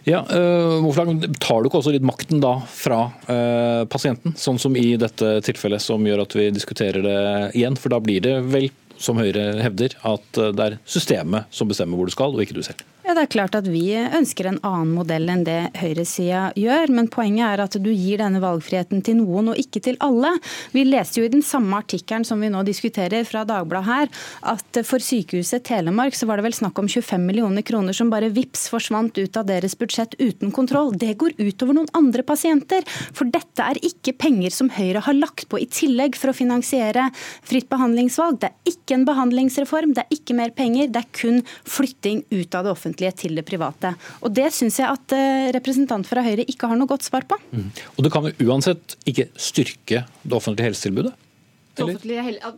Ja, 0.08 0.24
uh, 0.26 0.88
Tar 1.40 1.62
du 1.62 1.70
ikke 1.70 1.80
også 1.82 1.94
litt 1.94 2.06
makten 2.06 2.42
da 2.42 2.56
fra 2.66 3.04
uh, 3.28 3.84
pasienten, 3.92 4.34
sånn 4.38 4.60
som 4.62 4.78
i 4.78 4.96
dette 5.02 5.38
tilfellet 5.46 5.84
som 5.84 6.06
gjør 6.08 6.24
at 6.26 6.36
vi 6.38 6.50
diskuterer 6.54 7.06
det 7.06 7.20
igjen? 7.60 7.78
For 7.78 7.94
da 7.94 8.02
blir 8.04 8.24
det 8.26 8.38
vel, 8.50 8.72
som 9.02 9.20
Høyre 9.22 9.52
hevder, 9.64 9.98
at 10.08 10.42
uh, 10.42 10.52
det 10.56 10.68
er 10.68 10.80
systemet 10.86 11.50
som 11.54 11.70
bestemmer 11.72 12.00
hvor 12.00 12.10
du 12.10 12.16
skal, 12.16 12.36
og 12.36 12.44
ikke 12.46 12.58
du 12.58 12.64
selv? 12.66 12.86
Ja, 13.02 13.16
det 13.18 13.24
er 13.26 13.32
klart 13.34 13.56
at 13.58 13.66
Vi 13.68 13.96
ønsker 13.98 14.46
en 14.48 14.60
annen 14.64 14.92
modell 14.94 15.26
enn 15.34 15.42
det 15.44 15.74
høyresida 15.80 16.52
gjør. 16.56 16.92
Men 16.94 17.10
poenget 17.12 17.48
er 17.48 17.64
at 17.64 17.78
du 17.82 17.90
gir 17.90 18.22
denne 18.22 18.40
valgfriheten 18.44 19.02
til 19.04 19.18
noen 19.18 19.50
og 19.52 19.58
ikke 19.60 19.82
til 19.84 19.98
alle. 20.06 20.30
Vi 20.72 20.84
leste 20.86 21.20
jo 21.20 21.26
i 21.26 21.32
den 21.34 21.42
samme 21.46 21.80
artikkelen 21.82 22.24
som 22.28 22.40
vi 22.40 22.52
nå 22.54 22.62
diskuterer 22.68 23.26
fra 23.28 23.42
Dagbladet 23.48 23.88
her, 23.90 24.12
at 24.54 24.80
for 24.88 25.02
Sykehuset 25.04 25.66
Telemark 25.68 26.16
så 26.16 26.30
var 26.30 26.38
det 26.38 26.46
vel 26.46 26.56
snakk 26.56 26.78
om 26.80 26.88
25 26.88 27.26
millioner 27.26 27.66
kroner 27.66 27.98
som 27.98 28.12
bare 28.14 28.30
vips 28.32 28.68
forsvant 28.72 29.18
ut 29.18 29.40
av 29.40 29.50
deres 29.50 29.76
budsjett 29.80 30.14
uten 30.22 30.54
kontroll. 30.54 30.94
Det 30.94 31.16
går 31.20 31.36
utover 31.42 31.80
noen 31.80 31.90
andre 31.98 32.24
pasienter. 32.28 32.86
For 33.18 33.28
dette 33.34 33.66
er 33.66 33.82
ikke 33.82 34.16
penger 34.22 34.54
som 34.54 34.70
Høyre 34.78 35.02
har 35.08 35.18
lagt 35.18 35.50
på 35.50 35.60
i 35.60 35.68
tillegg 35.68 36.20
for 36.20 36.32
å 36.32 36.38
finansiere 36.38 37.10
fritt 37.18 37.68
behandlingsvalg. 37.72 38.40
Det 38.44 38.52
er 38.54 38.76
ikke 38.76 38.91
en 38.98 39.06
behandlingsreform, 39.08 39.96
det 39.98 40.06
er 40.06 40.18
ikke 40.18 40.36
mer 40.38 40.54
penger, 40.56 40.90
det 40.92 41.04
er 41.04 41.10
kun 41.16 41.42
flytting 41.68 42.24
ut 42.32 42.58
av 42.58 42.68
det 42.68 42.74
offentlige 42.74 43.14
til 43.24 43.38
det 43.40 43.46
private. 43.48 43.94
Og 44.22 44.34
Det 44.36 44.50
syns 44.56 44.80
jeg 44.82 44.90
at 44.90 45.16
representant 45.56 46.08
fra 46.08 46.24
Høyre 46.26 46.46
ikke 46.50 46.70
har 46.70 46.80
noe 46.80 46.90
godt 46.90 47.06
svar 47.08 47.26
på. 47.28 47.38
Mm. 47.52 47.70
Og 47.98 48.04
Det 48.04 48.12
kan 48.14 48.28
jo 48.28 48.50
uansett 48.50 48.98
ikke 49.10 49.30
styrke 49.36 50.04
det 50.24 50.38
offentlige 50.38 50.72
helsetilbudet? 50.72 51.14
Eller? 51.78 51.96
Det 51.96 51.96
offentlige, 51.96 52.54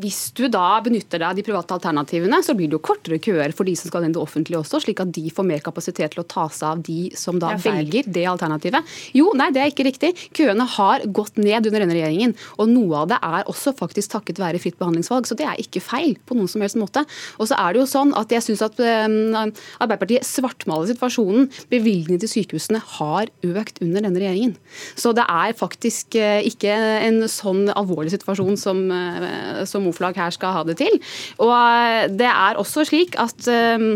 hvis 0.00 0.30
du 0.36 0.46
da 0.52 0.80
benytter 0.84 1.20
deg 1.20 1.28
av 1.28 1.36
de 1.36 1.44
private 1.44 1.76
alternativene, 1.76 2.38
så 2.44 2.54
blir 2.56 2.70
det 2.70 2.78
jo 2.78 2.82
kortere 2.84 3.18
køer 3.22 3.52
for 3.56 3.68
de 3.68 3.74
som 3.78 3.90
skal 3.90 4.06
inn 4.06 4.12
i 4.12 4.16
det 4.16 4.22
offentlige 4.22 4.60
også, 4.60 4.80
slik 4.84 5.02
at 5.02 5.12
de 5.14 5.26
får 5.34 5.46
mer 5.48 5.62
kapasitet 5.64 6.14
til 6.14 6.22
å 6.22 6.28
ta 6.28 6.46
seg 6.52 6.68
av 6.68 6.82
de 6.86 6.98
som 7.18 7.38
da 7.42 7.52
det 7.54 7.66
velger 7.66 8.08
det 8.14 8.24
alternativet. 8.30 8.92
Jo, 9.16 9.30
nei, 9.38 9.50
det 9.54 9.62
er 9.62 9.72
ikke 9.72 9.86
riktig. 9.88 10.12
Køene 10.36 10.66
har 10.76 11.04
gått 11.14 11.40
ned 11.40 11.68
under 11.68 11.84
denne 11.84 11.96
regjeringen. 11.96 12.34
Og 12.62 12.70
noe 12.70 13.02
av 13.02 13.10
det 13.12 13.18
er 13.22 13.50
også 13.50 13.74
faktisk 13.78 14.14
takket 14.14 14.40
være 14.42 14.60
fritt 14.62 14.78
behandlingsvalg, 14.80 15.28
så 15.28 15.36
det 15.38 15.48
er 15.48 15.60
ikke 15.60 15.82
feil 15.84 16.16
på 16.26 16.38
noen 16.38 16.50
som 16.50 16.64
helst 16.64 16.78
måte. 16.80 17.04
Og 17.38 17.50
så 17.50 17.58
er 17.58 17.74
det 17.74 17.82
jo 17.82 17.88
sånn 17.90 18.14
at 18.18 18.32
jeg 18.32 18.46
syns 18.46 18.64
at 18.64 18.80
um, 18.80 19.52
Arbeiderpartiet 19.82 20.26
svartmaler 20.26 20.92
situasjonen. 20.92 21.48
Bevilgningene 21.72 22.22
til 22.22 22.32
sykehusene 22.32 22.82
har 22.98 23.32
økt 23.52 23.82
under 23.84 24.04
denne 24.04 24.22
regjeringen. 24.22 24.56
Så 24.96 25.14
det 25.16 25.26
er 25.28 25.56
faktisk 25.58 26.16
uh, 26.20 26.40
ikke 26.46 26.72
en 27.08 27.22
sånn 27.30 27.66
alvorlig 27.72 28.14
situasjon 28.14 28.58
som, 28.60 28.84
uh, 28.92 29.62
som 29.68 29.81
Moflag 29.84 30.18
her 30.18 30.34
skal 30.34 30.56
ha 30.56 30.64
det 30.68 30.78
til. 30.80 30.98
Og 31.42 31.52
eh, 31.52 32.08
det 32.12 32.28
er 32.28 32.60
også 32.60 32.84
slik 32.88 33.16
at 33.20 33.48
eh, 33.50 33.86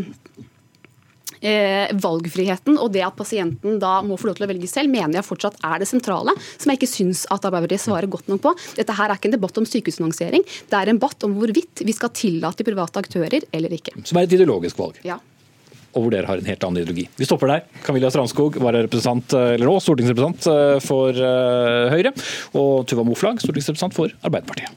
eh, 1.41 1.93
valgfriheten 1.93 2.79
og 2.81 2.93
det 2.95 3.05
at 3.07 3.17
pasienten 3.19 3.79
da 3.83 3.99
må 4.07 4.19
få 4.21 4.31
lov 4.31 4.39
til 4.39 4.47
å 4.47 4.51
velge 4.53 4.71
selv, 4.71 4.93
mener 4.93 5.21
jeg 5.21 5.29
fortsatt 5.29 5.61
er 5.67 5.83
det 5.83 5.91
sentrale, 5.91 6.35
som 6.57 6.73
jeg 6.73 6.81
ikke 6.81 6.93
syns 6.93 7.25
at 7.31 7.47
Arbeiderpartiet 7.49 7.87
svarer 7.87 8.11
godt 8.11 8.31
nok 8.33 8.43
på. 8.49 8.57
Dette 8.79 8.97
her 8.97 9.11
er 9.11 9.21
ikke 9.21 9.31
en 9.33 9.39
debatt 9.39 9.63
om 9.63 9.69
sykehusfinansiering, 9.69 10.45
det 10.45 10.81
er 10.81 10.93
en 10.93 11.01
debatt 11.01 11.29
om 11.29 11.39
hvorvidt 11.39 11.87
vi 11.87 11.97
skal 11.97 12.15
tillate 12.17 12.67
private 12.67 13.03
aktører 13.05 13.49
eller 13.53 13.79
ikke. 13.79 13.97
Som 14.05 14.21
er 14.21 14.29
et 14.29 14.39
ideologisk 14.39 14.79
valg? 14.83 15.01
Ja 15.07 15.21
og 15.97 16.03
hvor 16.05 16.13
dere 16.13 16.29
har 16.29 16.37
en 16.37 16.45
helt 16.45 16.65
annen 16.67 16.83
ideologi. 16.83 17.07
Vi 17.17 17.25
stopper 17.25 17.49
der. 17.49 17.63
Camilla 17.87 18.11
Strandskog, 18.13 18.59
eller 18.61 18.85
nå 18.85 19.77
stortingsrepresentant 19.81 20.85
for 20.85 21.17
Høyre, 21.95 22.13
og 22.53 22.85
Tuva 22.91 23.07
Moflag, 23.09 23.41
stortingsrepresentant 23.41 23.97
for 23.97 24.13
Arbeiderpartiet. 24.21 24.77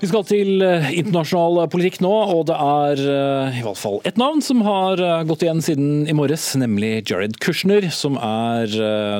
Vi 0.00 0.08
skal 0.08 0.22
til 0.24 0.62
eh, 0.64 0.86
internasjonal 0.96 1.66
politikk 1.68 1.98
nå, 2.00 2.10
og 2.32 2.46
det 2.48 2.54
er 2.56 3.00
eh, 3.04 3.58
i 3.58 3.64
hvert 3.66 3.76
fall 3.76 3.98
ett 4.08 4.16
navn 4.16 4.38
som 4.40 4.62
har 4.64 4.96
eh, 4.96 5.24
gått 5.28 5.42
igjen 5.44 5.58
siden 5.60 5.90
i 6.08 6.14
morges, 6.16 6.46
nemlig 6.56 7.02
Jared 7.10 7.36
Kushner, 7.44 7.84
som 7.92 8.16
er 8.16 8.72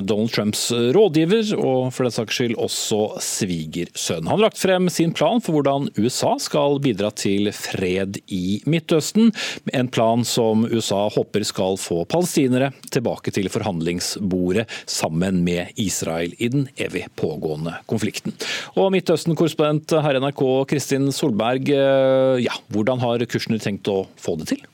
Donald 0.08 0.32
Trumps 0.32 0.70
rådgiver 0.96 1.50
og 1.58 1.90
for 1.92 2.06
den 2.06 2.14
saks 2.14 2.38
skyld 2.38 2.54
også 2.56 3.00
svigersønn. 3.20 4.24
Han 4.24 4.38
har 4.38 4.46
lagt 4.46 4.60
frem 4.62 4.88
sin 4.92 5.12
plan 5.12 5.42
for 5.44 5.58
hvordan 5.58 5.90
USA 6.00 6.32
skal 6.40 6.80
bidra 6.80 7.10
til 7.12 7.52
fred 7.52 8.16
i 8.32 8.62
Midtøsten, 8.64 9.34
en 9.76 9.92
plan 9.92 10.24
som 10.24 10.64
USA 10.64 11.02
håper 11.12 11.44
skal 11.44 11.76
få 11.82 12.06
palestinere 12.08 12.72
tilbake 12.88 13.34
til 13.36 13.52
forhandlingsbordet 13.52 14.64
sammen 14.88 15.42
med 15.44 15.76
Israel 15.76 16.32
i 16.40 16.48
den 16.56 16.70
evig 16.80 17.04
pågående 17.20 17.76
konflikten. 17.90 18.32
Og 18.80 18.94
Midtøsten-korrespondent 18.96 19.98
her 20.00 20.16
i 20.16 20.24
NRK 20.24 20.44
Kristin 20.70 21.11
Solberg, 21.11 21.66
eh, 21.74 22.37
ja, 22.44 22.54
hvordan 22.70 23.02
har 23.02 23.24
Kushner 23.26 23.59
tenkt 23.59 23.90
å 23.90 24.04
få 24.20 24.37
det 24.38 24.52
til? 24.52 24.69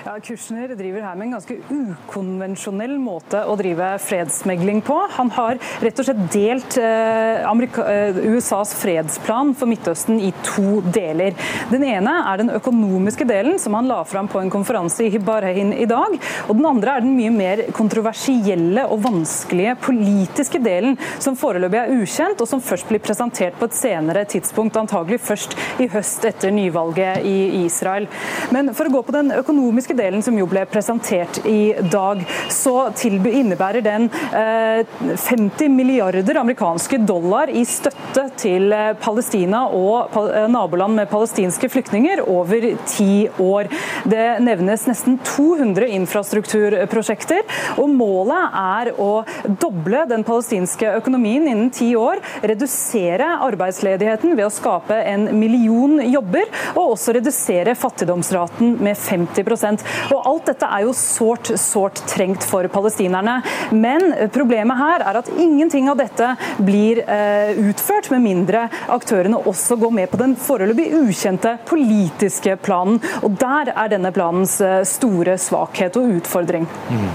Ja, 0.00 0.14
Kushner 0.24 0.70
driver 0.72 1.02
her 1.04 1.16
med 1.18 1.26
en 1.26 1.34
ganske 1.34 1.56
ukonvensjonell 1.68 2.94
måte 3.02 3.42
å 3.44 3.52
drive 3.60 3.90
fredsmegling 4.00 4.78
på. 4.86 4.94
Han 5.12 5.28
har 5.36 5.58
rett 5.84 6.00
og 6.00 6.06
slett 6.06 6.22
delt 6.32 6.78
eh, 6.80 7.44
eh 7.44 8.20
USAs 8.32 8.72
fredsplan 8.80 9.52
for 9.54 9.68
Midtøsten 9.68 10.16
i 10.24 10.30
to 10.46 10.80
deler. 10.94 11.36
Den 11.68 11.84
ene 11.84 12.14
er 12.30 12.40
den 12.40 12.52
økonomiske 12.54 13.26
delen, 13.28 13.58
som 13.60 13.76
han 13.76 13.90
la 13.90 13.98
fram 14.08 14.28
på 14.28 14.40
en 14.40 14.48
konferanse 14.50 15.04
i 15.04 15.20
Bahrain 15.20 15.74
i 15.76 15.84
dag. 15.84 16.16
Og 16.48 16.56
den 16.56 16.66
andre 16.66 16.96
er 16.96 17.04
den 17.04 17.18
mye 17.18 17.34
mer 17.34 17.64
kontroversielle 17.76 18.86
og 18.88 19.04
vanskelige 19.04 19.76
politiske 19.84 20.62
delen, 20.64 20.96
som 21.18 21.36
foreløpig 21.36 21.80
er 21.82 21.94
ukjent, 22.00 22.40
og 22.40 22.48
som 22.48 22.64
først 22.64 22.88
blir 22.88 23.04
presentert 23.04 23.60
på 23.60 23.68
et 23.68 23.76
senere 23.76 24.24
tidspunkt, 24.24 24.80
antagelig 24.80 25.20
først 25.20 25.58
i 25.78 25.90
høst 25.92 26.24
etter 26.24 26.56
nyvalget 26.56 27.20
i 27.28 27.66
Israel. 27.66 28.08
Men 28.50 28.72
for 28.72 28.88
å 28.88 28.96
gå 28.96 29.04
på 29.04 29.18
den 29.18 29.34
økonomiske 29.36 29.89
økonomiske 29.90 29.96
delen 29.96 30.22
som 30.22 30.36
jo 30.38 30.46
ble 30.46 30.64
presentert 30.66 31.40
i 31.46 31.74
dag, 31.90 32.22
så 32.48 32.90
innebærer 33.30 33.82
den 33.82 34.08
50 34.10 35.68
milliarder 35.70 36.38
amerikanske 36.40 36.98
dollar 37.06 37.50
i 37.50 37.64
støtte 37.64 38.30
til 38.36 38.72
Palestina 39.00 39.66
og 39.68 40.14
naboland 40.50 40.94
med 40.96 41.10
palestinske 41.10 41.68
flyktninger 41.68 42.22
over 42.28 42.76
ti 42.86 43.28
år. 43.38 43.68
Det 44.04 44.40
nevnes 44.42 44.86
nesten 44.86 45.18
200 45.24 45.88
infrastrukturprosjekter, 45.98 47.42
og 47.78 47.90
målet 47.90 48.56
er 48.60 48.92
å 48.98 49.24
doble 49.60 50.06
den 50.10 50.24
palestinske 50.24 50.96
økonomien 51.00 51.48
innen 51.48 51.70
ti 51.70 51.94
år, 51.96 52.20
redusere 52.42 53.36
arbeidsledigheten 53.46 54.36
ved 54.36 54.46
å 54.46 54.52
skape 54.54 54.94
en 55.10 55.30
million 55.38 55.98
jobber, 56.10 56.46
og 56.76 56.94
også 56.94 57.16
redusere 57.16 57.76
fattigdomsraten 57.78 58.76
med 58.80 58.98
50 58.98 59.79
Og 60.14 60.26
Alt 60.30 60.50
dette 60.52 60.68
er 60.68 60.84
jo 60.86 60.94
sårt, 60.96 61.52
sårt 61.58 62.00
trengt 62.10 62.44
for 62.46 62.66
palestinerne. 62.72 63.40
Men 63.74 64.12
problemet 64.34 64.78
her 64.78 65.04
er 65.10 65.20
at 65.20 65.30
ingenting 65.32 65.88
av 65.90 65.98
dette 66.00 66.34
blir 66.64 67.02
eh, 67.04 67.58
utført, 67.70 68.10
med 68.10 68.24
mindre 68.24 68.64
aktørene 68.90 69.38
også 69.48 69.76
går 69.80 69.92
med 69.94 70.10
på 70.10 70.20
den 70.20 70.34
foreløpig 70.38 70.88
ukjente 70.98 71.56
politiske 71.68 72.56
planen. 72.64 73.00
Og 73.24 73.36
Der 73.40 73.72
er 73.74 73.92
denne 73.92 74.12
planens 74.14 74.58
eh, 74.64 74.80
store 74.88 75.36
svakhet 75.40 75.98
og 76.00 76.16
utfordring. 76.20 76.66
Mm. 76.90 77.06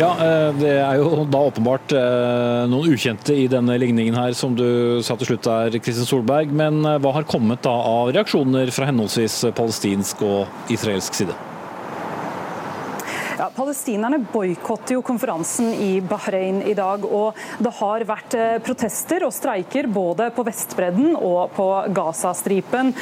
Ja, 0.00 0.10
eh, 0.10 0.50
Det 0.58 0.74
er 0.80 1.00
jo 1.00 1.24
da 1.30 1.44
åpenbart 1.48 1.94
noen 2.70 2.92
ukjente 2.94 3.34
i 3.36 3.46
denne 3.50 3.76
ligningen 3.80 4.16
her, 4.18 4.34
som 4.36 4.54
du 4.56 5.00
sa 5.04 5.16
til 5.18 5.32
slutt 5.32 5.46
der, 5.46 5.78
Kristin 5.78 6.08
Solberg. 6.08 6.52
Men 6.54 6.82
hva 6.82 7.14
har 7.18 7.28
kommet 7.28 7.64
da 7.64 7.74
av 7.74 8.12
reaksjoner 8.14 8.70
fra 8.74 8.88
henholdsvis 8.90 9.40
palestinsk 9.56 10.22
og 10.26 10.72
israelsk 10.72 11.22
side? 11.22 11.53
Ja, 13.34 13.48
palestinerne 13.50 14.20
boikotter 14.30 14.94
jo 14.94 15.00
konferansen 15.02 15.72
i 15.74 15.98
Bahrain 16.06 16.60
i 16.62 16.74
dag. 16.78 17.02
og 17.02 17.34
Det 17.58 17.72
har 17.80 18.04
vært 18.06 18.34
eh, 18.38 18.58
protester 18.62 19.24
og 19.26 19.32
streiker 19.34 19.88
både 19.90 20.28
på 20.36 20.44
Vestbredden 20.46 21.16
og 21.18 21.50
på 21.56 21.66
Gazastripen. 21.96 22.92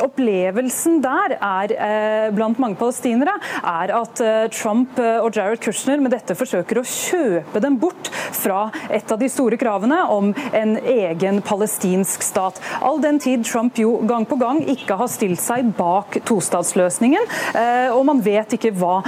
Opplevelsen 0.00 1.02
der 1.04 1.34
er, 1.36 1.74
eh, 1.76 2.28
blant 2.32 2.62
mange 2.62 2.78
palestinere 2.80 3.34
er 3.60 3.92
at 3.98 4.22
eh, 4.24 4.46
Trump 4.56 4.96
og 5.02 5.36
Jared 5.36 5.60
Kushner 5.60 6.00
med 6.00 6.14
dette 6.16 6.36
forsøker 6.38 6.80
å 6.80 6.86
kjøpe 6.88 7.60
dem 7.60 7.76
bort 7.82 8.08
fra 8.32 8.70
et 8.88 9.12
av 9.12 9.20
de 9.20 9.28
store 9.28 9.60
kravene 9.60 10.00
om 10.08 10.32
en 10.56 10.74
egen 10.80 11.42
palestinsk 11.44 12.24
stat. 12.24 12.62
All 12.80 13.02
den 13.04 13.20
tid 13.20 13.44
Trump 13.44 13.76
jo 13.76 13.98
gang 14.08 14.24
på 14.28 14.40
gang 14.40 14.64
ikke 14.64 14.96
har 14.96 15.12
stilt 15.12 15.44
seg 15.44 15.74
bak 15.76 16.22
tostatsløsningen, 16.28 17.28
og 17.92 18.02
man 18.08 18.22
vet 18.24 18.56
ikke 18.56 18.72
hva 18.78 19.02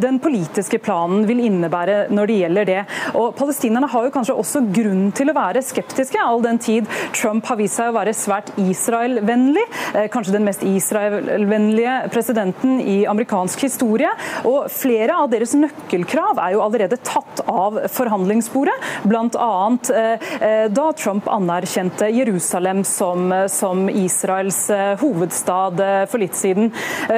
den 0.00 0.20
politiske 0.22 0.80
planen 0.82 1.26
vil 1.28 1.42
innebære 1.46 2.08
når 2.14 2.30
det 2.30 2.38
gjelder 2.42 2.70
det. 2.70 2.80
Og 3.18 3.34
Palestinerne 3.38 3.88
har 3.90 4.06
jo 4.06 4.14
kanskje 4.14 4.38
også 4.38 4.64
grunn 4.74 5.08
til 5.16 5.30
å 5.30 5.36
være 5.36 5.62
skeptiske, 5.64 6.20
all 6.20 6.42
den 6.44 6.58
tid 6.62 6.88
Trump 7.14 7.46
har 7.48 7.58
vist 7.60 7.78
seg 7.78 7.90
å 7.90 7.96
være 7.96 8.14
svært 8.16 8.52
Israel-vennlig. 8.60 9.64
Eh, 9.94 10.08
kanskje 10.12 10.34
den 10.36 10.46
mest 10.46 10.64
Israel-vennlige 10.66 11.94
presidenten 12.14 12.78
i 12.80 13.02
amerikansk 13.10 13.64
historie. 13.66 14.10
Og 14.48 14.70
flere 14.72 15.16
av 15.22 15.30
deres 15.32 15.54
nøkkelkrav 15.58 16.40
er 16.42 16.54
jo 16.56 16.62
allerede 16.64 16.98
tatt 17.04 17.42
av 17.50 17.80
forhandlingsbordet, 17.94 18.74
bl.a. 19.08 19.50
Eh, 19.94 20.28
eh, 20.38 20.66
da 20.74 20.86
Trump 20.98 21.28
anerkjente 21.30 22.10
Jerusalem 22.14 22.84
som, 22.88 23.32
som 23.50 23.86
Israels 23.90 24.60
hovedstad 25.00 25.80
for 26.10 26.22
litt 26.22 26.36
siden. 26.38 26.70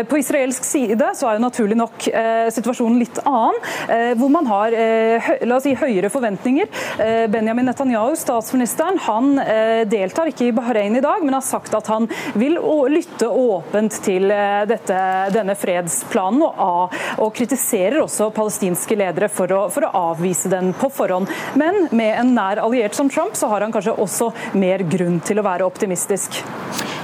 På 0.08 0.18
israelsk 0.18 0.64
side 0.66 1.12
så 1.16 1.28
er 1.28 1.36
jo 1.36 1.44
naturlig 1.44 1.76
nok 1.78 2.06
situasjonen 2.56 2.98
litt 3.00 3.20
annen, 3.24 3.60
eh, 3.88 4.12
hvor 4.18 4.30
man 4.32 4.48
har 4.50 4.74
eh, 4.74 5.30
la 5.46 5.58
oss 5.58 5.66
si, 5.66 5.74
høyere 5.76 6.10
forventninger. 6.12 6.68
Eh, 7.02 7.26
Benjamin 7.32 7.68
Netanyahu, 7.70 8.14
statsministeren, 8.18 8.98
han 9.06 9.34
deltar 9.90 10.30
ikke 10.30 10.48
i 10.48 10.54
Bahrain 10.54 10.96
i 10.96 11.02
dag, 11.04 11.22
men 11.24 11.36
har 11.36 11.44
sagt 11.44 11.74
at 11.76 11.88
han 11.90 12.06
vil 12.38 12.58
lytte 12.92 13.28
åpent 13.28 13.98
til 14.04 14.30
dette, 14.70 14.98
denne 15.34 15.56
fredsplanen, 15.58 16.44
og, 16.46 16.94
og, 17.18 17.30
kritiserer 17.36 18.00
også 18.02 18.30
palestinske 18.34 18.96
ledere 18.98 19.28
for 19.32 19.52
å, 19.52 19.62
for 19.72 19.86
å 19.86 19.92
avvise 20.12 20.50
den 20.52 20.72
på 20.76 20.90
forhånd. 20.94 21.30
Men 21.58 21.88
med 21.96 22.14
en 22.22 22.34
nær 22.36 22.62
alliert 22.62 22.96
som 22.96 23.10
Trump, 23.12 23.36
så 23.38 23.50
har 23.52 23.66
han 23.66 23.74
kanskje 23.74 23.96
også 24.02 24.30
mer 24.58 24.84
grunn 24.88 25.20
til 25.26 25.42
å 25.42 25.46
være 25.46 25.66
optimistisk. 25.68 26.40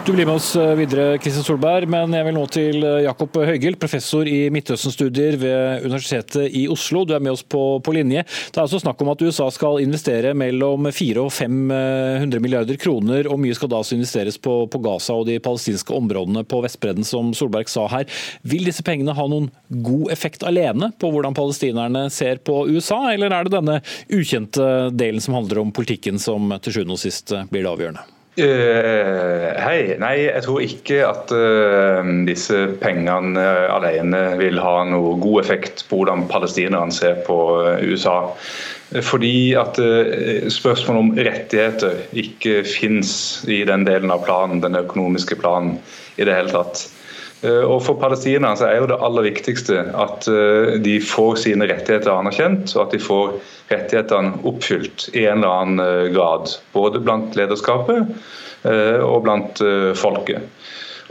Du 0.03 0.11
blir 0.11 0.27
med 0.27 0.35
oss 0.35 0.51
videre, 0.79 1.19
Kristin 1.23 1.45
Solberg, 1.47 1.87
men 1.91 2.15
jeg 2.17 2.27
vil 2.27 2.35
nå 2.35 2.47
til 2.51 2.87
Jakob 3.05 3.37
Høygil, 3.39 3.77
professor 3.79 4.27
i 4.27 4.49
Midtøsten-studier 4.51 5.37
ved 5.43 5.87
Universitetet 5.87 6.55
i 6.57 6.65
Oslo. 6.71 7.05
Du 7.05 7.15
er 7.17 7.23
med 7.23 7.35
oss 7.35 7.43
på, 7.43 7.81
på, 7.85 7.95
linje. 7.95 8.25
Det 8.25 8.59
er 8.59 8.65
altså 8.65 8.81
snakk 8.83 9.01
om 9.03 9.13
at 9.13 9.23
USA 9.23 9.49
skal 9.53 9.83
investere 9.83 10.33
mellom 10.39 10.89
400 10.89 11.23
og 11.23 11.33
500 11.35 12.43
milliarder 12.43 12.79
kroner, 12.81 13.29
og 13.31 13.41
mye 13.43 13.57
skal 13.57 13.71
da 13.73 13.81
altså 13.83 13.97
investeres 13.97 14.39
på, 14.43 14.57
på 14.73 14.83
Gaza 14.85 15.17
og 15.19 15.27
de 15.29 15.39
palestinske 15.43 15.95
områdene 15.97 16.45
på 16.49 16.63
Vestbredden, 16.65 17.07
som 17.07 17.35
Solberg 17.37 17.71
sa 17.73 17.89
her. 17.93 18.09
Vil 18.47 18.67
disse 18.69 18.85
pengene 18.87 19.17
ha 19.17 19.29
noen 19.29 19.51
god 19.85 20.13
effekt 20.15 20.47
alene 20.47 20.93
på 21.01 21.13
hvordan 21.13 21.37
palestinerne 21.37 22.07
ser 22.13 22.43
på 22.47 22.63
USA, 22.71 23.05
eller 23.13 23.35
er 23.35 23.47
det 23.47 23.57
denne 23.59 23.79
ukjente 24.13 24.73
delen 24.97 25.23
som 25.23 25.39
handler 25.39 25.63
om 25.63 25.75
politikken 25.75 26.21
som 26.23 26.53
til 26.63 26.79
sjuende 26.79 26.99
og 26.99 27.03
sist 27.03 27.35
blir 27.51 27.65
det 27.65 27.73
avgjørende? 27.73 28.22
Uh, 28.33 29.53
hei. 29.61 29.93
Nei, 30.01 30.15
jeg 30.25 30.45
tror 30.47 30.63
ikke 30.65 31.03
at 31.05 31.33
uh, 31.37 32.07
disse 32.25 32.63
pengene 32.81 33.43
alene 33.69 34.23
vil 34.41 34.57
ha 34.63 34.87
noe 34.89 35.19
god 35.21 35.43
effekt 35.43 35.85
på 35.91 35.99
hvordan 36.01 36.25
palestinerne 36.31 36.95
ser 36.97 37.21
på 37.27 37.37
uh, 37.61 37.83
USA. 37.85 38.33
Fordi 38.93 39.53
at 39.57 39.79
spørsmålet 40.53 41.01
om 41.01 41.13
rettigheter 41.17 41.95
ikke 42.13 42.59
finnes 42.69 43.13
i 43.49 43.63
den 43.65 43.87
delen 43.89 44.13
av 44.13 44.21
planen, 44.27 44.61
den 44.61 44.77
økonomiske 44.77 45.39
planen 45.41 45.79
i 46.21 46.27
det 46.29 46.35
hele 46.37 46.53
tatt. 46.53 46.83
Og 47.43 47.81
For 47.83 47.99
palestinerne 47.99 48.55
så 48.55 48.69
er 48.69 48.77
jo 48.79 48.87
det 48.87 49.01
aller 49.03 49.25
viktigste 49.27 49.81
at 49.99 50.29
de 50.85 50.93
får 51.03 51.41
sine 51.43 51.67
rettigheter 51.67 52.13
anerkjent, 52.15 52.71
og 52.77 52.85
at 52.85 52.95
de 52.95 53.01
får 53.03 53.33
rettighetene 53.73 54.37
oppfylt 54.49 55.09
i 55.17 55.27
en 55.27 55.43
eller 55.43 55.57
annen 55.63 55.83
eh, 55.85 56.13
grad. 56.15 56.55
Både 56.77 57.03
blant 57.03 57.37
lederskapet 57.39 58.05
eh, 58.69 59.01
og 59.03 59.25
blant 59.27 59.63
eh, 59.65 59.93
folket. 59.99 60.49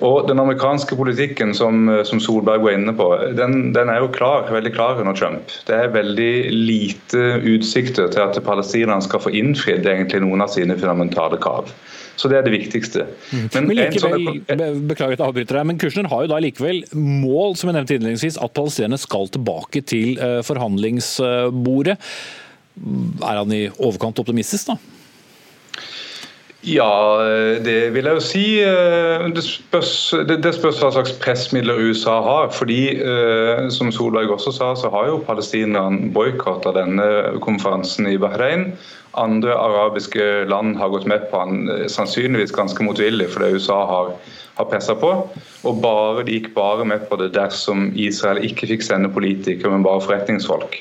Og 0.02 0.26
Den 0.26 0.40
amerikanske 0.42 0.96
politikken 0.98 1.52
som, 1.54 1.86
som 2.10 2.18
Solberg 2.24 2.64
var 2.64 2.74
inne 2.74 2.94
på, 2.98 3.06
den, 3.38 3.70
den, 3.76 3.90
er 3.92 4.00
jo 4.02 4.08
klar, 4.10 4.48
veldig 4.50 4.72
klar 4.74 4.98
under 4.98 5.14
Trump. 5.14 5.54
Det 5.68 5.76
er 5.78 5.94
veldig 5.94 6.50
lite 6.50 7.22
utsikter 7.46 8.10
til 8.10 8.24
at 8.24 8.40
palestinerne 8.42 9.06
skal 9.06 9.22
få 9.22 9.34
innfridd 9.38 9.86
noen 10.24 10.42
av 10.42 10.50
sine 10.56 10.80
fundamentale 10.80 11.38
krav. 11.44 11.70
Så 12.20 12.30
det 12.32 12.40
er 12.40 12.46
det 12.46 12.54
viktigste. 12.54 13.08
Mm. 13.32 13.48
Men, 13.54 13.68
men 13.70 13.78
likevel, 13.80 14.28
sånn... 14.28 14.86
Beklager 14.90 15.16
at 15.16 15.24
jeg 15.24 15.28
avbryter 15.28 15.60
deg, 15.60 15.68
men 15.72 15.82
Kushner 15.82 16.10
har 16.12 16.26
jo 16.26 16.32
da 16.34 16.40
likevel 16.44 16.84
mål 16.96 17.58
som 17.60 17.72
jeg 17.72 17.78
nevnte 17.80 17.98
innledningsvis, 17.98 18.40
at 18.42 18.56
palestinerne 18.58 19.00
skal 19.02 19.32
tilbake 19.34 19.84
til 19.90 20.16
forhandlingsbordet. 20.48 21.98
Er 22.82 23.42
han 23.42 23.54
i 23.56 23.66
overkant 23.74 24.22
optimistisk, 24.22 24.74
da? 24.74 25.01
Ja, 26.62 27.18
det 27.66 27.90
vil 27.96 28.06
jeg 28.06 28.14
jo 28.14 28.22
si. 28.22 28.44
Det 29.34 29.42
spørs, 29.42 29.94
det 30.30 30.52
spørs 30.54 30.82
hva 30.84 30.92
slags 30.94 31.16
pressmidler 31.18 31.80
USA 31.90 32.20
har. 32.22 32.52
fordi, 32.54 33.02
eh, 33.02 33.70
som 33.70 33.92
Solberg 33.92 34.30
også 34.30 34.52
sa, 34.54 34.76
så 34.76 34.92
har 34.94 35.08
jo 35.08 35.24
palestinerne 35.26 36.14
boikotta 36.14 36.72
denne 36.72 37.40
konferansen 37.42 38.06
i 38.08 38.18
Bahrain. 38.18 38.74
Andre 39.18 39.56
arabiske 39.58 40.46
land 40.48 40.78
har 40.78 40.90
gått 40.90 41.08
med 41.08 41.32
på 41.32 41.46
den, 41.46 41.70
eh, 41.70 41.88
sannsynligvis 41.88 42.54
ganske 42.54 42.84
motvillig, 42.84 43.30
fordi 43.30 43.56
USA 43.56 43.86
har, 43.86 44.14
har 44.58 44.66
pressa 44.66 44.94
på. 44.94 45.30
Og 45.66 45.82
bare, 45.82 46.24
de 46.24 46.32
gikk 46.32 46.54
bare 46.54 46.86
med 46.86 47.10
på 47.10 47.18
det 47.18 47.34
dersom 47.34 47.92
Israel 47.96 48.38
ikke 48.38 48.68
fikk 48.68 48.84
sende 48.84 49.10
politikere, 49.10 49.72
men 49.72 49.84
bare 49.84 50.02
forretningsfolk. 50.02 50.78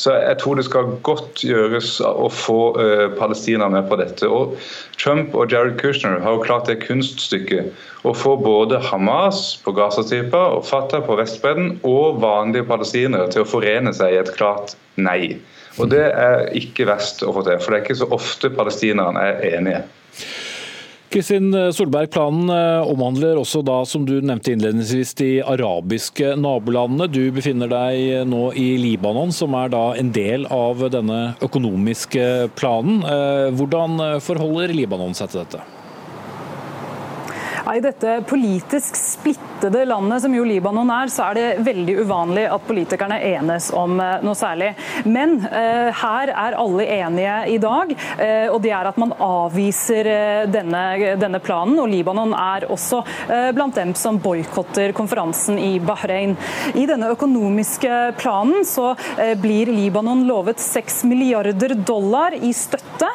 Så 0.00 0.14
jeg 0.16 0.38
tror 0.40 0.56
det 0.56 0.64
skal 0.64 0.94
godt 1.04 1.42
gjøres 1.44 1.98
å 2.00 2.30
få 2.32 2.58
uh, 2.78 3.06
Palestina 3.18 3.68
med 3.68 3.88
på 3.90 3.98
dette. 4.00 4.28
Og 4.28 4.56
Trump 5.00 5.34
og 5.36 5.52
Jared 5.52 5.76
Kushner 5.82 6.22
har 6.24 6.36
jo 6.38 6.44
klart 6.46 6.70
det 6.70 6.78
kunststykket 6.86 8.08
å 8.08 8.14
få 8.16 8.36
både 8.40 8.80
Hamas 8.88 9.58
på 9.64 9.74
Gazastripa 9.76 10.40
og 10.56 10.64
Fatah 10.68 11.04
på 11.04 11.18
Vestbredden 11.20 11.74
og 11.84 12.22
vanlige 12.24 12.68
palestinere 12.70 13.28
til 13.32 13.44
å 13.44 13.50
forene 13.50 13.92
seg 13.96 14.16
i 14.16 14.20
et 14.22 14.32
klart 14.38 14.76
nei. 14.96 15.36
Og 15.78 15.92
det 15.92 16.06
er 16.08 16.48
ikke 16.56 16.88
verst 16.88 17.20
å 17.22 17.34
få 17.36 17.44
til, 17.46 17.60
for 17.60 17.72
det 17.72 17.80
er 17.80 17.84
ikke 17.84 18.00
så 18.00 18.08
ofte 18.16 18.50
palestinerne 18.56 19.22
er 19.34 19.44
enige. 19.52 19.84
Kristin 21.10 21.50
Solberg, 21.74 22.12
Planen 22.14 22.50
eh, 22.54 22.86
omhandler 22.86 23.40
også 23.40 23.64
da, 23.66 23.80
som 23.88 24.04
du 24.06 24.20
nevnte 24.22 24.52
innledningsvis, 24.54 25.16
de 25.18 25.30
arabiske 25.42 26.36
nabolandene. 26.38 27.08
Du 27.10 27.32
befinner 27.34 27.66
deg 27.72 28.28
nå 28.30 28.44
i 28.54 28.68
Libanon, 28.78 29.34
som 29.34 29.56
er 29.58 29.74
da 29.74 29.82
en 29.98 30.14
del 30.14 30.46
av 30.54 30.86
denne 30.94 31.34
økonomiske 31.42 32.54
planen. 32.54 33.02
Eh, 33.02 33.50
hvordan 33.58 34.22
forholder 34.22 34.76
Libanon 34.76 35.18
seg 35.18 35.34
til 35.34 35.42
dette? 35.42 35.79
I 37.68 37.80
dette 37.80 38.20
politisk 38.28 38.96
splittede 38.96 39.84
landet 39.84 40.22
som 40.22 40.34
jo 40.34 40.44
Libanon 40.48 40.88
er, 40.94 41.10
så 41.12 41.28
er 41.28 41.36
det 41.36 41.64
veldig 41.66 41.96
uvanlig 42.00 42.46
at 42.48 42.64
politikerne 42.64 43.18
enes 43.30 43.68
om 43.76 43.98
eh, 44.00 44.22
noe 44.24 44.36
særlig. 44.38 44.70
Men 45.04 45.36
eh, 45.44 45.90
her 46.00 46.32
er 46.32 46.56
alle 46.58 46.86
enige 46.88 47.36
i 47.52 47.58
dag, 47.60 47.92
eh, 48.16 48.46
og 48.48 48.60
det 48.64 48.72
er 48.76 48.88
at 48.88 49.00
man 49.00 49.12
avviser 49.20 50.08
eh, 50.08 50.46
denne, 50.50 50.84
denne, 51.20 51.40
planen. 51.44 51.76
Og 51.82 51.90
Libanon 51.92 52.32
er 52.36 52.66
også 52.72 53.02
eh, 53.28 53.50
blant 53.56 53.76
dem 53.76 53.92
som 53.98 54.20
boikotter 54.22 54.94
konferansen 54.96 55.60
i 55.60 55.74
Bahrain. 55.84 56.36
I 56.74 56.86
denne 56.88 57.12
økonomiske 57.12 58.00
planen 58.20 58.64
så 58.68 58.94
eh, 59.20 59.36
blir 59.40 59.72
Libanon 59.72 60.24
lovet 60.28 60.62
6 60.64 61.02
milliarder 61.10 61.76
dollar 61.76 62.36
i 62.36 62.52
støtte 62.56 63.08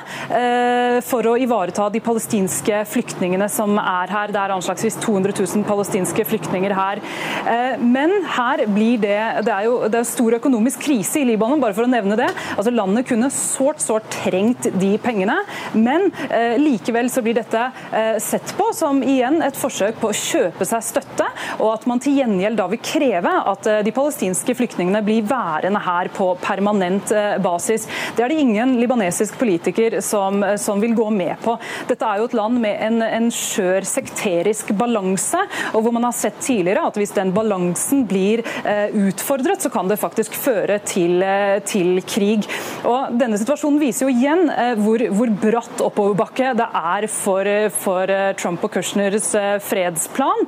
for 1.06 1.28
å 1.30 1.36
ivareta 1.39 1.86
de 1.93 2.00
palestinske 2.04 2.80
flyktningene 2.89 3.46
som 3.52 3.78
er 3.80 4.12
her. 4.12 4.34
Det 4.36 4.42
er 4.42 4.52
anslagsvis 4.52 4.98
200 5.00 5.32
000 5.32 5.64
palestinske 5.64 6.26
flyktninger 6.28 6.74
her. 6.76 7.00
Eh, 7.48 7.80
men 7.80 8.12
her 8.36 8.66
blir 8.68 9.00
det 9.00 9.20
Det 9.48 9.54
er 9.54 9.68
jo 9.70 9.78
det 9.88 10.02
er 10.02 10.08
stor 10.08 10.36
økonomisk 10.36 10.82
krise 10.84 11.22
i 11.22 11.28
Libanon, 11.30 11.62
bare 11.62 11.76
for 11.78 11.88
å 11.88 11.92
nevne 11.92 12.18
det. 12.20 12.28
Altså 12.58 12.74
Landet 12.76 13.08
kunne 13.08 13.30
sårt, 13.32 13.80
sårt 13.80 14.10
trengt 14.12 14.68
de 14.76 14.92
pengene, 15.00 15.38
men 15.74 16.10
eh, 16.28 16.58
likevel 16.60 17.08
så 17.12 17.24
blir 17.24 17.38
dette 17.38 17.62
eh, 17.96 18.18
sett 18.24 18.52
på 18.58 18.68
som 18.76 19.00
igjen 19.06 19.40
et 19.46 19.56
forsøk 19.56 20.02
på 20.02 20.12
å 20.12 20.18
kjøpe 20.18 20.68
seg 20.68 20.84
støtte, 20.84 21.30
og 21.62 21.70
at 21.72 21.88
man 21.88 22.02
til 22.04 22.20
gjengjeld 22.20 22.60
da 22.60 22.68
vil 22.72 22.82
kreve 22.84 23.32
at 23.54 23.70
de 23.86 23.94
palestinske 23.96 24.56
flyktningene 24.58 25.04
blir 25.06 25.24
værende 25.30 25.80
her 25.86 26.10
på 26.16 26.32
permanent 26.44 27.14
basis. 27.44 27.88
Det 28.18 28.26
er 28.26 28.34
det 28.34 28.42
ingen 28.44 28.76
libanesisk 28.82 29.38
politiker 29.40 30.00
som, 30.04 30.44
som 30.60 30.82
vil 30.84 30.96
gå 30.98 31.08
med 31.14 31.38
på. 31.46 31.56
Dette 31.88 32.10
er 32.10 32.20
jo 32.20 32.28
et 32.30 32.38
land 32.38 32.60
med 32.64 32.82
en, 32.90 33.02
en 33.06 33.32
skjør 33.34 33.88
sekterisk 34.26 34.72
balanse, 34.78 35.40
og 35.74 35.84
hvor 35.84 35.94
man 35.94 36.08
har 36.08 36.16
sett 36.16 36.40
tidligere 36.42 36.88
at 36.90 36.98
hvis 36.98 37.14
den 37.16 37.32
balansen 37.36 38.06
blir 38.10 38.44
eh, 38.66 38.94
utfordret, 39.08 39.62
så 39.62 39.70
kan 39.70 39.88
det 39.90 40.00
faktisk 40.02 40.36
føre 40.36 40.80
til, 40.86 41.22
eh, 41.24 41.60
til 41.66 42.02
krig. 42.06 42.48
Og 42.86 43.14
Denne 43.16 43.38
situasjonen 43.40 43.80
viser 43.82 44.08
jo 44.08 44.16
igjen 44.16 44.50
eh, 44.50 44.74
hvor, 44.82 45.04
hvor 45.16 45.34
bratt 45.46 45.84
oppoverbakke 45.86 46.56
det 46.58 46.68
er 46.76 47.08
for, 47.12 47.50
for 47.76 48.12
Trump 48.40 48.66
og 48.66 48.74
Kushners 48.76 49.32
fredsplan, 49.66 50.46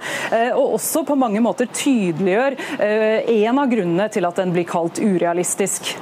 og 0.57 0.75
også 0.77 1.03
på 1.07 1.17
mange 1.19 1.41
måter 1.43 1.69
tydeliggjør 1.71 2.57
en 2.81 3.61
av 3.61 3.71
grunnene 3.71 4.07
til 4.13 4.27
at 4.27 4.39
den 4.39 4.53
blir 4.55 4.67
kalt 4.69 5.01
urealistisk. 5.01 5.95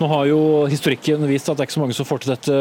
Nå 0.00 0.06
har 0.08 0.30
jo 0.30 0.40
historikken 0.70 1.26
vist 1.28 1.50
at 1.52 1.58
det 1.58 1.66
er 1.66 1.68
ikke 1.68 1.76
så 1.76 1.82
mange 1.82 1.94
som 1.96 2.06
får 2.08 2.22
til 2.22 2.32
dette 2.32 2.54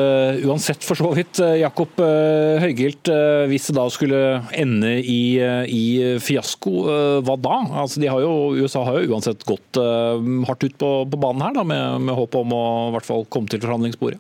uansett, 0.44 0.84
for 0.84 1.00
så 1.00 1.08
vidt. 1.16 1.40
Jakob 1.56 2.02
eh, 2.04 2.60
Høygilt, 2.60 3.08
eh, 3.14 3.46
hvis 3.48 3.70
det 3.70 3.78
da 3.78 3.86
skulle 3.96 4.20
ende 4.60 4.98
i, 5.00 5.40
eh, 5.40 5.64
i 5.72 5.84
fiasko, 6.20 6.74
hva 7.24 7.38
da? 7.40 7.62
Altså, 7.86 8.04
har 8.04 8.26
jo, 8.26 8.34
USA 8.60 8.84
har 8.84 9.00
jo 9.00 9.16
uansett 9.16 9.48
gått 9.48 9.80
hardt 9.80 10.68
ut 10.68 10.76
på, 10.84 10.92
på 11.08 11.22
banen 11.22 11.46
her, 11.48 11.56
da, 11.56 11.64
med, 11.64 12.10
med 12.10 12.20
håp 12.20 12.36
om 12.42 12.58
å 12.58 12.66
i 12.90 12.98
hvert 12.98 13.08
fall 13.08 13.24
komme 13.32 13.48
til 13.52 13.64
forhandlingsbordet? 13.64 14.20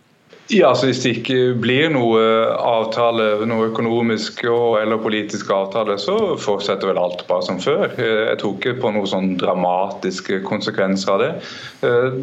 Ja, 0.51 0.75
så 0.75 0.87
Hvis 0.87 1.03
det 1.03 1.11
ikke 1.19 1.53
blir 1.61 1.91
noe 1.93 2.21
avtale, 2.57 3.45
noe 3.45 3.67
økonomisk 3.67 4.41
eller 4.49 4.97
politisk 4.97 5.51
avtale, 5.53 5.93
så 6.01 6.15
fortsetter 6.41 6.89
vel 6.89 6.97
alt 6.97 7.21
bare 7.27 7.45
som 7.45 7.59
før. 7.61 7.93
Jeg 8.01 8.39
tror 8.41 8.55
ikke 8.57 8.73
på 8.81 8.89
noen 8.95 9.11
sånn 9.11 9.29
dramatiske 9.37 10.41
konsekvenser 10.47 11.13
av 11.13 11.21
det. 11.21 11.29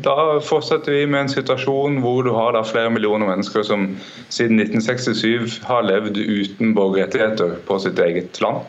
Da 0.03 0.17
fortsetter 0.43 0.97
vi 0.97 1.07
med 1.07 1.21
en 1.29 1.35
situasjon 1.37 2.01
hvor 2.03 2.27
du 2.27 2.33
har 2.35 2.59
flere 2.67 2.91
millioner 2.91 3.31
mennesker 3.31 3.63
som 3.63 3.93
siden 4.27 4.59
1967 4.59 5.61
har 5.71 5.87
levd 5.87 6.19
uten 6.19 6.75
borgerrettigheter 6.75 7.61
på 7.69 7.79
sitt 7.87 8.03
eget 8.03 8.43
land. 8.43 8.67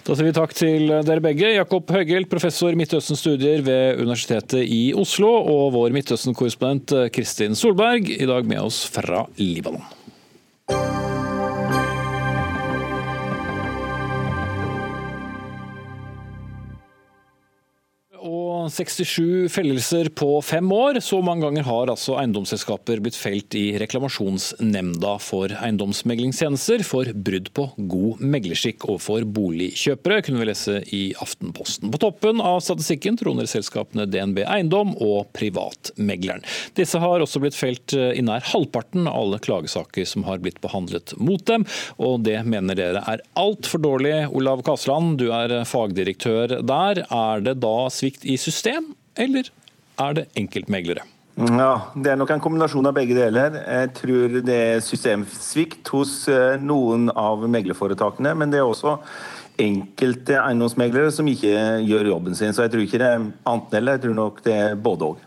Da 0.00 0.16
sier 0.16 0.30
vi 0.30 0.34
takk 0.34 0.54
til 0.56 0.88
dere 1.04 1.22
begge. 1.24 1.52
Jakob 1.58 1.90
Høgel, 1.92 2.24
professor 2.30 2.74
Midtøsten-studier 2.78 3.60
ved 3.66 4.00
Universitetet 4.00 4.64
i 4.64 4.82
Oslo, 4.96 5.28
og 5.44 5.74
vår 5.76 5.94
Midtøsten-korrespondent 5.98 6.96
Kristin 7.14 7.58
Solberg, 7.58 8.08
i 8.08 8.28
dag 8.28 8.48
med 8.48 8.64
oss 8.64 8.86
fra 8.90 9.26
Libanon. 9.36 9.99
67 18.70 19.48
fellelser 19.50 20.08
på 20.14 20.38
fem 20.44 20.72
år. 20.72 21.00
Så 21.02 21.18
mange 21.24 21.44
ganger 21.46 21.66
har 21.66 21.90
altså 21.90 22.16
eiendomsselskaper 22.20 23.00
blitt 23.02 23.16
felt 23.18 23.54
i 23.58 23.64
reklamasjonsnemnda 23.80 25.16
for 25.22 25.52
eiendomsmeglingstjenester 25.58 26.84
for 26.86 27.10
brudd 27.14 27.50
på 27.56 27.66
god 27.90 28.22
meglerskikk 28.22 28.86
overfor 28.88 29.26
boligkjøpere, 29.26 30.20
kunne 30.26 30.42
vi 30.42 30.48
lese 30.48 30.76
i 30.94 31.02
Aftenposten. 31.20 31.90
På 31.90 32.00
toppen 32.02 32.42
av 32.44 32.60
statistikken 32.64 33.18
troner 33.20 33.48
selskapene 33.50 34.06
DNB 34.10 34.44
Eiendom 34.44 34.94
og 35.02 35.32
Privatmegleren. 35.36 36.46
Disse 36.78 37.00
har 37.02 37.24
også 37.24 37.42
blitt 37.42 37.58
felt 37.58 37.96
i 37.96 38.22
nær 38.24 38.44
halvparten 38.52 39.08
av 39.10 39.18
alle 39.24 39.42
klagesaker 39.42 40.06
som 40.08 40.24
har 40.28 40.40
blitt 40.44 40.62
behandlet 40.62 41.16
mot 41.18 41.42
dem, 41.50 41.66
og 41.98 42.22
det 42.28 42.38
mener 42.46 42.78
dere 42.78 43.02
er 43.10 43.24
altfor 43.40 43.82
dårlig. 43.82 44.14
Olav 44.30 44.62
Kasland, 44.66 45.18
du 45.20 45.28
er 45.34 45.58
fagdirektør 45.68 46.60
der. 46.62 47.04
Er 47.10 47.44
det 47.44 47.58
da 47.64 47.74
svikt 47.92 48.24
i 48.24 48.38
systemet? 48.38 48.59
System, 48.60 48.92
eller 49.16 49.48
er 50.00 50.14
det 50.18 50.28
enkeltmeglere? 50.36 51.06
Ja, 51.40 51.92
Det 51.96 52.10
er 52.12 52.18
nok 52.20 52.30
en 52.34 52.42
kombinasjon 52.42 52.86
av 52.90 52.94
begge 52.94 53.16
deler. 53.16 53.54
Jeg 53.64 53.92
tror 53.96 54.40
det 54.44 54.56
er 54.56 54.82
systemsvikt 54.84 55.88
hos 55.94 56.28
eh, 56.28 56.60
noen 56.60 57.08
av 57.16 57.46
meglerforetakene. 57.48 58.34
Men 58.36 58.52
det 58.52 58.60
er 58.60 58.68
også 58.68 58.98
enkelte 59.60 60.36
eiendomsmeglere 60.40 61.12
som 61.14 61.28
ikke 61.30 61.54
gjør 61.86 62.10
jobben 62.12 62.36
sin. 62.36 62.52
Så 62.52 62.66
jeg 62.66 62.74
tror 62.74 62.84
ikke 62.84 63.00
det 63.00 63.08
er 63.08 63.24
annet 63.48 63.78
eller, 63.80 63.96
jeg 63.96 64.04
tror 64.04 64.18
nok 64.18 64.44
det 64.44 64.56
er 64.58 64.76
både 64.76 65.12
òg. 65.14 65.24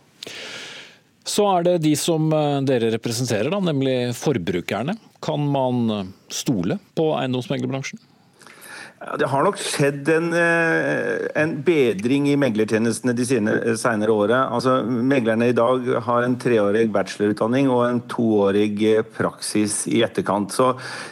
Så 1.25 1.47
er 1.55 1.65
det 1.65 1.75
de 1.87 1.95
som 1.97 2.29
eh, 2.35 2.61
dere 2.67 2.93
representerer, 2.93 3.49
da, 3.49 3.63
nemlig 3.63 4.13
forbrukerne. 4.19 4.99
Kan 5.23 5.49
man 5.49 5.85
eh, 5.89 6.09
stole 6.29 6.77
på 6.93 7.09
eiendomsmeglerbransjen? 7.17 8.03
Det 9.03 9.27
har 9.27 9.43
nok 9.43 9.57
skjedd 9.59 10.07
en, 10.13 10.29
eh, 10.31 11.25
en 11.35 11.57
bedring 11.65 12.29
i 12.31 12.37
meglertjenestene 12.39 13.11
de 13.13 13.25
senere 13.27 14.13
åra. 14.13 14.45
Altså, 14.47 14.77
meglerne 14.87 15.49
i 15.49 15.55
dag 15.55 15.83
har 16.05 16.23
en 16.23 16.37
treårig 16.39 16.85
bachelorutdanning 16.93 17.67
og 17.69 17.83
en 17.89 17.99
toårig 18.07 18.79
eh, 18.87 19.03
praksis 19.03 19.81
i 19.91 19.99
etterkant. 20.07 20.55
Så 20.55 20.69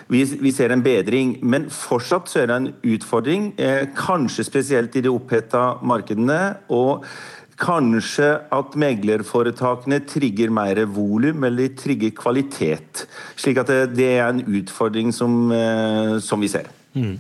vi, 0.08 0.24
vi 0.24 0.54
ser 0.56 0.72
en 0.72 0.84
bedring. 0.86 1.36
Men 1.44 1.68
fortsatt 1.68 2.32
så 2.32 2.42
er 2.42 2.48
det 2.48 2.56
en 2.56 2.70
utfordring, 2.94 3.52
eh, 3.60 3.84
kanskje 3.98 4.48
spesielt 4.48 4.96
i 4.96 5.04
de 5.04 5.12
oppheta 5.12 5.76
markedene. 5.84 6.40
og 6.72 7.04
Kanskje 7.62 8.30
at 8.50 8.74
meglerforetakene 8.80 10.00
trigger 10.10 10.50
mer 10.50 10.80
volum 10.90 11.44
eller 11.46 11.76
trigger 11.78 12.10
kvalitet. 12.18 13.04
Slik 13.38 13.60
at 13.62 13.70
det, 13.70 13.82
det 14.00 14.08
er 14.16 14.32
en 14.32 14.42
utfordring 14.48 15.12
som, 15.14 15.52
som 16.26 16.42
vi 16.42 16.50
ser. 16.50 16.72
Mm. 16.98 17.20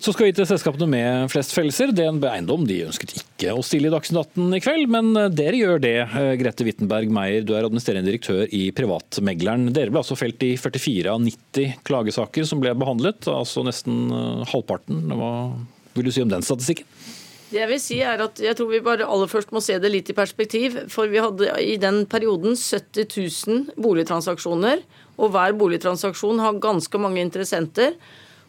Så 0.00 0.14
skal 0.14 0.30
vi 0.30 0.32
til 0.32 0.46
selskapene 0.48 0.86
med 0.88 1.28
flest 1.28 1.52
fellelser. 1.52 1.90
DNB 1.92 2.22
Eiendom 2.30 2.62
de 2.64 2.78
ønsket 2.86 3.18
ikke 3.18 3.52
å 3.52 3.60
stille 3.60 3.90
i 3.90 3.92
Dagsnytt 3.92 4.32
18 4.32 4.56
i 4.56 4.60
kveld, 4.64 4.86
men 4.94 5.10
eh, 5.12 5.26
dere 5.28 5.58
gjør 5.58 5.82
det. 5.84 5.96
Eh, 6.06 6.28
Grete 6.40 6.64
Wittenberg 6.64 7.12
Meyer, 7.12 7.44
du 7.44 7.52
er 7.52 7.66
administrerende 7.66 8.08
direktør 8.08 8.46
i 8.48 8.62
Privatmegleren. 8.72 9.68
Dere 9.76 9.92
ble 9.92 10.00
altså 10.00 10.16
felt 10.16 10.40
i 10.46 10.54
44 10.56 11.12
av 11.12 11.20
90 11.20 11.82
klagesaker 11.84 12.48
som 12.48 12.62
ble 12.64 12.72
behandlet, 12.80 13.28
altså 13.28 13.66
nesten 13.66 14.06
eh, 14.08 14.46
halvparten. 14.54 15.04
Hva 15.20 15.34
vil 15.98 16.08
du 16.08 16.14
si 16.16 16.24
om 16.24 16.32
den 16.32 16.48
statistikken? 16.48 16.88
Det 17.50 17.58
jeg 17.58 17.68
vil 17.68 17.82
si 17.82 18.00
er 18.06 18.24
at 18.24 18.40
jeg 18.40 18.56
tror 18.56 18.72
vi 18.72 18.80
bare 18.86 19.04
aller 19.04 19.28
først 19.28 19.52
må 19.52 19.60
se 19.60 19.76
det 19.82 19.92
litt 19.92 20.08
i 20.08 20.16
perspektiv. 20.16 20.80
For 20.88 21.12
vi 21.12 21.20
hadde 21.20 21.52
i 21.60 21.76
den 21.82 22.06
perioden 22.08 22.56
70 22.56 23.04
000 23.04 23.76
boligtransaksjoner. 23.76 24.80
Og 25.20 25.34
hver 25.34 25.60
boligtransaksjon 25.60 26.40
har 26.40 26.62
ganske 26.62 27.04
mange 27.04 27.20
interessenter. 27.20 27.98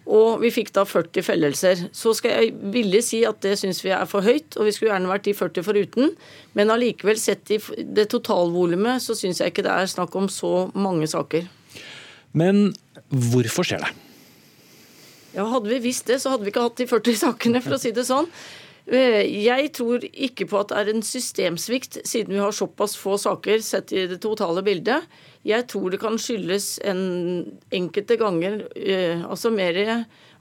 Og 0.09 0.41
vi 0.41 0.49
fikk 0.53 0.71
da 0.73 0.83
40 0.87 1.23
fellelser. 1.23 1.81
Så 1.93 2.15
skal 2.17 2.33
jeg 2.33 2.71
villig 2.73 3.03
si 3.05 3.21
at 3.27 3.41
det 3.45 3.53
syns 3.61 3.83
vi 3.85 3.93
er 3.93 4.07
for 4.09 4.25
høyt, 4.25 4.57
og 4.57 4.65
vi 4.65 4.73
skulle 4.73 4.95
gjerne 4.95 5.11
vært 5.11 5.27
de 5.27 5.35
40 5.37 5.67
foruten. 5.67 6.15
Men 6.57 6.73
allikevel, 6.73 7.19
sett 7.21 7.53
i 7.53 7.59
det 7.85 8.07
totalvolumet, 8.13 9.03
så 9.03 9.15
syns 9.17 9.43
jeg 9.43 9.53
ikke 9.53 9.65
det 9.67 9.75
er 9.75 9.91
snakk 9.91 10.17
om 10.17 10.29
så 10.31 10.71
mange 10.73 11.09
saker. 11.11 11.45
Men 12.33 12.71
hvorfor 13.11 13.67
skjer 13.67 13.85
det? 13.85 13.93
Ja, 15.35 15.45
Hadde 15.47 15.69
vi 15.71 15.79
visst 15.85 16.09
det, 16.09 16.19
så 16.19 16.33
hadde 16.33 16.47
vi 16.47 16.51
ikke 16.51 16.65
hatt 16.65 16.81
de 16.81 16.89
40 16.89 17.21
sakene, 17.21 17.61
for 17.63 17.77
å 17.77 17.81
si 17.81 17.93
det 17.95 18.07
sånn. 18.07 18.27
Eh, 18.91 19.21
jeg 19.45 19.69
tror 19.77 20.03
ikke 20.09 20.47
på 20.49 20.59
at 20.59 20.71
det 20.71 20.79
er 20.81 20.89
en 20.91 21.05
systemsvikt, 21.05 22.01
siden 22.07 22.35
vi 22.35 22.41
har 22.41 22.55
såpass 22.55 22.97
få 22.99 23.19
saker 23.21 23.61
sett 23.63 23.93
i 23.93 24.07
det 24.09 24.19
totale 24.23 24.63
bildet. 24.65 25.05
Jeg 25.47 25.65
tror 25.71 25.89
det 25.89 25.99
kan 26.01 26.19
skyldes 26.21 26.75
en 26.85 27.01
enkelte 27.73 28.17
ganger 28.21 28.59
eh, 28.77 29.23
altså 29.25 29.49
mer 29.53 29.79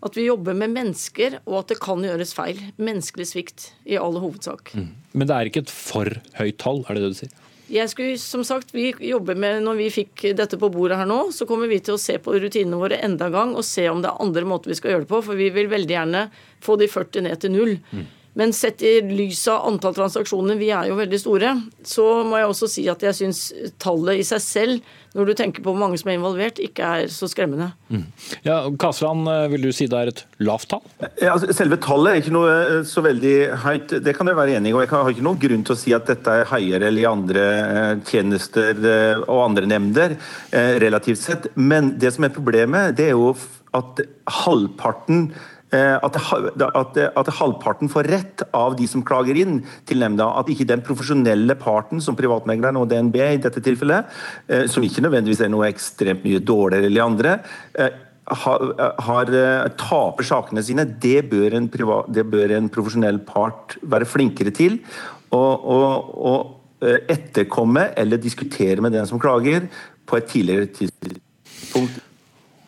at 0.01 0.16
vi 0.16 0.26
jobber 0.26 0.57
med 0.57 0.72
mennesker, 0.72 1.38
og 1.46 1.62
at 1.62 1.72
det 1.72 1.80
kan 1.80 2.05
gjøres 2.05 2.32
feil. 2.36 2.61
Menneskelig 2.80 3.30
svikt 3.32 3.70
i 3.88 3.98
all 4.01 4.16
hovedsak. 4.20 4.72
Mm. 4.76 4.90
Men 5.12 5.28
det 5.28 5.36
er 5.36 5.51
ikke 5.51 5.64
et 5.66 5.72
for 5.72 6.09
høyt 6.38 6.61
tall, 6.61 6.84
er 6.88 6.96
det 6.96 7.05
det 7.05 7.12
du 7.14 7.18
sier? 7.22 7.34
Jeg 7.70 7.86
skulle, 7.92 8.16
som 8.18 8.42
sagt, 8.42 8.72
vi 8.74 8.88
jobber 9.07 9.36
med, 9.38 9.61
Når 9.62 9.76
vi 9.78 9.90
fikk 9.94 10.24
dette 10.34 10.59
på 10.59 10.72
bordet 10.74 10.98
her 10.98 11.07
nå, 11.07 11.30
så 11.30 11.46
kommer 11.46 11.70
vi 11.70 11.78
til 11.78 11.94
å 11.94 12.03
se 12.03 12.16
på 12.18 12.34
rutinene 12.34 12.80
våre 12.80 12.98
enda 12.98 13.28
en 13.28 13.36
gang 13.36 13.53
og 13.55 13.66
se 13.66 13.84
om 13.88 14.01
det 14.03 14.11
er 14.11 14.24
andre 14.24 14.42
måter 14.48 14.72
vi 14.72 14.78
skal 14.78 14.94
gjøre 14.96 15.05
det 15.05 15.12
på. 15.12 15.20
For 15.22 15.38
vi 15.38 15.53
vil 15.55 15.70
veldig 15.70 15.94
gjerne 15.94 16.24
få 16.64 16.76
de 16.80 16.90
40 16.90 17.28
ned 17.28 17.44
til 17.44 17.55
null. 17.55 17.76
Mm. 17.94 18.09
Men 18.38 18.52
sett 18.54 18.82
i 18.86 19.00
lys 19.02 19.42
av 19.50 19.64
antall 19.66 19.94
transaksjoner, 19.96 20.58
vi 20.60 20.70
er 20.70 20.86
jo 20.90 20.98
veldig 21.00 21.18
store, 21.18 21.54
så 21.86 22.04
må 22.26 22.38
jeg 22.38 22.50
også 22.52 22.68
si 22.70 22.84
at 22.90 23.02
jeg 23.02 23.16
syns 23.18 23.40
tallet 23.82 24.20
i 24.20 24.26
seg 24.26 24.42
selv, 24.44 24.92
når 25.18 25.26
du 25.26 25.32
tenker 25.34 25.64
på 25.64 25.72
hvor 25.72 25.80
mange 25.80 25.98
som 25.98 26.12
er 26.12 26.18
involvert, 26.20 26.60
ikke 26.62 26.86
er 26.86 27.10
så 27.10 27.26
skremmende. 27.26 27.72
Mm. 27.90 28.04
Ja, 28.46 28.60
Kasland, 28.78 29.26
eh, 29.26 29.48
vil 29.50 29.66
du 29.66 29.72
si 29.74 29.88
det 29.90 29.98
er 29.98 30.12
et 30.12 30.22
lavt 30.38 30.70
tall? 30.70 30.84
Ja, 31.18 31.32
altså, 31.32 31.50
selve 31.56 31.80
tallet 31.82 32.12
er 32.12 32.22
ikke 32.22 32.36
noe 32.36 32.52
eh, 32.54 32.74
så 32.86 33.02
veldig 33.02 33.34
høyt, 33.64 33.96
det 34.06 34.14
kan 34.14 34.30
jeg 34.30 34.38
være 34.38 34.60
enig 34.60 34.70
i. 34.70 34.76
Og 34.78 34.84
jeg 34.84 34.92
har 34.94 35.10
ikke 35.10 35.26
noen 35.26 35.42
grunn 35.42 35.66
til 35.66 35.74
å 35.74 35.80
si 35.82 35.96
at 35.96 36.06
dette 36.06 36.36
er 36.42 36.50
høyere 36.52 36.86
eller 36.86 37.02
i 37.02 37.10
andre 37.10 37.46
eh, 37.60 37.92
tjenester 38.06 38.78
og 39.26 39.46
andre 39.48 39.66
nemnder, 39.66 40.14
relativt 40.52 41.18
sett. 41.18 41.50
Men 41.58 41.96
det 42.00 42.14
som 42.14 42.24
er 42.26 42.34
problemet, 42.34 42.94
det 42.98 43.10
er 43.10 43.16
jo 43.18 43.32
at 43.76 44.02
halvparten 44.44 45.30
at, 45.70 46.16
at, 46.16 46.98
at, 47.20 47.30
halvparten 47.38 47.90
får 47.92 48.08
rett 48.10 48.42
av 48.56 48.74
de 48.78 48.88
som 48.90 49.04
klager 49.06 49.38
inn 49.38 49.60
til 49.86 50.02
nemnda. 50.02 50.26
At 50.40 50.50
ikke 50.50 50.66
den 50.66 50.82
profesjonelle 50.86 51.54
parten, 51.60 52.02
som 52.02 52.18
privatmegleren 52.18 52.80
og 52.80 52.88
DNB 52.90 53.18
i 53.22 53.40
dette 53.44 53.62
tilfellet, 53.64 54.10
eh, 54.50 54.66
som 54.70 54.84
ikke 54.86 55.04
nødvendigvis 55.06 55.44
er 55.46 55.52
noe 55.52 55.68
ekstremt 55.70 56.26
mye 56.26 56.42
dårligere 56.42 56.90
enn 56.90 56.96
de 56.96 57.04
andre, 57.04 57.36
eh, 57.78 57.98
har, 58.42 58.66
har, 59.06 59.32
taper 59.80 60.26
sakene 60.26 60.62
sine. 60.62 60.84
Det 61.02 61.24
bør, 61.30 61.56
en 61.58 61.70
privat, 61.70 62.10
det 62.14 62.26
bør 62.30 62.54
en 62.54 62.68
profesjonell 62.70 63.18
part 63.26 63.78
være 63.82 64.06
flinkere 64.06 64.54
til. 64.54 64.78
å 65.30 66.30
etterkomme 66.80 67.90
eller 68.00 68.18
diskutere 68.18 68.80
med 68.80 68.94
den 68.96 69.06
som 69.06 69.20
klager, 69.20 69.66
på 70.06 70.16
et 70.16 70.30
tidligere 70.30 70.70
tidspunkt 70.74 72.00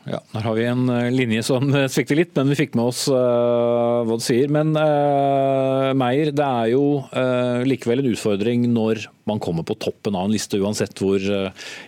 ja, 0.05 0.19
Der 0.33 0.43
har 0.43 0.55
vi 0.59 0.65
en 0.67 0.89
eh, 0.91 1.11
linje 1.15 1.45
som 1.47 1.69
svikter 1.95 2.19
litt, 2.19 2.33
men 2.35 2.51
vi 2.51 2.59
fikk 2.59 2.75
med 2.79 2.91
oss 2.91 3.05
uh, 3.13 4.03
hva 4.03 4.17
du 4.19 4.25
sier. 4.25 4.51
Men 4.51 4.75
uh, 4.75 5.93
Meyer, 5.99 6.33
det 6.35 6.47
er 6.47 6.73
jo 6.73 6.85
uh, 7.07 7.63
likevel 7.69 8.03
en 8.03 8.11
utfordring 8.11 8.67
når 8.73 9.05
man 9.31 9.39
kommer 9.43 9.67
på 9.67 9.77
toppen 9.79 10.19
av 10.19 10.27
en 10.27 10.35
liste, 10.35 10.59
uansett 10.59 10.99
hvor 10.99 11.23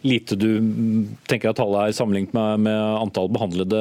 lite 0.06 0.38
du 0.38 0.50
tenker 1.26 1.50
at 1.50 1.58
tallet 1.58 1.88
er 1.90 1.96
sammenlignet 1.96 2.36
med, 2.36 2.68
med 2.68 2.82
antall 3.00 3.26
behandlede 3.34 3.80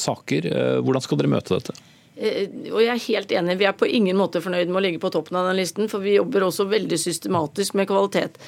saker. 0.00 0.48
Hvordan 0.80 1.04
skal 1.04 1.20
dere 1.20 1.34
møte 1.34 1.58
dette? 1.58 1.76
Og 2.14 2.78
jeg 2.80 2.88
er 2.88 3.06
helt 3.10 3.34
enig, 3.36 3.58
Vi 3.60 3.66
er 3.68 3.76
på 3.76 3.90
ingen 3.90 4.16
måte 4.16 4.40
fornøyd 4.40 4.70
med 4.70 4.80
å 4.80 4.84
ligge 4.86 5.02
på 5.02 5.12
toppen 5.12 5.36
av 5.36 5.50
den 5.50 5.60
listen, 5.60 5.90
for 5.92 6.00
vi 6.00 6.16
jobber 6.16 6.46
også 6.48 6.64
veldig 6.70 6.98
systematisk 7.04 7.76
med 7.76 7.90
kvalitet. 7.90 8.40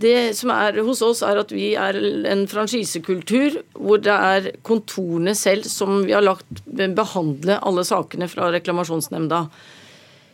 Det 0.00 0.32
som 0.38 0.52
er 0.54 0.78
hos 0.86 1.02
oss, 1.04 1.20
er 1.26 1.40
at 1.42 1.52
vi 1.52 1.72
er 1.78 1.98
en 2.30 2.46
franchisekultur 2.48 3.60
hvor 3.74 4.00
det 4.00 4.14
er 4.14 4.48
kontorene 4.66 5.34
selv 5.36 5.68
som 5.68 6.04
vi 6.06 6.14
har 6.16 6.24
lagt 6.24 6.64
behandle 6.96 7.58
alle 7.58 7.84
sakene 7.84 8.30
fra 8.30 8.48
reklamasjonsnemnda. 8.54 9.44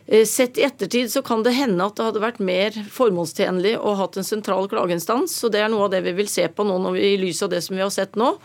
Eh, 0.06 0.26
sett 0.26 0.58
i 0.58 0.62
ettertid 0.62 1.10
så 1.12 1.22
kan 1.22 1.42
det 1.42 1.56
hende 1.56 1.82
at 1.82 1.98
det 1.98 2.06
hadde 2.06 2.22
vært 2.22 2.38
mer 2.38 2.76
formålstjenlig 2.94 3.74
å 3.80 3.96
hatt 3.98 4.20
en 4.20 4.28
sentral 4.28 4.68
klageinstans. 4.70 5.34
så 5.34 5.50
Det 5.50 5.60
er 5.60 5.72
noe 5.72 5.88
av 5.88 5.90
det 5.96 6.04
vi 6.06 6.14
vil 6.14 6.30
se 6.30 6.46
på 6.46 6.66
nå 6.66 6.78
når 6.78 6.98
vi, 6.98 7.12
i 7.14 7.20
lys 7.26 7.42
av 7.42 7.50
det 7.50 7.64
som 7.66 7.76
vi 7.76 7.82
har 7.82 7.90
sett 7.90 8.14
nå. 8.14 8.36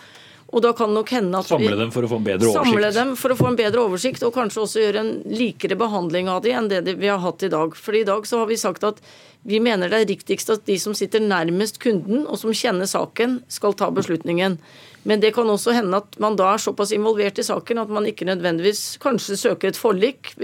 Og 0.51 0.59
da 0.65 0.73
kan 0.75 0.89
det 0.91 0.97
nok 0.97 1.11
hende 1.15 1.39
at 1.39 1.47
Samle 1.47 1.77
dem 1.79 1.91
for 1.93 2.03
å 2.03 2.09
få 2.11 2.17
en 2.19 2.25
bedre 2.25 2.49
oversikt? 2.49 2.67
Samle 2.67 2.89
dem 2.91 3.13
for 3.15 3.31
å 3.31 3.37
få 3.39 3.47
en 3.47 3.59
bedre 3.59 3.83
oversikt, 3.85 4.23
og 4.27 4.33
kanskje 4.35 4.63
også 4.65 4.81
gjøre 4.81 5.03
en 5.03 5.11
likere 5.31 5.77
behandling 5.79 6.27
av 6.31 6.41
dem 6.43 6.57
enn 6.59 6.67
det 6.71 6.97
vi 6.99 7.07
har 7.07 7.21
hatt 7.23 7.45
i 7.47 7.51
dag. 7.53 7.77
For 7.77 7.95
i 7.95 8.03
dag 8.07 8.27
så 8.27 8.41
har 8.41 8.49
vi 8.49 8.59
sagt 8.59 8.83
at 8.83 8.99
vi 9.43 9.59
mener 9.63 9.89
det 9.89 10.03
er 10.03 10.09
riktigst 10.11 10.51
at 10.53 10.67
de 10.69 10.77
som 10.79 10.93
sitter 10.97 11.23
nærmest 11.23 11.79
kunden, 11.81 12.27
og 12.27 12.37
som 12.37 12.53
kjenner 12.53 12.89
saken, 12.89 13.39
skal 13.49 13.73
ta 13.77 13.89
beslutningen. 13.93 14.59
Men 15.03 15.21
det 15.21 15.31
kan 15.33 15.49
også 15.49 15.73
hende 15.73 15.97
at 15.97 16.13
man 16.21 16.35
da 16.37 16.51
er 16.53 16.61
såpass 16.61 16.91
involvert 16.93 17.39
i 17.41 17.45
saken 17.45 17.81
at 17.81 17.89
man 17.89 18.05
ikke 18.05 18.27
nødvendigvis 18.29 18.99
kanskje 19.01 19.39
søker 19.39 19.71
et 19.71 19.79
forlik, 19.79 20.35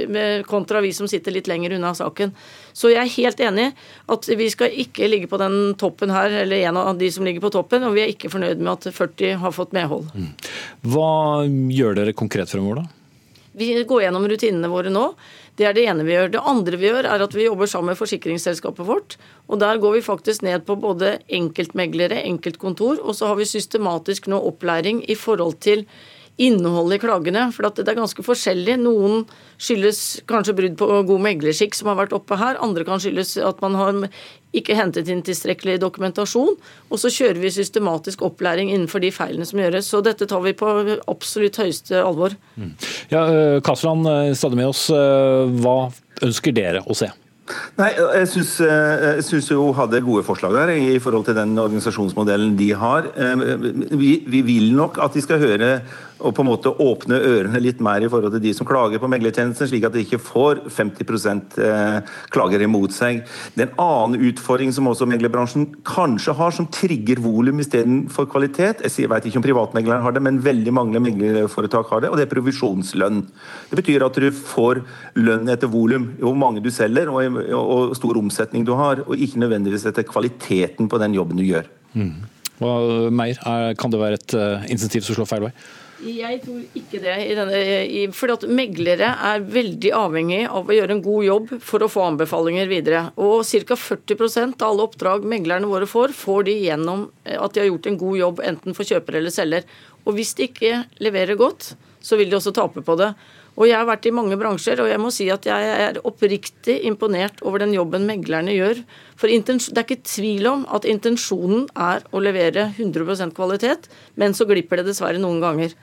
kontra 0.50 0.82
vi 0.82 0.90
som 0.98 1.10
sitter 1.10 1.36
litt 1.36 1.50
lenger 1.50 1.76
unna 1.78 1.94
saken. 1.98 2.34
Så 2.74 2.90
jeg 2.90 3.04
er 3.04 3.16
helt 3.20 3.44
enig 3.52 3.68
at 4.10 4.30
vi 4.40 4.50
skal 4.50 4.74
ikke 4.74 5.12
ligge 5.12 5.30
på 5.30 5.38
den 5.42 5.76
toppen 5.78 6.14
her, 6.14 6.34
eller 6.42 6.66
en 6.66 6.82
av 6.82 6.98
de 6.98 7.12
som 7.14 7.28
ligger 7.28 7.46
på 7.46 7.54
toppen, 7.54 7.86
og 7.86 7.94
vi 7.94 8.08
er 8.08 8.14
ikke 8.16 8.34
fornøyd 8.34 8.58
med 8.58 8.74
at 8.74 8.90
40 8.98 9.38
har 9.44 9.54
fått 9.54 9.78
medhold. 9.78 10.10
Mm. 10.18 10.32
Hva 10.90 11.12
gjør 11.46 12.02
dere 12.02 12.18
konkret 12.18 12.50
fremover, 12.50 12.82
da? 12.82 12.94
Vi 13.58 13.72
går 13.90 14.04
gjennom 14.04 14.26
rutinene 14.30 14.70
våre 14.70 14.90
nå. 14.94 15.08
Det 15.58 15.66
er 15.66 15.74
det 15.74 15.88
ene 15.90 16.06
vi 16.06 16.14
gjør. 16.14 16.30
Det 16.36 16.44
andre 16.46 16.78
vi 16.78 16.90
gjør, 16.92 17.08
er 17.10 17.24
at 17.26 17.34
vi 17.34 17.48
jobber 17.48 17.70
sammen 17.70 17.92
med 17.92 17.98
forsikringsselskapet 17.98 18.86
vårt. 18.86 19.16
Og 19.50 19.58
der 19.62 19.80
går 19.82 19.98
vi 19.98 20.06
faktisk 20.06 20.44
ned 20.46 20.68
på 20.68 20.76
både 20.78 21.16
enkeltmeglere, 21.34 22.22
enkeltkontor, 22.30 23.02
og 23.02 23.18
så 23.18 23.32
har 23.32 23.40
vi 23.40 23.50
systematisk 23.50 24.30
nå 24.30 24.38
opplæring 24.52 25.02
i 25.10 25.18
forhold 25.18 25.58
til 25.66 25.88
innholdet 26.38 27.00
i 27.00 27.04
klagene. 27.06 27.48
For 27.54 27.68
det 27.68 27.86
er 27.88 27.98
ganske 27.98 28.24
forskjellig. 28.26 28.78
Noen 28.82 29.26
skyldes 29.62 30.22
kanskje 30.30 30.56
brudd 30.58 30.78
på 30.80 30.90
god 31.10 31.24
meglerskikk, 31.26 31.76
som 31.78 31.92
har 31.92 32.00
vært 32.04 32.16
oppe 32.18 32.38
her. 32.40 32.60
Andre 32.64 32.86
kan 32.88 33.02
skyldes 33.02 33.36
at 33.42 33.62
man 33.64 33.78
har 33.78 34.04
ikke 34.58 34.78
hentet 34.78 35.10
inn 35.12 35.24
tilstrekkelig 35.26 35.80
dokumentasjon. 35.84 36.56
Og 36.92 37.02
så 37.02 37.12
kjører 37.14 37.42
vi 37.42 37.54
systematisk 37.54 38.24
opplæring 38.28 38.72
innenfor 38.74 39.04
de 39.04 39.12
feilene 39.14 39.48
som 39.50 39.62
gjøres. 39.62 39.90
Så 39.90 40.02
dette 40.06 40.30
tar 40.30 40.44
vi 40.46 40.56
på 40.58 40.74
absolutt 41.10 41.60
høyeste 41.62 42.02
alvor. 42.02 42.38
Mm. 42.56 42.74
Ja, 43.14 43.24
eh, 43.28 43.62
Kasland, 43.66 44.08
eh, 44.08 44.34
stadig 44.34 44.58
med 44.62 44.70
oss. 44.70 44.90
Eh, 44.90 45.56
hva 45.62 45.92
ønsker 46.22 46.54
dere 46.54 46.84
å 46.86 46.96
se? 46.96 47.10
Nei, 47.78 47.94
Jeg 47.96 48.28
syns 49.24 49.48
jo 49.50 49.72
hadde 49.72 50.02
gode 50.04 50.26
forslag 50.28 50.52
der 50.52 50.70
i 50.76 51.00
forhold 51.00 51.26
til 51.26 51.34
den 51.38 51.58
organisasjonsmodellen 51.58 52.58
de 52.58 52.72
har. 52.76 53.08
Vi, 53.96 54.24
vi 54.28 54.42
vil 54.42 54.76
nok 54.76 54.98
at 55.00 55.14
de 55.14 55.22
skal 55.22 55.40
høre 55.40 55.82
og 56.18 56.34
på 56.34 56.44
en 56.44 56.50
måte 56.50 56.72
åpne 56.82 57.20
ørene 57.22 57.60
litt 57.62 57.82
mer 57.84 58.04
i 58.04 58.10
forhold 58.10 58.34
til 58.36 58.44
de 58.44 58.54
som 58.58 58.68
klager 58.68 59.02
på 59.02 59.10
meglertjenesten, 59.12 59.70
slik 59.70 59.86
at 59.88 59.94
de 59.94 60.04
ikke 60.06 60.20
får 60.22 60.64
50 60.74 61.62
eh, 61.62 61.98
klager 62.34 62.64
imot 62.66 62.96
seg. 62.96 63.22
Det 63.54 63.66
er 63.66 63.70
en 63.70 63.82
annen 63.84 64.28
utfordring 64.30 64.74
som 64.74 64.90
også 64.90 65.08
meglerbransjen 65.10 65.68
kanskje 65.88 66.36
har, 66.40 66.56
som 66.56 66.70
trigger 66.74 67.22
volum 67.24 67.62
istedenfor 67.62 68.30
kvalitet. 68.32 68.84
Jeg 68.88 69.12
vet 69.12 69.30
ikke 69.30 69.42
om 69.42 69.46
privatmegleren 69.46 70.06
har 70.06 70.16
det, 70.16 70.24
men 70.26 70.42
veldig 70.46 70.74
mange 70.74 71.02
meglerforetak 71.04 71.94
har 71.94 72.06
det, 72.06 72.12
og 72.12 72.20
det 72.20 72.28
er 72.28 72.34
provisjonslønn. 72.34 73.22
Det 73.70 73.82
betyr 73.82 74.08
at 74.08 74.18
du 74.18 74.30
får 74.34 74.82
lønn 75.20 75.54
etter 75.54 75.70
volum, 75.72 76.12
hvor 76.22 76.38
mange 76.38 76.64
du 76.66 76.72
selger 76.74 77.12
og, 77.14 77.42
og 77.58 77.98
stor 77.98 78.18
omsetning 78.20 78.66
du 78.68 78.74
har, 78.80 79.06
og 79.06 79.18
ikke 79.18 79.44
nødvendigvis 79.46 79.86
etter 79.90 80.08
kvaliteten 80.08 80.90
på 80.90 81.02
den 81.02 81.18
jobben 81.18 81.38
du 81.38 81.46
gjør. 81.46 81.70
Mm. 81.98 82.16
Hva, 82.58 82.78
mer? 83.14 83.38
kan 83.78 83.94
det 83.94 84.00
være 84.02 84.18
et 84.18 84.34
uh, 84.38 84.72
insentiv 84.74 85.06
som 85.06 85.18
slår 85.18 85.30
feil 85.30 85.46
vei? 85.46 85.54
Jeg 86.06 86.42
tror 86.44 86.78
ikke 86.78 87.00
det. 87.02 87.14
I 87.26 87.36
denne, 87.38 87.60
i, 87.90 88.02
fordi 88.14 88.36
at 88.36 88.46
Meglere 88.60 89.10
er 89.30 89.46
veldig 89.50 89.92
avhengig 89.98 90.44
av 90.46 90.70
å 90.70 90.76
gjøre 90.76 90.94
en 90.94 91.02
god 91.06 91.26
jobb 91.26 91.54
for 91.66 91.82
å 91.82 91.90
få 91.90 92.04
anbefalinger 92.12 92.70
videre. 92.70 93.02
Og 93.18 93.42
ca. 93.42 93.78
40% 93.82 94.62
av 94.62 94.70
alle 94.70 94.86
oppdrag 94.86 95.26
meglerne 95.26 95.70
våre 95.70 95.90
får, 95.90 96.14
får 96.18 96.48
de 96.50 96.58
gjennom 96.68 97.08
eh, 97.26 97.40
at 97.42 97.56
de 97.56 97.64
har 97.64 97.72
gjort 97.72 97.90
en 97.90 98.00
god 98.04 98.22
jobb 98.22 98.44
enten 98.52 98.78
for 98.78 98.90
kjøper 98.90 99.18
eller 99.20 99.34
selger. 99.34 99.66
Og 100.06 100.20
hvis 100.20 100.36
de 100.38 100.48
ikke 100.52 100.84
leverer 101.02 101.40
godt, 101.40 101.74
så 102.00 102.20
vil 102.20 102.30
de 102.30 102.38
også 102.38 102.54
tape 102.56 102.86
på 102.86 102.98
det. 103.00 103.12
Og 103.58 103.66
Jeg 103.66 103.80
har 103.80 103.88
vært 103.90 104.06
i 104.06 104.14
mange 104.14 104.38
bransjer, 104.38 104.80
og 104.84 104.90
jeg 104.92 105.02
må 105.02 105.10
si 105.14 105.28
at 105.34 105.46
jeg 105.50 105.70
er 105.90 106.02
oppriktig 106.06 106.78
imponert 106.86 107.42
over 107.42 107.64
den 107.64 107.74
jobben 107.74 108.06
meglerne 108.06 108.54
gjør. 108.54 108.84
For 109.18 109.28
Det 109.28 109.58
er 109.74 109.86
ikke 109.86 110.04
tvil 110.06 110.48
om 110.48 110.66
at 110.70 110.86
intensjonen 110.86 111.66
er 111.74 112.06
å 112.14 112.22
levere 112.22 112.70
100% 112.78 113.34
kvalitet, 113.34 113.90
men 114.16 114.38
så 114.38 114.46
glipper 114.46 114.78
det 114.78 114.92
dessverre 114.92 115.18
noen 115.18 115.42
ganger. 115.42 115.74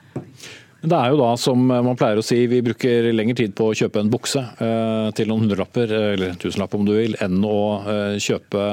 Det 0.85 0.93
er 0.93 1.11
jo 1.11 1.17
da, 1.17 1.31
som 1.39 1.61
man 1.65 1.97
pleier 1.97 2.19
å 2.21 2.23
si, 2.25 2.37
vi 2.49 2.61
bruker 2.63 3.09
lengre 3.15 3.39
tid 3.39 3.55
på 3.57 3.71
å 3.71 3.75
kjøpe 3.77 4.03
en 4.03 4.11
bukse 4.13 4.41
eh, 4.61 5.07
til 5.17 5.31
noen 5.31 5.45
hundrelapper, 5.45 5.93
eller 6.13 6.35
tusenlapp 6.41 6.75
om 6.77 6.85
du 6.85 6.93
vil, 6.93 7.17
enn 7.25 7.39
å 7.41 7.61
eh, 7.81 8.17
kjøpe 8.21 8.65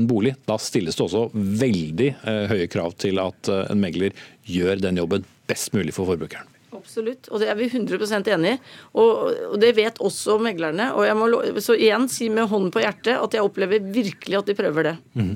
en 0.00 0.08
bolig. 0.08 0.32
Da 0.48 0.56
stilles 0.62 0.96
det 0.96 1.04
også 1.04 1.26
veldig 1.34 2.08
eh, 2.14 2.46
høye 2.54 2.70
krav 2.72 2.96
til 3.04 3.20
at 3.20 3.52
eh, 3.52 3.66
en 3.68 3.84
megler 3.84 4.16
gjør 4.48 4.80
den 4.80 5.02
jobben 5.02 5.28
best 5.50 5.76
mulig 5.76 5.92
for 5.96 6.08
forbrukeren. 6.08 6.49
Absolutt, 6.70 7.26
og 7.32 7.42
det 7.42 7.48
er 7.50 7.56
vi 7.58 7.66
100 7.66 8.30
enig 8.34 8.52
i. 8.54 8.58
Og, 9.00 9.58
det 9.60 9.72
vet 9.78 9.98
også 9.98 10.36
meglerne. 10.42 10.90
Og 10.94 11.06
jeg 11.06 11.16
må 11.18 11.28
så 11.62 11.74
igjen 11.74 12.06
si 12.12 12.28
med 12.32 12.46
hånden 12.50 12.70
på 12.74 12.82
hjertet 12.84 13.16
at 13.16 13.34
jeg 13.34 13.46
opplever 13.46 13.82
virkelig 13.82 14.38
at 14.38 14.50
de 14.50 14.56
prøver 14.58 14.90
det. 14.90 14.94
Mm. 15.18 15.32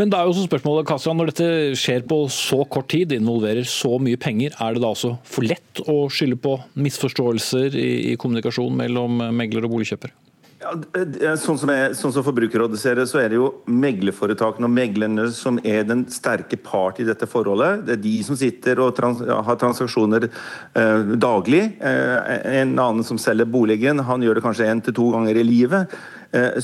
Men 0.00 0.12
da 0.12 0.20
er 0.20 0.26
jo 0.26 0.34
også 0.34 0.48
spørsmålet, 0.48 0.88
Kasia, 0.90 1.14
når 1.14 1.30
dette 1.30 1.48
skjer 1.78 2.02
på 2.08 2.24
så 2.32 2.62
kort 2.66 2.90
tid, 2.92 3.14
involverer 3.14 3.66
så 3.68 3.94
mye 4.02 4.20
penger, 4.20 4.56
er 4.58 4.74
det 4.74 4.82
da 4.82 4.90
også 4.90 5.14
for 5.22 5.46
lett 5.46 5.84
å 5.86 6.04
skylde 6.12 6.40
på 6.42 6.58
misforståelser 6.74 7.78
i, 7.78 7.90
i 8.12 8.18
kommunikasjon 8.20 8.74
mellom 8.82 9.22
megler 9.38 9.68
og 9.68 9.76
boligkjøper? 9.76 10.14
Ja, 10.62 11.32
sånn, 11.40 11.58
som 11.58 11.70
jeg, 11.72 11.96
sånn 11.98 12.12
som 12.14 12.22
Forbrukerrådet 12.22 12.78
ser 12.78 13.00
det, 13.00 13.08
så 13.10 13.18
er 13.18 13.32
det 13.32 13.38
jo 13.40 13.48
meglerforetakene 13.66 14.68
og 14.68 14.74
meglerne 14.74 15.24
som 15.34 15.58
er 15.66 15.82
den 15.88 16.04
sterke 16.12 16.58
part 16.60 17.00
i 17.02 17.06
dette 17.08 17.26
forholdet. 17.26 17.82
Det 17.88 17.96
er 17.96 18.02
de 18.04 18.14
som 18.26 18.38
sitter 18.38 18.78
og 18.84 18.94
trans 18.94 19.24
har 19.26 19.58
transaksjoner 19.58 20.28
eh, 20.28 21.12
daglig. 21.18 21.64
Eh, 21.82 22.32
en 22.62 22.76
annen 22.76 23.02
som 23.06 23.18
selger 23.20 23.50
boligen, 23.50 24.04
han 24.06 24.22
gjør 24.22 24.38
det 24.38 24.46
kanskje 24.46 24.70
én 24.70 24.84
til 24.86 24.96
to 25.00 25.10
ganger 25.16 25.42
i 25.42 25.46
livet. 25.46 26.00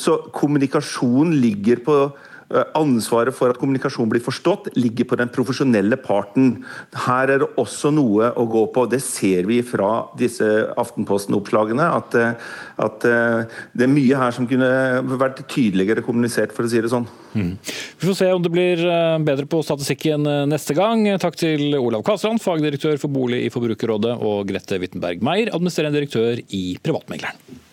Så 0.01 0.15
kommunikasjon 0.33 1.35
ligger 1.43 1.83
på 1.85 1.97
Eh, 2.09 2.28
ansvaret 2.49 3.35
for 3.37 3.53
at 3.53 3.59
kommunikasjon 3.61 4.09
blir 4.09 4.23
forstått, 4.25 4.71
ligger 4.79 5.09
på 5.09 5.19
den 5.21 5.31
profesjonelle 5.33 5.99
parten. 6.01 6.65
Her 7.07 7.35
er 7.35 7.43
det 7.43 7.51
også 7.61 7.93
noe 7.93 8.31
å 8.33 8.47
gå 8.49 8.65
på. 8.73 8.87
Det 8.89 9.03
ser 9.05 9.49
vi 9.49 9.61
fra 9.67 10.09
disse 10.19 10.47
Aftenposten-oppslagene. 10.81 11.89
At, 11.99 12.15
eh, 12.15 12.33
at, 12.79 13.05
eh, 13.05 13.45
det 13.77 13.85
er 13.85 13.93
mye 13.93 14.17
her 14.17 14.33
som 14.33 14.47
kunne 14.47 15.03
vært 15.19 15.47
tydeligere 15.49 16.03
kommunisert, 16.03 16.53
for 16.53 16.65
å 16.65 16.71
si 16.71 16.81
det 16.81 16.91
sånn. 16.91 17.07
Mm. 17.35 17.59
Vi 18.01 18.07
får 18.07 18.17
se 18.17 18.33
om 18.33 18.43
det 18.43 18.53
blir 18.53 18.77
bedre 19.25 19.47
på 19.47 19.63
statistikken 19.63 20.25
neste 20.49 20.75
gang. 20.75 21.05
Takk 21.19 21.37
til 21.37 21.75
Olav 21.77 22.03
Kasland, 22.03 22.41
fagdirektør 22.41 22.99
for 22.99 23.09
bolig 23.09 23.45
i 23.45 23.51
Forbrukerrådet, 23.51 24.19
og 24.23 24.47
Grete 24.49 24.81
Wittenberg 24.81 25.21
Meier, 25.21 25.53
administrerende 25.53 26.01
direktør 26.01 26.41
i 26.49 26.79
Privatmegleren. 26.83 27.68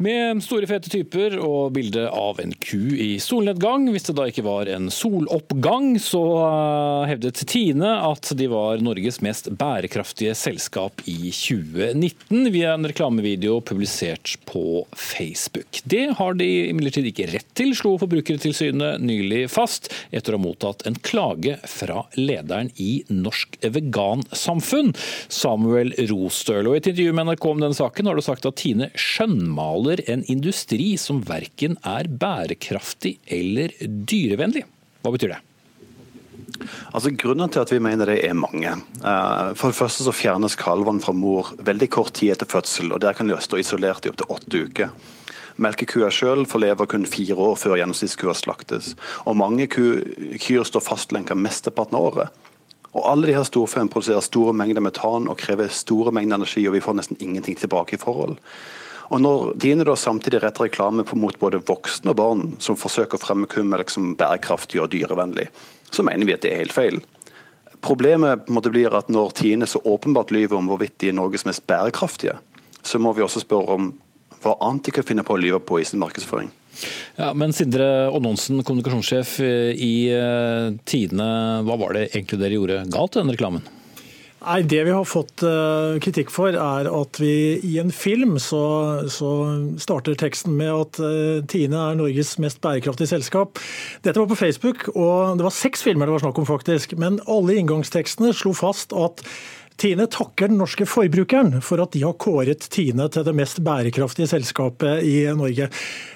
Med 0.00 0.38
store, 0.40 0.64
fete 0.64 0.88
typer 0.88 1.34
og 1.44 1.74
bilde 1.76 2.06
av 2.08 2.38
en 2.40 2.54
ku 2.56 2.94
i 2.96 3.18
solnedgang. 3.20 3.82
Hvis 3.92 4.06
det 4.06 4.14
da 4.16 4.24
ikke 4.30 4.46
var 4.46 4.70
en 4.72 4.86
soloppgang, 4.88 5.90
så 6.00 6.22
eh, 6.40 7.10
hevdet 7.10 7.42
Tine 7.44 7.90
at 8.06 8.30
de 8.32 8.46
var 8.48 8.80
Norges 8.80 9.20
mest 9.20 9.50
bærekraftige 9.60 10.32
selskap 10.32 11.04
i 11.04 11.28
2019, 11.28 12.48
via 12.48 12.72
en 12.78 12.88
reklamevideo 12.88 13.58
publisert 13.60 14.38
på 14.48 14.86
Facebook. 14.96 15.82
Det 15.84 16.06
har 16.16 16.40
de 16.40 16.48
imidlertid 16.70 17.10
ikke 17.10 17.28
rett 17.34 17.52
til, 17.52 17.74
slo 17.76 17.98
Forbrukertilsynet 18.00 19.04
nylig 19.04 19.42
fast, 19.52 19.92
etter 20.16 20.32
å 20.32 20.40
ha 20.40 20.44
mottatt 20.46 20.86
en 20.88 20.96
klage 20.96 21.58
fra 21.68 22.06
lederen 22.16 22.72
i 22.80 23.02
Norsk 23.12 23.60
Vegansamfunn, 23.76 24.94
Samuel 25.28 25.92
Rostøl. 26.08 26.72
Og 26.72 26.78
I 26.78 26.82
et 26.86 26.90
intervju 26.94 27.20
med 27.20 27.34
NRK 27.34 27.50
om 27.52 27.62
denne 27.66 27.80
saken 27.82 28.08
har 28.08 28.16
du 28.16 28.24
sagt 28.24 28.48
at 28.48 28.56
Tine 28.64 28.88
skjønnmaler 28.96 29.89
omtaler 29.90 30.10
en 30.10 30.24
industri 30.24 30.96
som 30.96 31.22
verken 31.22 31.76
er 31.84 32.08
bærekraftig 32.08 33.18
eller 33.26 33.72
dyrevennlig. 33.80 34.64
Hva 35.02 35.10
betyr 35.12 35.34
det? 35.34 35.40
Altså 36.92 37.10
Grunnen 37.16 37.48
til 37.48 37.62
at 37.62 37.72
vi 37.72 37.80
mener 37.80 38.06
det 38.06 38.24
er 38.24 38.34
mange. 38.34 38.70
Eh, 38.70 39.54
for 39.54 39.70
det 39.70 39.78
første 39.78 40.04
så 40.04 40.12
fjernes 40.12 40.56
kalvene 40.56 41.00
fra 41.00 41.12
mor 41.12 41.54
veldig 41.58 41.88
kort 41.90 42.12
tid 42.14 42.32
etter 42.32 42.46
fødsel, 42.46 42.92
og 42.92 43.00
der 43.00 43.14
kan 43.14 43.28
de 43.28 43.38
stå 43.40 43.58
isolert 43.58 44.04
i 44.04 44.10
opptil 44.10 44.28
åtte 44.28 44.62
uker. 44.66 44.90
Melkekua 45.60 46.10
sjøl 46.10 46.46
får 46.46 46.60
leve 46.60 46.86
kun 46.86 47.06
fire 47.06 47.36
år 47.36 47.56
før 47.56 47.76
gjennomsnittskua 47.76 48.34
slaktes. 48.34 48.94
Og 49.26 49.36
mange 49.36 49.66
kyr 49.68 50.64
står 50.64 50.84
fastlenka 50.84 51.34
mesteparten 51.34 51.96
av 51.96 52.06
året. 52.10 52.36
Og 52.92 53.04
Alle 53.06 53.28
de 53.28 53.36
her 53.36 53.46
storfeene 53.46 53.90
produserer 53.92 54.24
store 54.24 54.54
mengder 54.56 54.82
metan 54.82 55.28
og 55.30 55.38
krever 55.38 55.68
store 55.70 56.12
mengder 56.12 56.40
energi, 56.40 56.64
og 56.66 56.74
vi 56.74 56.82
får 56.82 56.96
nesten 56.98 57.20
ingenting 57.20 57.58
tilbake 57.60 57.94
i 57.94 58.00
forhold. 58.00 58.38
Og 59.10 59.18
Når 59.18 59.56
Tine 59.58 59.84
da 59.86 59.96
samtidig 59.98 60.42
retter 60.44 60.68
reklame 60.68 61.04
mot 61.18 61.38
både 61.38 61.58
voksne 61.66 62.12
og 62.12 62.18
barn 62.20 62.44
som 62.62 62.78
forsøker 62.78 63.18
å 63.18 63.22
fremme 63.22 63.48
kummelk 63.50 63.90
som 63.90 64.12
bærekraftig 64.18 64.78
og 64.82 64.92
dyrevennlig, 64.92 65.48
så 65.90 66.04
mener 66.06 66.28
vi 66.28 66.36
at 66.36 66.44
det 66.44 66.52
er 66.52 66.62
helt 66.62 66.76
feil. 66.76 67.00
Problemet 67.82 68.46
måtte 68.52 68.70
blir 68.70 68.94
at 68.94 69.10
når 69.10 69.34
Tine 69.40 69.66
så 69.66 69.80
åpenbart 69.82 70.30
lyver 70.30 70.60
om 70.60 70.70
hvorvidt 70.70 70.98
de 71.02 71.10
er 71.10 71.18
Norges 71.18 71.46
mest 71.48 71.66
bærekraftige, 71.66 72.36
så 72.86 73.00
må 73.02 73.12
vi 73.16 73.24
også 73.24 73.42
spørre 73.42 73.76
om 73.80 73.90
hva 74.40 74.54
annet 74.62 74.86
de 74.86 74.94
kan 74.94 75.06
finne 75.06 75.24
på 75.26 75.34
å 75.34 75.40
lyve 75.40 75.58
på 75.64 75.80
i 75.80 75.88
sin 75.88 76.00
markedsføring. 76.00 76.52
Ja, 77.18 77.32
men 77.36 77.52
Sindre 77.52 78.08
Oddonsen, 78.14 78.62
kommunikasjonssjef 78.64 79.34
i 79.42 79.92
eh, 80.14 80.70
Tine, 80.88 81.28
hva 81.66 81.76
var 81.80 81.98
det 81.98 82.06
egentlig 82.12 82.40
dere 82.40 82.56
gjorde 82.56 82.80
galt 82.94 83.18
i 83.18 83.24
den 83.24 83.34
reklamen? 83.34 83.66
Nei, 84.40 84.62
Det 84.64 84.80
vi 84.86 84.92
har 84.94 85.04
fått 85.04 85.42
uh, 85.44 85.98
kritikk 86.00 86.30
for, 86.32 86.54
er 86.56 86.88
at 86.88 87.20
vi 87.20 87.60
i 87.66 87.74
en 87.82 87.92
film 87.92 88.38
så, 88.40 88.62
så 89.12 89.30
starter 89.80 90.16
teksten 90.16 90.56
med 90.56 90.72
at 90.72 91.00
uh, 91.04 91.44
Tine 91.50 91.76
er 91.90 91.98
Norges 91.98 92.38
mest 92.40 92.62
bærekraftige 92.64 93.10
selskap. 93.10 93.60
Dette 94.00 94.16
var 94.16 94.30
på 94.30 94.38
Facebook, 94.40 94.86
og 94.94 95.36
det 95.36 95.44
var 95.44 95.56
seks 95.56 95.84
filmer 95.84 96.08
det 96.08 96.16
var 96.16 96.24
snakk 96.24 96.40
om, 96.40 96.48
faktisk. 96.48 96.96
Men 97.00 97.20
alle 97.28 97.58
inngangstekstene 97.60 98.32
slo 98.36 98.54
fast 98.56 98.96
at 98.96 99.20
Tine 99.80 100.04
takker 100.12 100.50
den 100.50 100.58
norske 100.60 100.84
forbrukeren 100.88 101.60
for 101.64 101.80
at 101.80 101.94
de 101.94 102.02
har 102.04 102.16
kåret 102.20 102.66
Tine 102.72 103.06
til 103.12 103.24
det 103.24 103.36
mest 103.36 103.62
bærekraftige 103.64 104.28
selskapet 104.28 105.04
i 105.08 105.22
Norge. 105.36 105.70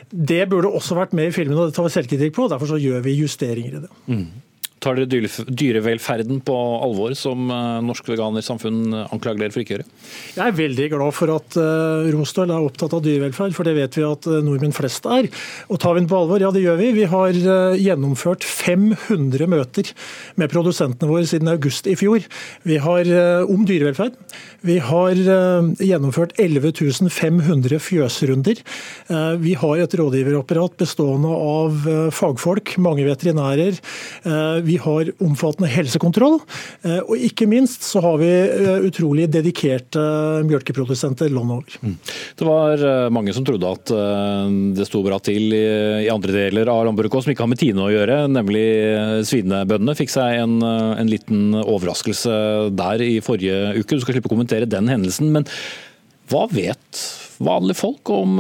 Det 0.09 0.43
burde 0.49 0.73
også 0.73 0.97
vært 0.99 1.15
med 1.17 1.31
i 1.31 1.37
filmen, 1.37 1.57
og 1.59 1.71
det 1.71 1.77
tar 1.77 1.87
vi 1.89 1.95
selvkritikk 1.95 2.35
på. 2.37 2.49
Derfor 2.53 2.73
så 2.73 2.81
gjør 2.81 3.05
vi 3.05 3.17
justeringer 3.21 3.79
i 3.79 3.85
det. 3.87 3.95
Mm. 4.09 4.27
Tar 4.85 4.99
dere 5.01 5.29
dyrevelferden 5.49 6.43
på 6.45 6.55
alvor, 6.85 7.15
som 7.17 7.49
eh, 7.49 7.81
Norsk 7.87 8.11
Veganersamfunn 8.13 8.93
anklager 9.07 9.41
dere 9.41 9.55
for 9.55 9.63
ikke 9.63 9.73
å 9.73 9.79
gjøre? 9.79 9.87
Jeg 10.37 10.45
er 10.45 10.59
veldig 10.59 10.89
glad 10.93 11.17
for 11.17 11.33
at 11.33 11.57
uh, 11.57 12.05
Rosdal 12.13 12.53
er 12.53 12.67
opptatt 12.67 12.93
av 12.97 13.01
dyrevelferd, 13.07 13.55
for 13.57 13.65
det 13.65 13.77
vet 13.79 13.97
vi 13.97 14.05
at 14.05 14.29
uh, 14.29 14.43
nordmenn 14.45 14.77
flest 14.77 15.09
er. 15.09 15.31
Og 15.73 15.81
tar 15.81 15.97
vi 15.97 16.03
den 16.03 16.11
på 16.11 16.19
alvor? 16.21 16.43
Ja, 16.43 16.53
det 16.53 16.65
gjør 16.67 16.81
vi. 16.83 16.91
Vi 16.99 17.09
har 17.09 17.41
gjennomført 17.81 18.45
500 18.45 19.49
møter 19.49 19.95
med 20.41 20.53
produsentene 20.53 21.09
våre 21.09 21.25
siden 21.29 21.53
august 21.55 21.89
i 21.89 21.97
fjor. 21.99 22.27
Vi 22.69 22.81
har 22.85 23.09
om 23.49 23.65
dyrevelferd. 23.69 24.19
Vi 24.65 24.79
har 24.83 25.19
gjennomført 25.79 26.35
11 26.41 26.73
500 27.11 27.79
fjøsrunder. 27.83 28.63
Vi 29.41 29.55
har 29.61 29.83
et 29.83 29.97
rådgiverapparat 29.99 30.79
bestående 30.81 31.29
av 31.29 31.89
fagfolk, 32.15 32.77
mange 32.83 33.05
veterinærer. 33.07 33.77
Vi 34.65 34.79
har 34.81 35.11
omfattende 35.25 35.71
helsekontroll, 35.71 36.39
eh, 36.85 37.01
og 37.03 37.21
ikke 37.29 37.49
minst 37.51 37.85
så 37.87 38.03
har 38.05 38.19
vi 38.21 38.31
eh, 38.31 38.87
utrolig 38.89 39.27
dedikerte 39.33 40.03
mjølkeprodusenter 40.47 41.33
landet 41.33 41.59
over. 41.59 41.79
Mm. 41.85 41.97
Det 42.39 42.49
var 42.49 42.85
eh, 42.89 43.11
mange 43.15 43.35
som 43.37 43.47
trodde 43.47 43.73
at 43.75 43.93
det 44.75 44.87
sto 44.89 45.01
bra 45.05 45.19
til 45.23 45.53
i 45.55 46.09
andre 46.13 46.33
deler 46.35 46.69
av 46.71 46.85
landbruket 46.89 47.25
som 47.25 47.33
ikke 47.33 47.45
har 47.45 47.51
med 47.51 47.61
Tine 47.61 47.85
å 47.85 47.91
gjøre, 47.93 48.17
nemlig 48.33 48.65
svinebøndene. 49.29 49.95
Fikk 49.99 50.13
seg 50.13 50.41
en, 50.43 50.57
en 50.65 51.11
liten 51.11 51.55
overraskelse 51.61 52.35
der 52.75 53.05
i 53.05 53.19
forrige 53.25 53.75
uke. 53.79 53.97
Du 53.97 54.03
skal 54.03 54.17
slippe 54.17 54.31
å 54.31 54.35
kommentere 54.35 54.54
den 54.63 54.91
hendelsen. 54.91 55.33
men 55.35 55.49
hva 56.31 56.47
vet 56.49 57.01
vanlige 57.45 57.77
folk 57.83 58.09
om 58.15 58.39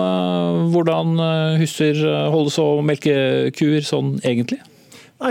hvordan 0.72 1.18
husdyr 1.60 1.98
holdes 2.32 2.56
og 2.62 2.84
melkekuer 2.88 3.84
sånn 3.84 4.14
egentlig? 4.22 4.60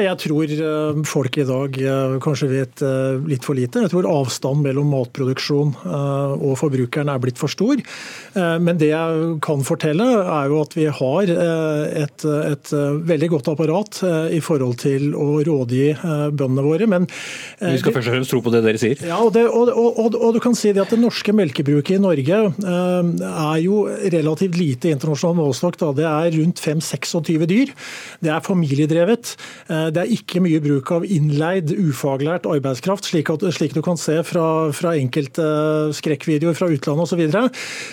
Jeg 0.02 0.18
tror 0.24 0.50
eh, 0.50 1.02
folk 1.06 1.38
i 1.38 1.46
dag 1.46 1.78
eh, 1.78 2.16
kanskje 2.24 2.50
vet 2.50 2.82
eh, 2.86 3.20
litt 3.30 3.46
for 3.46 3.58
lite. 3.58 3.84
Jeg 3.84 3.91
tror 3.94 4.08
avstanden 4.10 4.64
mellom 4.66 4.89
matproduksjon 4.94 5.74
og 5.84 6.54
forbrukeren 6.58 7.10
er 7.12 7.22
blitt 7.22 7.39
for 7.39 7.52
stor. 7.52 7.80
Men 8.34 8.78
det 8.80 8.89
jeg 8.89 9.38
kan 9.44 9.64
fortelle, 9.66 10.06
er 10.22 10.50
jo 10.50 10.60
at 10.64 10.76
vi 10.76 10.86
har 10.88 11.30
et, 11.30 12.26
et 12.26 12.72
veldig 13.10 13.30
godt 13.34 13.50
apparat 13.54 14.00
i 14.34 14.39
forhold 14.44 14.78
til 14.82 15.14
å 15.18 15.41
rådgi 15.46 15.86
bøndene 16.34 16.66
våre. 16.66 16.88
Men 16.89 17.08
vi 17.08 17.82
skal 17.82 17.96
først 17.96 18.10
og 18.10 18.16
fremst 18.16 18.34
tro 18.34 18.41
på 18.46 18.54
det 18.54 18.64
dere 18.66 18.82
sier. 18.82 19.04
Ja, 19.06 19.20
og, 19.24 19.34
det, 19.36 19.46
og, 19.50 19.72
og, 19.74 20.18
og, 20.18 20.30
du 20.36 20.41
kan 20.44 20.58
si 20.58 20.74
det 20.74 20.84
at 20.84 20.94
Det 20.94 21.02
norske 21.02 21.36
melkebruket 21.36 21.98
i 21.98 22.02
Norge 22.04 22.41
er 22.54 23.60
jo 23.64 23.84
relativt 24.16 24.60
lite 24.60 24.94
internasjonal 24.94 25.39
målestokk. 25.41 25.80
Det 25.98 26.08
er 26.10 26.34
rundt 26.38 26.64
5-26 26.64 27.48
dyr. 27.50 27.74
Det 28.24 28.34
er 28.34 28.46
familiedrevet. 28.46 29.36
Eh, 29.84 29.92
det 29.94 30.04
er 30.04 30.14
ikke 30.16 30.42
mye 30.44 30.62
bruk 30.64 30.92
av 30.96 31.06
innleid, 31.08 31.74
ufaglært 31.74 32.48
arbeidskraft, 32.50 33.08
slik, 33.10 33.32
at, 33.34 33.46
slik 33.56 33.76
du 33.76 33.82
kan 33.86 34.00
se 34.00 34.20
fra, 34.28 34.46
fra 34.76 34.96
enkelte 35.00 35.46
skrekkvideoer 35.98 36.58
fra 36.58 36.70
utlandet 36.74 37.08
osv. 37.08 37.14
Så 37.14 37.20
videre. 37.20 37.44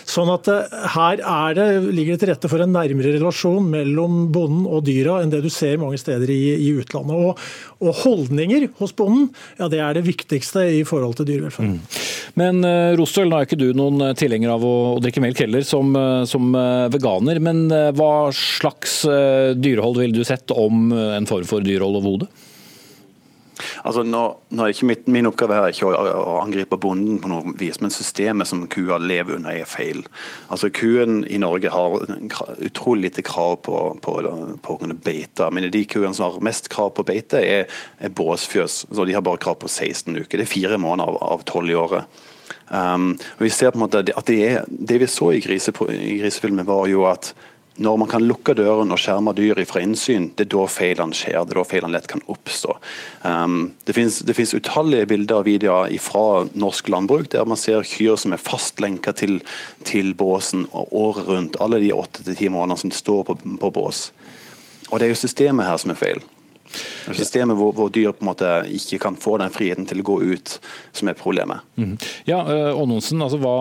sånn 0.09 0.31
at 0.33 0.49
eh, 0.49 0.77
her 0.95 1.57
det, 1.57 1.67
ligger 1.93 2.17
det 2.17 2.23
til 2.23 2.31
rette 2.33 2.51
for 2.51 2.65
en 2.65 2.73
nærmere 2.73 3.13
relasjon 3.19 3.67
mellom 3.69 4.23
bonden 4.33 4.65
og 4.65 4.87
dyra 4.87 5.19
enn 5.21 5.33
det 5.33 5.43
du 5.45 5.51
ser 5.53 5.81
mange 5.81 6.01
steder 6.01 6.31
i, 6.33 6.41
i 6.57 6.71
utlandet. 6.81 7.19
Og, 7.21 7.43
og, 7.81 7.91
holdninger 8.01 8.71
hos 8.79 8.95
bonden 8.97 9.29
ja, 9.59 9.69
det 9.69 9.83
er 9.85 9.99
det 9.99 10.07
viktigste 10.07 10.65
i 10.81 10.81
forhold 10.89 11.19
til 11.19 11.29
dyrevelferd. 11.29 11.75
Mm. 11.75 12.01
Men 12.41 12.65
Rostøl, 12.97 13.29
nå 13.29 13.37
er 13.37 13.49
ikke 13.49 13.59
du 13.61 13.69
noen 13.77 14.15
tilhenger 14.17 14.55
av 14.55 14.65
å, 14.65 14.75
å 14.95 15.01
drikke 15.03 15.23
melk 15.23 15.43
heller, 15.43 15.65
som, 15.67 15.93
som 16.31 16.53
veganer. 16.93 17.41
Men 17.43 17.65
hva 17.99 18.31
slags 18.37 19.01
dyrehold 19.61 20.01
ville 20.01 20.17
du 20.17 20.25
sett 20.27 20.53
om 20.55 20.93
en 20.95 21.29
form 21.29 21.49
for 21.51 21.65
dyrhold 21.65 21.70
over 21.79 22.03
hodet? 22.03 22.31
Altså, 23.85 24.03
nå, 24.07 24.23
nå, 24.51 24.65
er 24.65 24.75
ikke 24.75 24.89
mitt, 24.89 25.09
Min 25.13 25.29
oppgave 25.29 25.57
er 25.57 25.75
ikke 25.75 25.89
å, 25.89 26.05
å, 26.17 26.37
angripe 26.41 26.79
bonden 26.81 27.21
på 27.23 27.31
noe 27.31 27.55
vis, 27.61 27.81
men 27.83 27.93
systemet 27.95 28.49
som 28.49 28.65
kua 28.71 28.99
lever 29.03 29.39
under, 29.39 29.53
er 29.53 29.69
feil. 29.69 30.03
Altså, 30.49 30.71
Kuen 30.75 31.23
i 31.29 31.41
Norge 31.43 31.73
har 31.73 31.99
utrolig 32.65 33.09
lite 33.09 33.25
krav 33.27 33.59
på, 33.67 33.77
på, 34.05 34.17
på 34.65 34.75
å 34.75 34.81
kunne 34.81 34.97
beite. 34.97 35.51
Men 35.53 35.71
de 35.73 35.85
kuene 35.89 36.15
som 36.17 36.29
har 36.29 36.43
mest 36.45 36.71
krav 36.73 36.95
på 36.97 37.07
beite, 37.09 37.43
er, 37.45 37.81
er 38.01 38.17
båsfjøs. 38.17 38.85
Så 38.89 39.07
de 39.09 39.17
har 39.17 39.25
bare 39.27 39.43
krav 39.43 39.61
på 39.63 39.71
16 39.71 40.17
uker. 40.17 40.39
Det 40.39 40.47
er 40.47 40.55
fire 40.55 40.81
måneder 40.81 41.21
av 41.25 41.47
tolv 41.49 41.73
i 41.73 41.79
året. 41.79 42.21
Um, 42.71 43.17
og 43.39 43.43
vi 43.43 43.51
ser 43.51 43.73
på 43.73 43.81
en 43.81 43.83
måte 43.83 44.05
at 44.15 44.29
det, 44.31 44.61
det 44.69 45.01
vi 45.03 45.09
så 45.11 45.33
i 45.35 45.41
grisefilmen, 45.43 46.67
var 46.69 46.87
jo 46.91 47.03
at 47.11 47.33
når 47.81 47.97
man 48.03 48.09
kan 48.11 48.25
lukke 48.29 48.53
døren 48.59 48.93
og 48.93 49.01
skjerme 49.01 49.33
dyr 49.37 49.63
fra 49.69 49.81
innsyn, 49.81 50.29
det 50.37 50.45
er 50.45 50.51
da 50.53 50.67
feilene 50.69 51.17
skjer. 51.17 51.39
Det 51.49 51.55
er 51.55 51.61
da 51.61 51.65
feilene 51.65 51.95
lett 51.95 52.09
kan 52.11 52.21
oppstå. 52.29 52.75
Um, 53.25 53.71
det 53.89 53.95
finnes 53.97 54.53
utallige 54.53 55.09
bilder 55.09 55.41
og 55.41 55.47
videoer 55.49 55.95
fra 56.03 56.25
norsk 56.53 56.91
landbruk 56.93 57.31
der 57.33 57.49
man 57.49 57.61
ser 57.61 57.87
kyr 57.89 58.19
som 58.21 58.35
er 58.37 58.43
fastlenka 58.43 59.15
til, 59.17 59.39
til 59.89 60.13
båsen 60.19 60.67
året 60.77 61.25
rundt. 61.31 61.57
Alle 61.65 61.81
de 61.81 61.95
åtte 61.97 62.27
til 62.27 62.37
ti 62.37 62.51
månedene 62.53 62.85
som 62.85 62.93
står 62.93 63.25
på, 63.31 63.39
på 63.63 63.73
bås. 63.73 64.11
Og 64.91 65.01
det 65.01 65.09
er 65.09 65.15
jo 65.15 65.23
systemet 65.23 65.69
her 65.69 65.81
som 65.81 65.95
er 65.95 66.01
feil. 66.01 66.21
Systemet 67.17 67.57
hvor, 67.59 67.73
hvor, 67.75 67.89
dyr 67.91 68.13
på 68.13 68.23
en 68.23 68.29
måte 68.29 68.51
ikke 68.71 69.01
kan 69.03 69.17
få 69.19 69.39
den 69.41 69.51
friheten 69.55 69.89
til 69.89 70.03
å 70.03 70.07
gå 70.07 70.19
ut, 70.35 70.53
som 70.95 71.09
er 71.11 71.17
problemet. 71.19 71.65
Mm. 71.81 71.97
Ja, 72.29 72.43
Ånonsen, 72.77 73.25
altså 73.25 73.41
hva, 73.41 73.57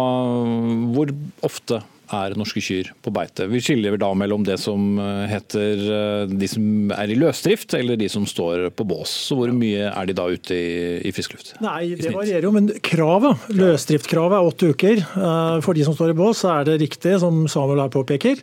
hvor 0.91 1.15
ofte 1.47 1.79
er 2.15 2.35
norske 2.37 2.61
kyr 2.63 2.89
på 3.03 3.11
beite. 3.13 3.45
Vi 3.49 3.61
skiller 3.63 3.97
da 3.99 4.09
mellom 4.17 4.43
det 4.47 4.57
som 4.61 4.97
eh, 4.99 5.25
heter 5.29 5.83
eh, 5.95 6.31
de 6.31 6.49
som 6.49 6.93
er 6.95 7.11
i 7.11 7.17
løsdrift, 7.19 7.75
eller 7.77 7.99
de 7.99 8.09
som 8.11 8.25
står 8.29 8.69
på 8.75 8.85
bås. 8.89 9.11
Så 9.29 9.37
hvor 9.37 9.51
mye 9.55 9.89
er 9.89 10.09
de 10.09 10.15
da 10.17 10.25
ute 10.29 10.57
i, 10.57 10.71
i 11.05 11.13
frisk 11.15 11.35
luft? 11.35 11.53
Nei, 11.63 11.93
Det 11.99 12.13
varierer 12.15 12.47
jo, 12.47 12.53
men 12.55 12.71
kravet, 12.85 13.49
løsdriftkravet 13.53 14.37
er 14.39 14.49
åtte 14.51 14.71
uker. 14.73 15.03
Eh, 15.05 15.59
for 15.65 15.77
de 15.77 15.85
som 15.87 15.97
står 15.97 16.13
i 16.13 16.17
bås, 16.17 16.43
så 16.43 16.53
er 16.55 16.69
det 16.69 16.79
riktig, 16.83 17.17
som 17.21 17.45
Samuel 17.51 17.83
her 17.83 17.93
påpeker, 17.93 18.39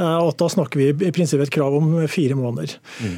at 0.00 0.36
da 0.38 0.46
snakker 0.50 0.80
vi 0.80 0.88
i 1.08 1.12
prinsippet 1.14 1.48
et 1.48 1.52
krav 1.54 1.74
om 1.76 1.92
fire 2.10 2.36
måneder. 2.38 2.72
Mm. 3.00 3.14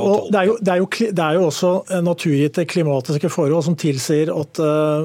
Og 0.00 0.28
det 0.32 0.38
er, 0.40 0.48
jo, 0.48 0.54
det, 0.60 0.72
er 0.72 0.80
jo, 0.80 0.88
det 1.18 1.24
er 1.24 1.36
jo 1.38 1.46
også 1.48 1.70
naturgitte 2.04 2.64
klimatiske 2.68 3.30
forhold 3.32 3.64
som 3.66 3.76
tilsier 3.78 4.30
at 4.34 4.60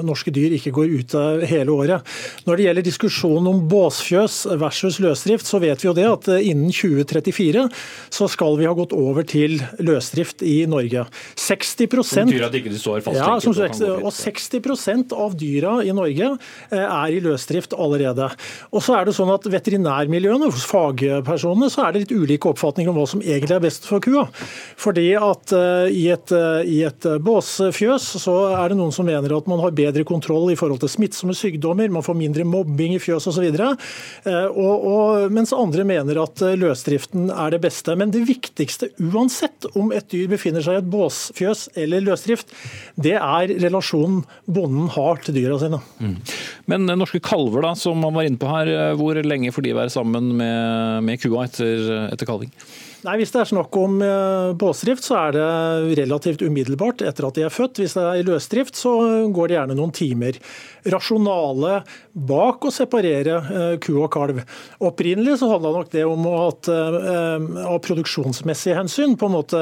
norske 0.06 0.34
dyr 0.36 0.56
ikke 0.58 0.74
går 0.76 0.94
ute 1.02 1.24
hele 1.50 1.76
året. 1.76 2.14
Når 2.48 2.60
det 2.60 2.68
gjelder 2.68 2.88
diskusjonen 2.88 3.50
om 3.52 3.64
båsfjøs, 3.72 4.29
løs 4.30 4.46
versus 4.60 5.00
løsdrift, 5.02 5.48
så 5.48 5.60
vet 5.60 5.82
vi 5.82 5.90
jo 5.90 5.96
det 5.98 6.06
at 6.08 6.28
eh, 6.30 6.50
innen 6.52 6.72
2034 6.72 7.66
så 8.14 8.28
skal 8.30 8.58
vi 8.60 8.68
ha 8.68 8.74
gått 8.78 8.94
over 8.94 9.26
til 9.28 9.60
løsdrift 9.80 10.44
i 10.46 10.66
Norge. 10.70 11.06
60 11.36 12.04
Som 12.06 12.30
at 12.46 12.56
ikke 12.60 12.74
står 12.78 13.02
ja, 13.16 13.40
som, 13.42 13.56
og 14.00 14.14
60% 14.14 15.16
av 15.16 15.36
dyra 15.40 15.80
i 15.84 15.94
Norge 15.96 16.32
eh, 16.70 16.78
er 16.84 17.16
i 17.16 17.22
løsdrift 17.24 17.74
allerede. 17.74 18.30
Og 18.72 18.84
så 18.86 19.00
er 19.00 19.08
det 19.10 19.16
sånn 19.18 19.32
at 19.34 19.48
Veterinærmiljøene, 19.50 20.52
hos 20.52 20.68
fagpersonene, 20.70 21.72
så 21.72 21.86
er 21.86 21.96
det 21.96 22.06
litt 22.06 22.16
ulike 22.16 22.52
oppfatninger 22.52 22.92
om 22.92 23.00
hva 23.00 23.08
som 23.10 23.24
egentlig 23.24 23.58
er 23.58 23.66
best 23.66 23.88
for 23.90 24.04
kua. 24.04 24.28
Fordi 24.80 25.08
at 25.18 25.54
uh, 25.56 25.88
i, 25.90 26.08
et, 26.14 26.32
i 26.70 26.82
et 26.88 27.08
båsfjøs 27.24 28.06
så 28.22 28.36
er 28.54 28.72
det 28.72 28.80
noen 28.80 28.94
som 28.94 29.08
mener 29.08 29.34
at 29.36 29.50
man 29.50 29.62
har 29.64 29.76
bedre 29.76 30.06
kontroll 30.08 30.52
i 30.54 30.58
forhold 30.60 30.82
til 30.84 30.92
smittsomme 30.92 31.36
sykdommer, 31.38 31.92
man 31.92 32.06
får 32.06 32.18
mindre 32.20 32.46
mobbing 32.48 32.96
i 32.96 33.02
fjøs 33.02 33.30
osv. 33.32 33.48
Eh, 34.28 34.48
og, 34.50 34.86
og, 34.90 35.32
mens 35.34 35.54
andre 35.56 35.86
mener 35.88 36.20
at 36.24 36.42
eh, 36.46 36.58
løsdriften 36.60 37.30
er 37.32 37.54
det 37.54 37.62
beste. 37.64 37.96
Men 38.00 38.14
det 38.14 38.26
viktigste 38.28 38.92
uansett 39.10 39.70
om 39.80 39.94
et 39.96 40.10
dyr 40.12 40.30
befinner 40.32 40.66
seg 40.66 40.78
i 40.78 40.82
et 40.82 40.92
båsfjøs 40.92 41.68
eller 41.80 42.04
løsdrift, 42.06 42.54
det 43.00 43.16
er 43.20 43.56
relasjonen 43.64 44.24
bonden 44.50 44.92
har 44.96 45.24
til 45.24 45.40
dyra 45.40 45.60
sine. 45.62 45.82
Mm. 46.02 46.18
Men 46.72 46.90
eh, 46.90 47.00
norske 47.00 47.24
kalver, 47.24 47.64
da, 47.66 47.74
som 47.80 48.00
man 48.04 48.16
var 48.18 48.28
inne 48.28 48.42
på 48.42 48.52
her, 48.52 48.74
hvor 49.00 49.20
lenge 49.24 49.54
får 49.56 49.66
de 49.66 49.78
være 49.78 49.94
sammen 49.94 50.34
med, 50.40 51.04
med 51.08 51.22
kua 51.22 51.48
etter, 51.48 51.90
etter 52.10 52.30
kalving? 52.30 52.54
Nei, 53.06 53.16
Hvis 53.22 53.32
det 53.32 53.44
er 53.44 53.52
snakk 53.54 53.76
om 53.80 54.02
båsdrift, 54.60 55.06
så 55.06 55.16
er 55.22 55.38
det 55.38 55.46
relativt 56.02 56.44
umiddelbart 56.44 57.04
etter 57.06 57.30
at 57.30 57.38
de 57.38 57.46
er 57.48 57.54
født. 57.54 57.80
Hvis 57.80 57.96
det 57.96 58.04
er 58.04 58.20
i 58.20 58.26
løsdrift, 58.28 58.76
så 58.76 58.92
går 59.32 59.48
det 59.48 59.58
gjerne 59.60 59.78
noen 59.80 59.96
timer 59.96 60.40
rasjonale 60.88 61.80
bak 62.14 62.66
å 62.68 62.72
separere 62.74 63.36
eh, 63.40 63.74
ku 63.84 63.94
og 64.00 64.10
kalv. 64.14 64.42
Opprinnelig 64.84 65.40
så 65.42 65.50
handla 65.52 65.72
nok 65.76 65.92
det 65.94 66.04
om 66.08 66.26
at 66.32 66.70
eh, 66.72 67.48
av 67.66 67.80
produksjonsmessige 67.86 68.78
hensyn 68.78 69.16
på 69.20 69.30
en 69.30 69.36
måte 69.36 69.62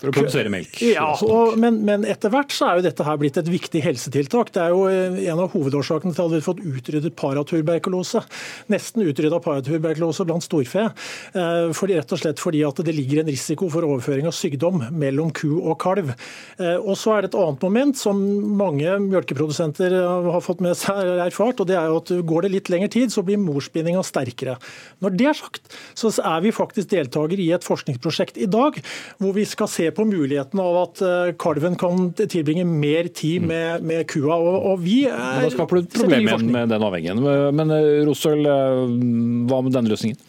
For 0.00 0.10
å 0.10 0.14
produsere 0.14 0.52
melk? 0.52 0.80
Ja, 0.84 1.10
og, 1.26 1.56
men, 1.60 1.80
men, 1.86 2.06
etter 2.08 2.32
hvert 2.32 2.54
så 2.54 2.68
er 2.70 2.80
jo 2.80 2.86
dette 2.86 3.06
her 3.06 3.18
blitt 3.20 3.38
et 3.40 3.50
viktig 3.50 3.82
helsetiltak. 3.84 4.52
Det 4.54 4.64
er 4.64 4.74
jo 4.74 4.86
eh, 4.90 5.20
en 5.30 5.42
av 5.42 5.54
hovedårsakene 5.54 6.14
til 6.16 6.26
at 6.26 6.34
vi 6.34 6.40
har 6.40 6.46
fått 6.46 6.64
utryddet 6.64 7.18
paratuberkulose. 7.18 8.22
Nesten 8.72 9.06
utrydda 9.06 9.40
paratuberkulose 9.42 10.26
blant 10.28 10.44
storfe. 10.44 10.88
Fordi, 11.30 11.96
rett 11.96 12.12
og 12.14 12.20
slett 12.20 12.40
fordi 12.42 12.59
at 12.66 12.82
det 12.86 12.94
ligger 12.96 13.22
en 13.22 13.30
risiko 13.30 13.68
for 13.72 13.86
overføring 13.86 14.28
av 14.30 14.36
sykdom 14.36 14.82
mellom 14.90 15.30
ku 15.36 15.60
og 15.60 15.76
kalv. 15.82 16.12
Og 16.60 16.94
så 16.98 17.14
er 17.14 17.24
det 17.24 17.30
et 17.30 17.38
annet 17.40 17.64
moment 17.64 17.98
som 17.98 18.18
mange 18.60 18.96
mjølkeprodusenter 19.04 19.94
har 20.00 20.40
har 20.40 20.46
fått 20.46 20.62
med 20.64 20.76
seg 20.78 20.98
erfart, 21.26 21.60
og 21.60 21.68
det 21.68 21.76
er 21.78 21.90
jo 21.90 21.98
at 22.00 22.12
går 22.26 22.46
det 22.46 22.52
litt 22.54 22.70
lengre 22.72 22.90
tid, 22.92 23.12
så 23.12 23.24
blir 23.26 23.40
morsbindinga 23.40 24.02
sterkere. 24.06 24.56
Når 25.04 25.16
det 25.18 25.28
er 25.30 25.38
sagt, 25.38 25.76
så 25.98 26.12
er 26.16 26.44
vi 26.44 26.54
faktisk 26.54 26.90
deltaker 26.92 27.40
i 27.40 27.50
et 27.54 27.66
forskningsprosjekt 27.66 28.40
i 28.40 28.48
dag 28.50 28.78
hvor 29.20 29.34
vi 29.36 29.46
skal 29.48 29.70
se 29.70 29.88
på 29.94 30.06
muligheten 30.08 30.62
av 30.62 30.80
at 30.84 31.04
eh, 31.04 31.32
kalven 31.40 31.76
kan 31.80 32.10
tilbringe 32.20 32.66
mer 32.68 33.10
tid 33.12 33.46
med, 33.46 33.84
med 33.86 34.06
kua. 34.10 34.36
Og, 34.36 34.58
og 34.72 34.84
vi 34.84 35.02
er, 35.10 35.44
Da 35.46 35.52
skaper 35.52 35.80
du 35.80 35.90
problemer 36.00 36.44
med 36.44 36.72
den 36.72 36.86
avhengigheten. 36.86 37.56
Men 37.56 37.74
eh, 37.76 37.90
Rosøl, 38.08 38.44
eh, 38.44 38.84
hva 39.50 39.62
med 39.64 39.76
denne 39.76 39.92
løsningen? 39.92 40.20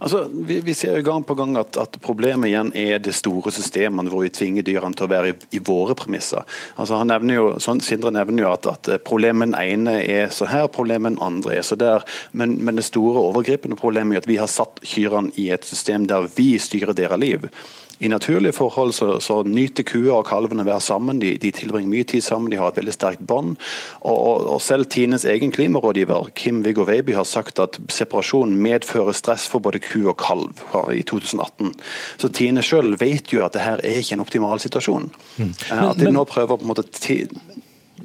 Altså, 0.00 0.24
vi, 0.32 0.58
vi, 0.66 0.74
ser 0.74 0.96
jo 0.98 1.04
gang 1.06 1.24
på 1.26 1.36
gang 1.38 1.54
at, 1.60 1.76
at, 1.78 1.98
problemet 2.02 2.50
igjen 2.50 2.72
er 2.74 2.98
det 3.02 3.14
store 3.14 3.52
systemene 3.54 4.10
hvor 4.10 4.24
vi 4.24 4.32
tvinger 4.34 4.66
dyrene 4.66 4.96
til 4.98 5.06
å 5.06 5.10
være 5.12 5.32
i, 5.32 5.36
i 5.58 5.62
våre 5.62 5.94
premisser. 5.98 6.46
Altså, 6.74 6.98
han 6.98 7.10
nevner 7.12 7.38
jo, 7.38 7.46
sånn, 7.62 7.82
Sindre 7.84 8.12
nevner 8.14 8.44
jo 8.44 8.52
at, 8.54 8.66
at 8.70 8.90
problemet 9.06 9.54
ene 9.60 10.00
er 10.02 10.32
så 10.34 10.48
her, 10.50 10.66
problemet 10.72 11.20
andre 11.22 11.58
er 11.58 11.66
så 11.66 11.78
der. 11.78 12.06
Men, 12.32 12.58
men 12.64 12.80
det 12.80 12.88
store 12.88 13.22
overgripende 13.30 13.78
problemet 13.78 14.18
er 14.18 14.24
at 14.24 14.30
vi 14.30 14.40
har 14.40 14.50
satt 14.50 14.82
kyrne 14.86 15.30
i 15.40 15.50
et 15.54 15.66
system 15.66 16.08
der 16.10 16.26
vi 16.34 16.52
styrer 16.60 16.96
deres 16.96 17.22
liv. 17.22 17.46
I 18.00 18.08
naturlige 18.08 18.52
forhold 18.56 18.94
så, 18.96 19.18
så 19.20 19.42
nyter 19.44 19.84
kua 19.84 20.18
og 20.18 20.26
kalvene 20.30 20.64
å 20.64 20.68
være 20.68 20.84
sammen. 20.84 21.20
De, 21.20 21.34
de, 21.40 21.52
tilbringer 21.52 21.92
mye 21.92 22.06
tid 22.08 22.24
sammen, 22.24 22.48
de 22.52 22.58
har 22.60 22.72
et 22.72 22.80
veldig 22.80 22.94
sterkt 22.96 23.24
bånd. 23.28 23.58
Og, 24.00 24.16
og, 24.16 24.46
og, 24.54 24.60
selv 24.64 24.88
Tines 24.92 25.26
egen 25.28 25.52
klimarådgiver 25.52 26.32
Kim 26.38 26.62
Viggo 26.64 26.86
Weiby 26.88 27.12
har 27.18 27.28
sagt 27.28 27.60
at 27.60 27.76
separasjon 27.92 28.56
medfører 28.56 29.16
stress 29.16 29.44
for 29.50 29.60
både 29.64 29.82
ku 29.84 29.98
og 30.06 30.16
kalv 30.20 30.64
i 30.96 31.04
2018. 31.04 31.74
Så 32.22 32.32
Tine 32.32 32.64
sjøl 32.64 32.96
vet 33.00 33.34
jo 33.34 33.44
at 33.44 33.56
det 33.56 33.66
her 33.66 33.84
er 33.84 34.00
ikke 34.00 34.16
en 34.16 34.24
optimal 34.24 34.62
situasjon. 34.64 35.10
Mm. 35.36 35.52
At 35.76 36.00
de 36.00 36.12
nå 36.14 36.24
prøver 36.28 36.56
på 36.56 36.64
en 36.64 36.72
måte 36.72 36.88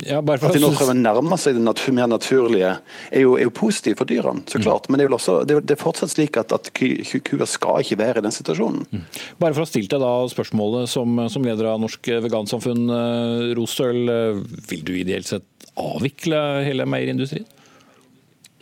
ja, 0.03 0.19
at 0.19 0.43
de 0.51 0.59
nå 0.59 0.69
prøver 0.75 0.91
å 0.91 0.97
nærme 0.97 1.37
seg 1.39 1.55
det 1.55 1.63
natur, 1.63 1.93
mer 1.95 2.09
naturlige, 2.11 2.71
er 3.09 3.23
jo, 3.23 3.35
er 3.39 3.47
jo 3.47 3.53
positivt 3.55 4.01
for 4.01 4.09
dyrene. 4.09 4.43
så 4.49 4.59
mm. 4.59 4.65
klart, 4.65 4.89
Men 4.89 4.99
det 4.99 5.07
er, 5.07 5.15
også, 5.15 5.37
det 5.47 5.61
er, 5.63 5.79
fortsatt 5.79 6.11
slik 6.11 6.39
at, 6.41 6.51
at 6.55 6.71
kuer 6.75 7.45
skal 7.49 7.83
ikke 7.85 7.99
være 8.01 8.21
i 8.21 8.25
den 8.25 8.35
situasjonen. 8.35 8.85
Mm. 8.91 9.03
Bare 9.39 9.55
for 9.55 9.63
å 9.63 9.69
stille 9.69 9.91
deg 9.91 10.03
da 10.03 10.13
spørsmålet 10.31 10.91
som, 10.91 11.19
som 11.31 11.47
leder 11.47 11.71
av 11.71 11.81
Norsk 11.83 12.11
Vegansamfunn, 12.27 12.85
eh, 12.91 13.51
Rostøl. 13.57 14.01
Eh, 14.11 14.41
vil 14.69 14.83
du 14.87 14.95
ideelt 14.97 15.29
sett 15.29 15.69
avvikle 15.79 16.41
hele 16.67 16.87
meierindustrien? 16.89 17.47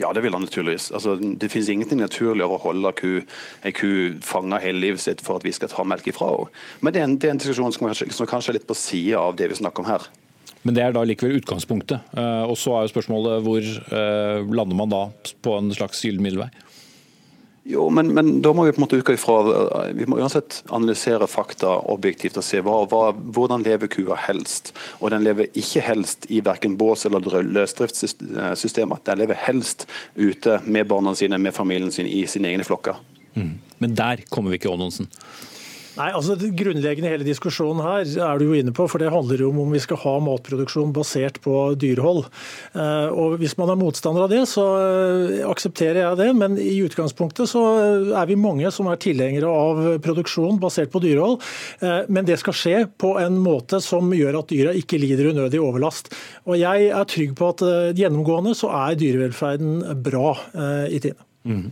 Ja, 0.01 0.09
det 0.13 0.23
vil 0.25 0.33
han 0.33 0.41
naturligvis. 0.41 0.91
Altså, 0.91 1.15
det 1.15 1.51
finnes 1.53 1.69
ingenting 1.69 1.99
naturlig 2.01 2.41
over 2.45 2.57
å 2.57 2.63
holde 2.71 2.91
ku, 2.97 3.11
en 3.61 3.75
ku 3.77 3.91
fanga 4.25 4.57
hele 4.61 4.81
livet 4.81 5.03
sitt 5.03 5.21
for 5.21 5.37
at 5.37 5.45
vi 5.45 5.53
skal 5.53 5.69
ta 5.69 5.85
melk 5.85 6.09
ifra 6.09 6.31
henne. 6.31 6.63
Men 6.81 6.95
det 6.95 7.01
er 7.01 7.05
en, 7.07 7.15
det 7.21 7.29
er 7.29 7.35
en 7.35 7.41
diskusjon 7.41 7.75
som 7.75 7.85
kanskje, 7.85 8.09
som 8.17 8.29
kanskje 8.29 8.53
er 8.53 8.57
litt 8.57 8.69
på 8.69 8.77
sida 8.77 9.21
av 9.21 9.37
det 9.37 9.51
vi 9.51 9.59
snakker 9.61 9.85
om 9.85 9.91
her. 9.93 10.07
Men 10.63 10.75
det 10.75 10.83
er 10.83 10.93
da 10.95 11.03
likevel 11.07 11.41
utgangspunktet. 11.41 12.13
Eh, 12.15 12.43
og 12.47 12.55
så 12.59 12.77
er 12.77 12.85
jo 12.85 12.93
spørsmålet 12.93 13.43
hvor 13.43 13.63
eh, 13.63 14.53
lander 14.55 14.79
man 14.79 14.93
da 14.93 15.07
på 15.43 15.57
en 15.59 15.73
slags 15.75 16.03
gyllen 16.05 16.23
middelvei? 16.23 16.49
Jo, 17.63 17.85
men, 17.89 18.09
men, 18.11 18.41
da 18.43 18.51
må 18.51 18.65
vi 18.67 18.73
på 18.75 18.81
en 18.81 18.83
måte 18.83 18.97
uka 18.99 19.13
ifra 19.15 19.37
eh, 19.47 19.91
Vi 19.95 20.07
må 20.11 20.17
uansett 20.19 20.57
analysere 20.75 21.29
fakta 21.31 21.77
objektivt 21.93 22.39
og 22.39 22.43
se 22.43 22.59
hva, 22.63 22.81
hva, 22.91 23.05
hvordan 23.15 23.63
lever 23.63 23.91
kua 23.91 24.17
helst. 24.25 24.73
Og 24.99 25.13
den 25.15 25.23
lever 25.27 25.51
ikke 25.51 25.83
helst 25.83 26.27
i 26.31 26.41
verken 26.43 26.75
bås 26.79 27.05
eller 27.07 27.43
løsdriftssystemer. 27.47 29.03
Den 29.07 29.23
lever 29.23 29.39
helst 29.45 29.87
ute 30.15 30.59
med 30.65 30.91
barna 30.91 31.15
sine, 31.15 31.39
med 31.39 31.55
familien 31.55 31.91
sin, 31.91 32.07
i 32.07 32.25
sine 32.27 32.51
egne 32.51 32.67
flokker. 32.67 32.99
Mm. 33.35 33.55
Men 33.79 33.95
der 33.95 34.27
kommer 34.29 34.51
vi 34.51 34.59
ikke, 34.59 34.71
Aanonsen. 34.71 35.07
Nei, 35.93 36.07
altså 36.09 36.33
Det 36.39 36.49
grunnleggende 36.57 37.11
hele 37.11 37.25
diskusjonen 37.27 37.83
her 37.85 38.07
er 38.25 38.39
du 38.39 38.47
jo 38.47 38.57
inne 38.57 38.73
på, 38.75 38.87
for 38.89 39.01
det 39.01 39.11
handler 39.13 39.43
jo 39.43 39.51
om 39.51 39.59
om 39.63 39.73
vi 39.73 39.81
skal 39.83 39.99
ha 40.01 40.13
matproduksjon 40.25 40.93
basert 40.95 41.37
på 41.43 41.53
dyrehold. 41.79 42.25
Eh, 42.73 43.09
og 43.13 43.37
Hvis 43.41 43.55
man 43.59 43.69
er 43.69 43.79
motstander 43.79 44.25
av 44.25 44.31
det, 44.33 44.41
så 44.49 44.65
eh, 44.79 45.43
aksepterer 45.45 46.01
jeg 46.01 46.19
det. 46.21 46.29
Men 46.39 46.57
i 46.61 46.79
utgangspunktet 46.85 47.51
så 47.51 47.63
er 48.17 48.29
vi 48.29 48.39
mange 48.39 48.71
som 48.73 48.89
er 48.89 49.01
tilhengere 49.01 49.49
av 49.49 49.83
produksjon 50.03 50.57
basert 50.61 50.93
på 50.93 51.03
dyrehold. 51.03 51.37
Eh, 51.85 52.09
men 52.09 52.25
det 52.29 52.39
skal 52.41 52.57
skje 52.57 52.75
på 52.97 53.13
en 53.21 53.37
måte 53.43 53.81
som 53.83 54.09
gjør 54.17 54.41
at 54.41 54.49
dyra 54.49 54.73
ikke 54.77 55.01
lider 55.01 55.29
unødig 55.33 55.61
overlast. 55.61 56.13
Og 56.49 56.57
Jeg 56.63 56.89
er 56.89 57.07
trygg 57.09 57.37
på 57.37 57.53
at 57.53 57.61
gjennomgående 57.97 58.57
så 58.57 58.71
er 58.87 58.97
dyrevelferden 58.97 60.01
bra 60.03 60.33
i 60.89 60.99
tiden. 61.03 61.19
Mm 61.43 61.71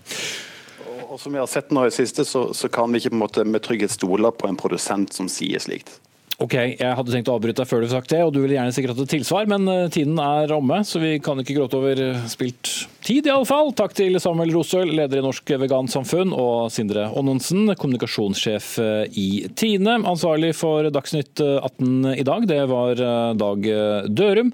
og 1.12 1.20
som 1.20 1.34
vi 1.34 1.40
har 1.40 1.48
sett 1.52 1.74
nå 1.76 1.84
i 1.88 1.92
siste, 1.92 2.24
så, 2.26 2.54
så, 2.54 2.70
kan 2.72 2.92
vi 2.92 3.02
ikke 3.02 3.18
måte 3.20 3.44
med 3.44 3.64
trygghet 3.66 3.92
stole 3.92 4.32
på 4.32 4.48
en 4.48 4.60
produsent 4.60 5.12
som 5.12 5.28
sier 5.28 5.60
slikt. 5.60 5.98
Ok, 6.42 6.56
jeg 6.58 6.96
hadde 6.98 7.14
tenkt 7.14 7.30
å 7.30 7.36
avbryte 7.38 7.62
deg 7.62 7.70
før 7.70 7.84
du 7.84 7.86
har 7.86 8.00
sagt 8.00 8.10
det, 8.16 8.22
og 8.26 8.32
du 8.34 8.40
ville 8.42 8.56
gjerne 8.56 8.74
sikkert 8.74 8.96
hatt 8.96 9.04
et 9.04 9.12
tilsvar, 9.14 9.46
men 9.52 9.68
eh, 9.70 9.90
tiden 9.94 10.18
er 10.18 10.50
omme, 10.56 10.80
så 10.88 10.98
vi 11.02 11.20
kan 11.22 11.38
ikke 11.38 11.54
gråte 11.60 11.78
over 11.78 12.00
eh, 12.02 12.24
spilt 12.32 12.72
tid, 13.06 13.28
i 13.28 13.34
alle 13.34 13.46
fall. 13.46 13.70
Takk 13.78 13.94
til 13.98 14.18
Samuel 14.22 14.50
Rosøl, 14.56 14.90
leder 14.90 15.20
i 15.20 15.26
Norsk 15.26 15.52
Vegansamfunn, 15.62 16.34
og 16.34 16.72
Sindre 16.74 17.06
Ånnensen, 17.18 17.70
kommunikasjonssjef 17.78 18.72
eh, 18.82 19.20
i 19.22 19.28
Tine. 19.54 20.00
Ansvarlig 20.10 20.56
for 20.58 20.90
Dagsnytt 20.90 21.44
18 21.44 22.16
i 22.16 22.26
dag, 22.26 22.48
det 22.50 22.62
var 22.72 23.04
Dag 23.38 23.70
Dørum. 24.10 24.50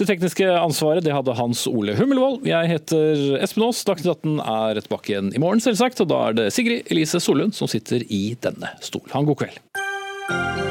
Det 0.00 0.08
tekniske 0.10 0.48
ansvaret 0.56 1.06
det 1.06 1.14
hadde 1.14 1.36
Hans 1.38 1.62
Ole 1.70 1.94
Hummelvold. 1.98 2.42
Jeg 2.50 2.72
heter 2.72 3.38
Espen 3.38 3.68
Aas. 3.68 3.84
Dagsnytt 3.86 4.16
18 4.16 4.42
er 4.42 4.82
tilbake 4.82 5.14
igjen 5.14 5.30
i 5.30 5.42
morgen, 5.42 5.62
selvsagt, 5.62 6.02
og 6.02 6.10
da 6.10 6.24
er 6.26 6.40
det 6.40 6.50
Sigrid 6.56 6.90
Elise 6.90 7.22
Solund 7.22 7.54
som 7.54 7.70
sitter 7.70 8.02
i 8.10 8.34
denne 8.42 8.74
stol. 8.82 9.06
Ha 9.14 9.22
en 9.22 9.30
god 9.30 9.44
kveld. 9.44 10.69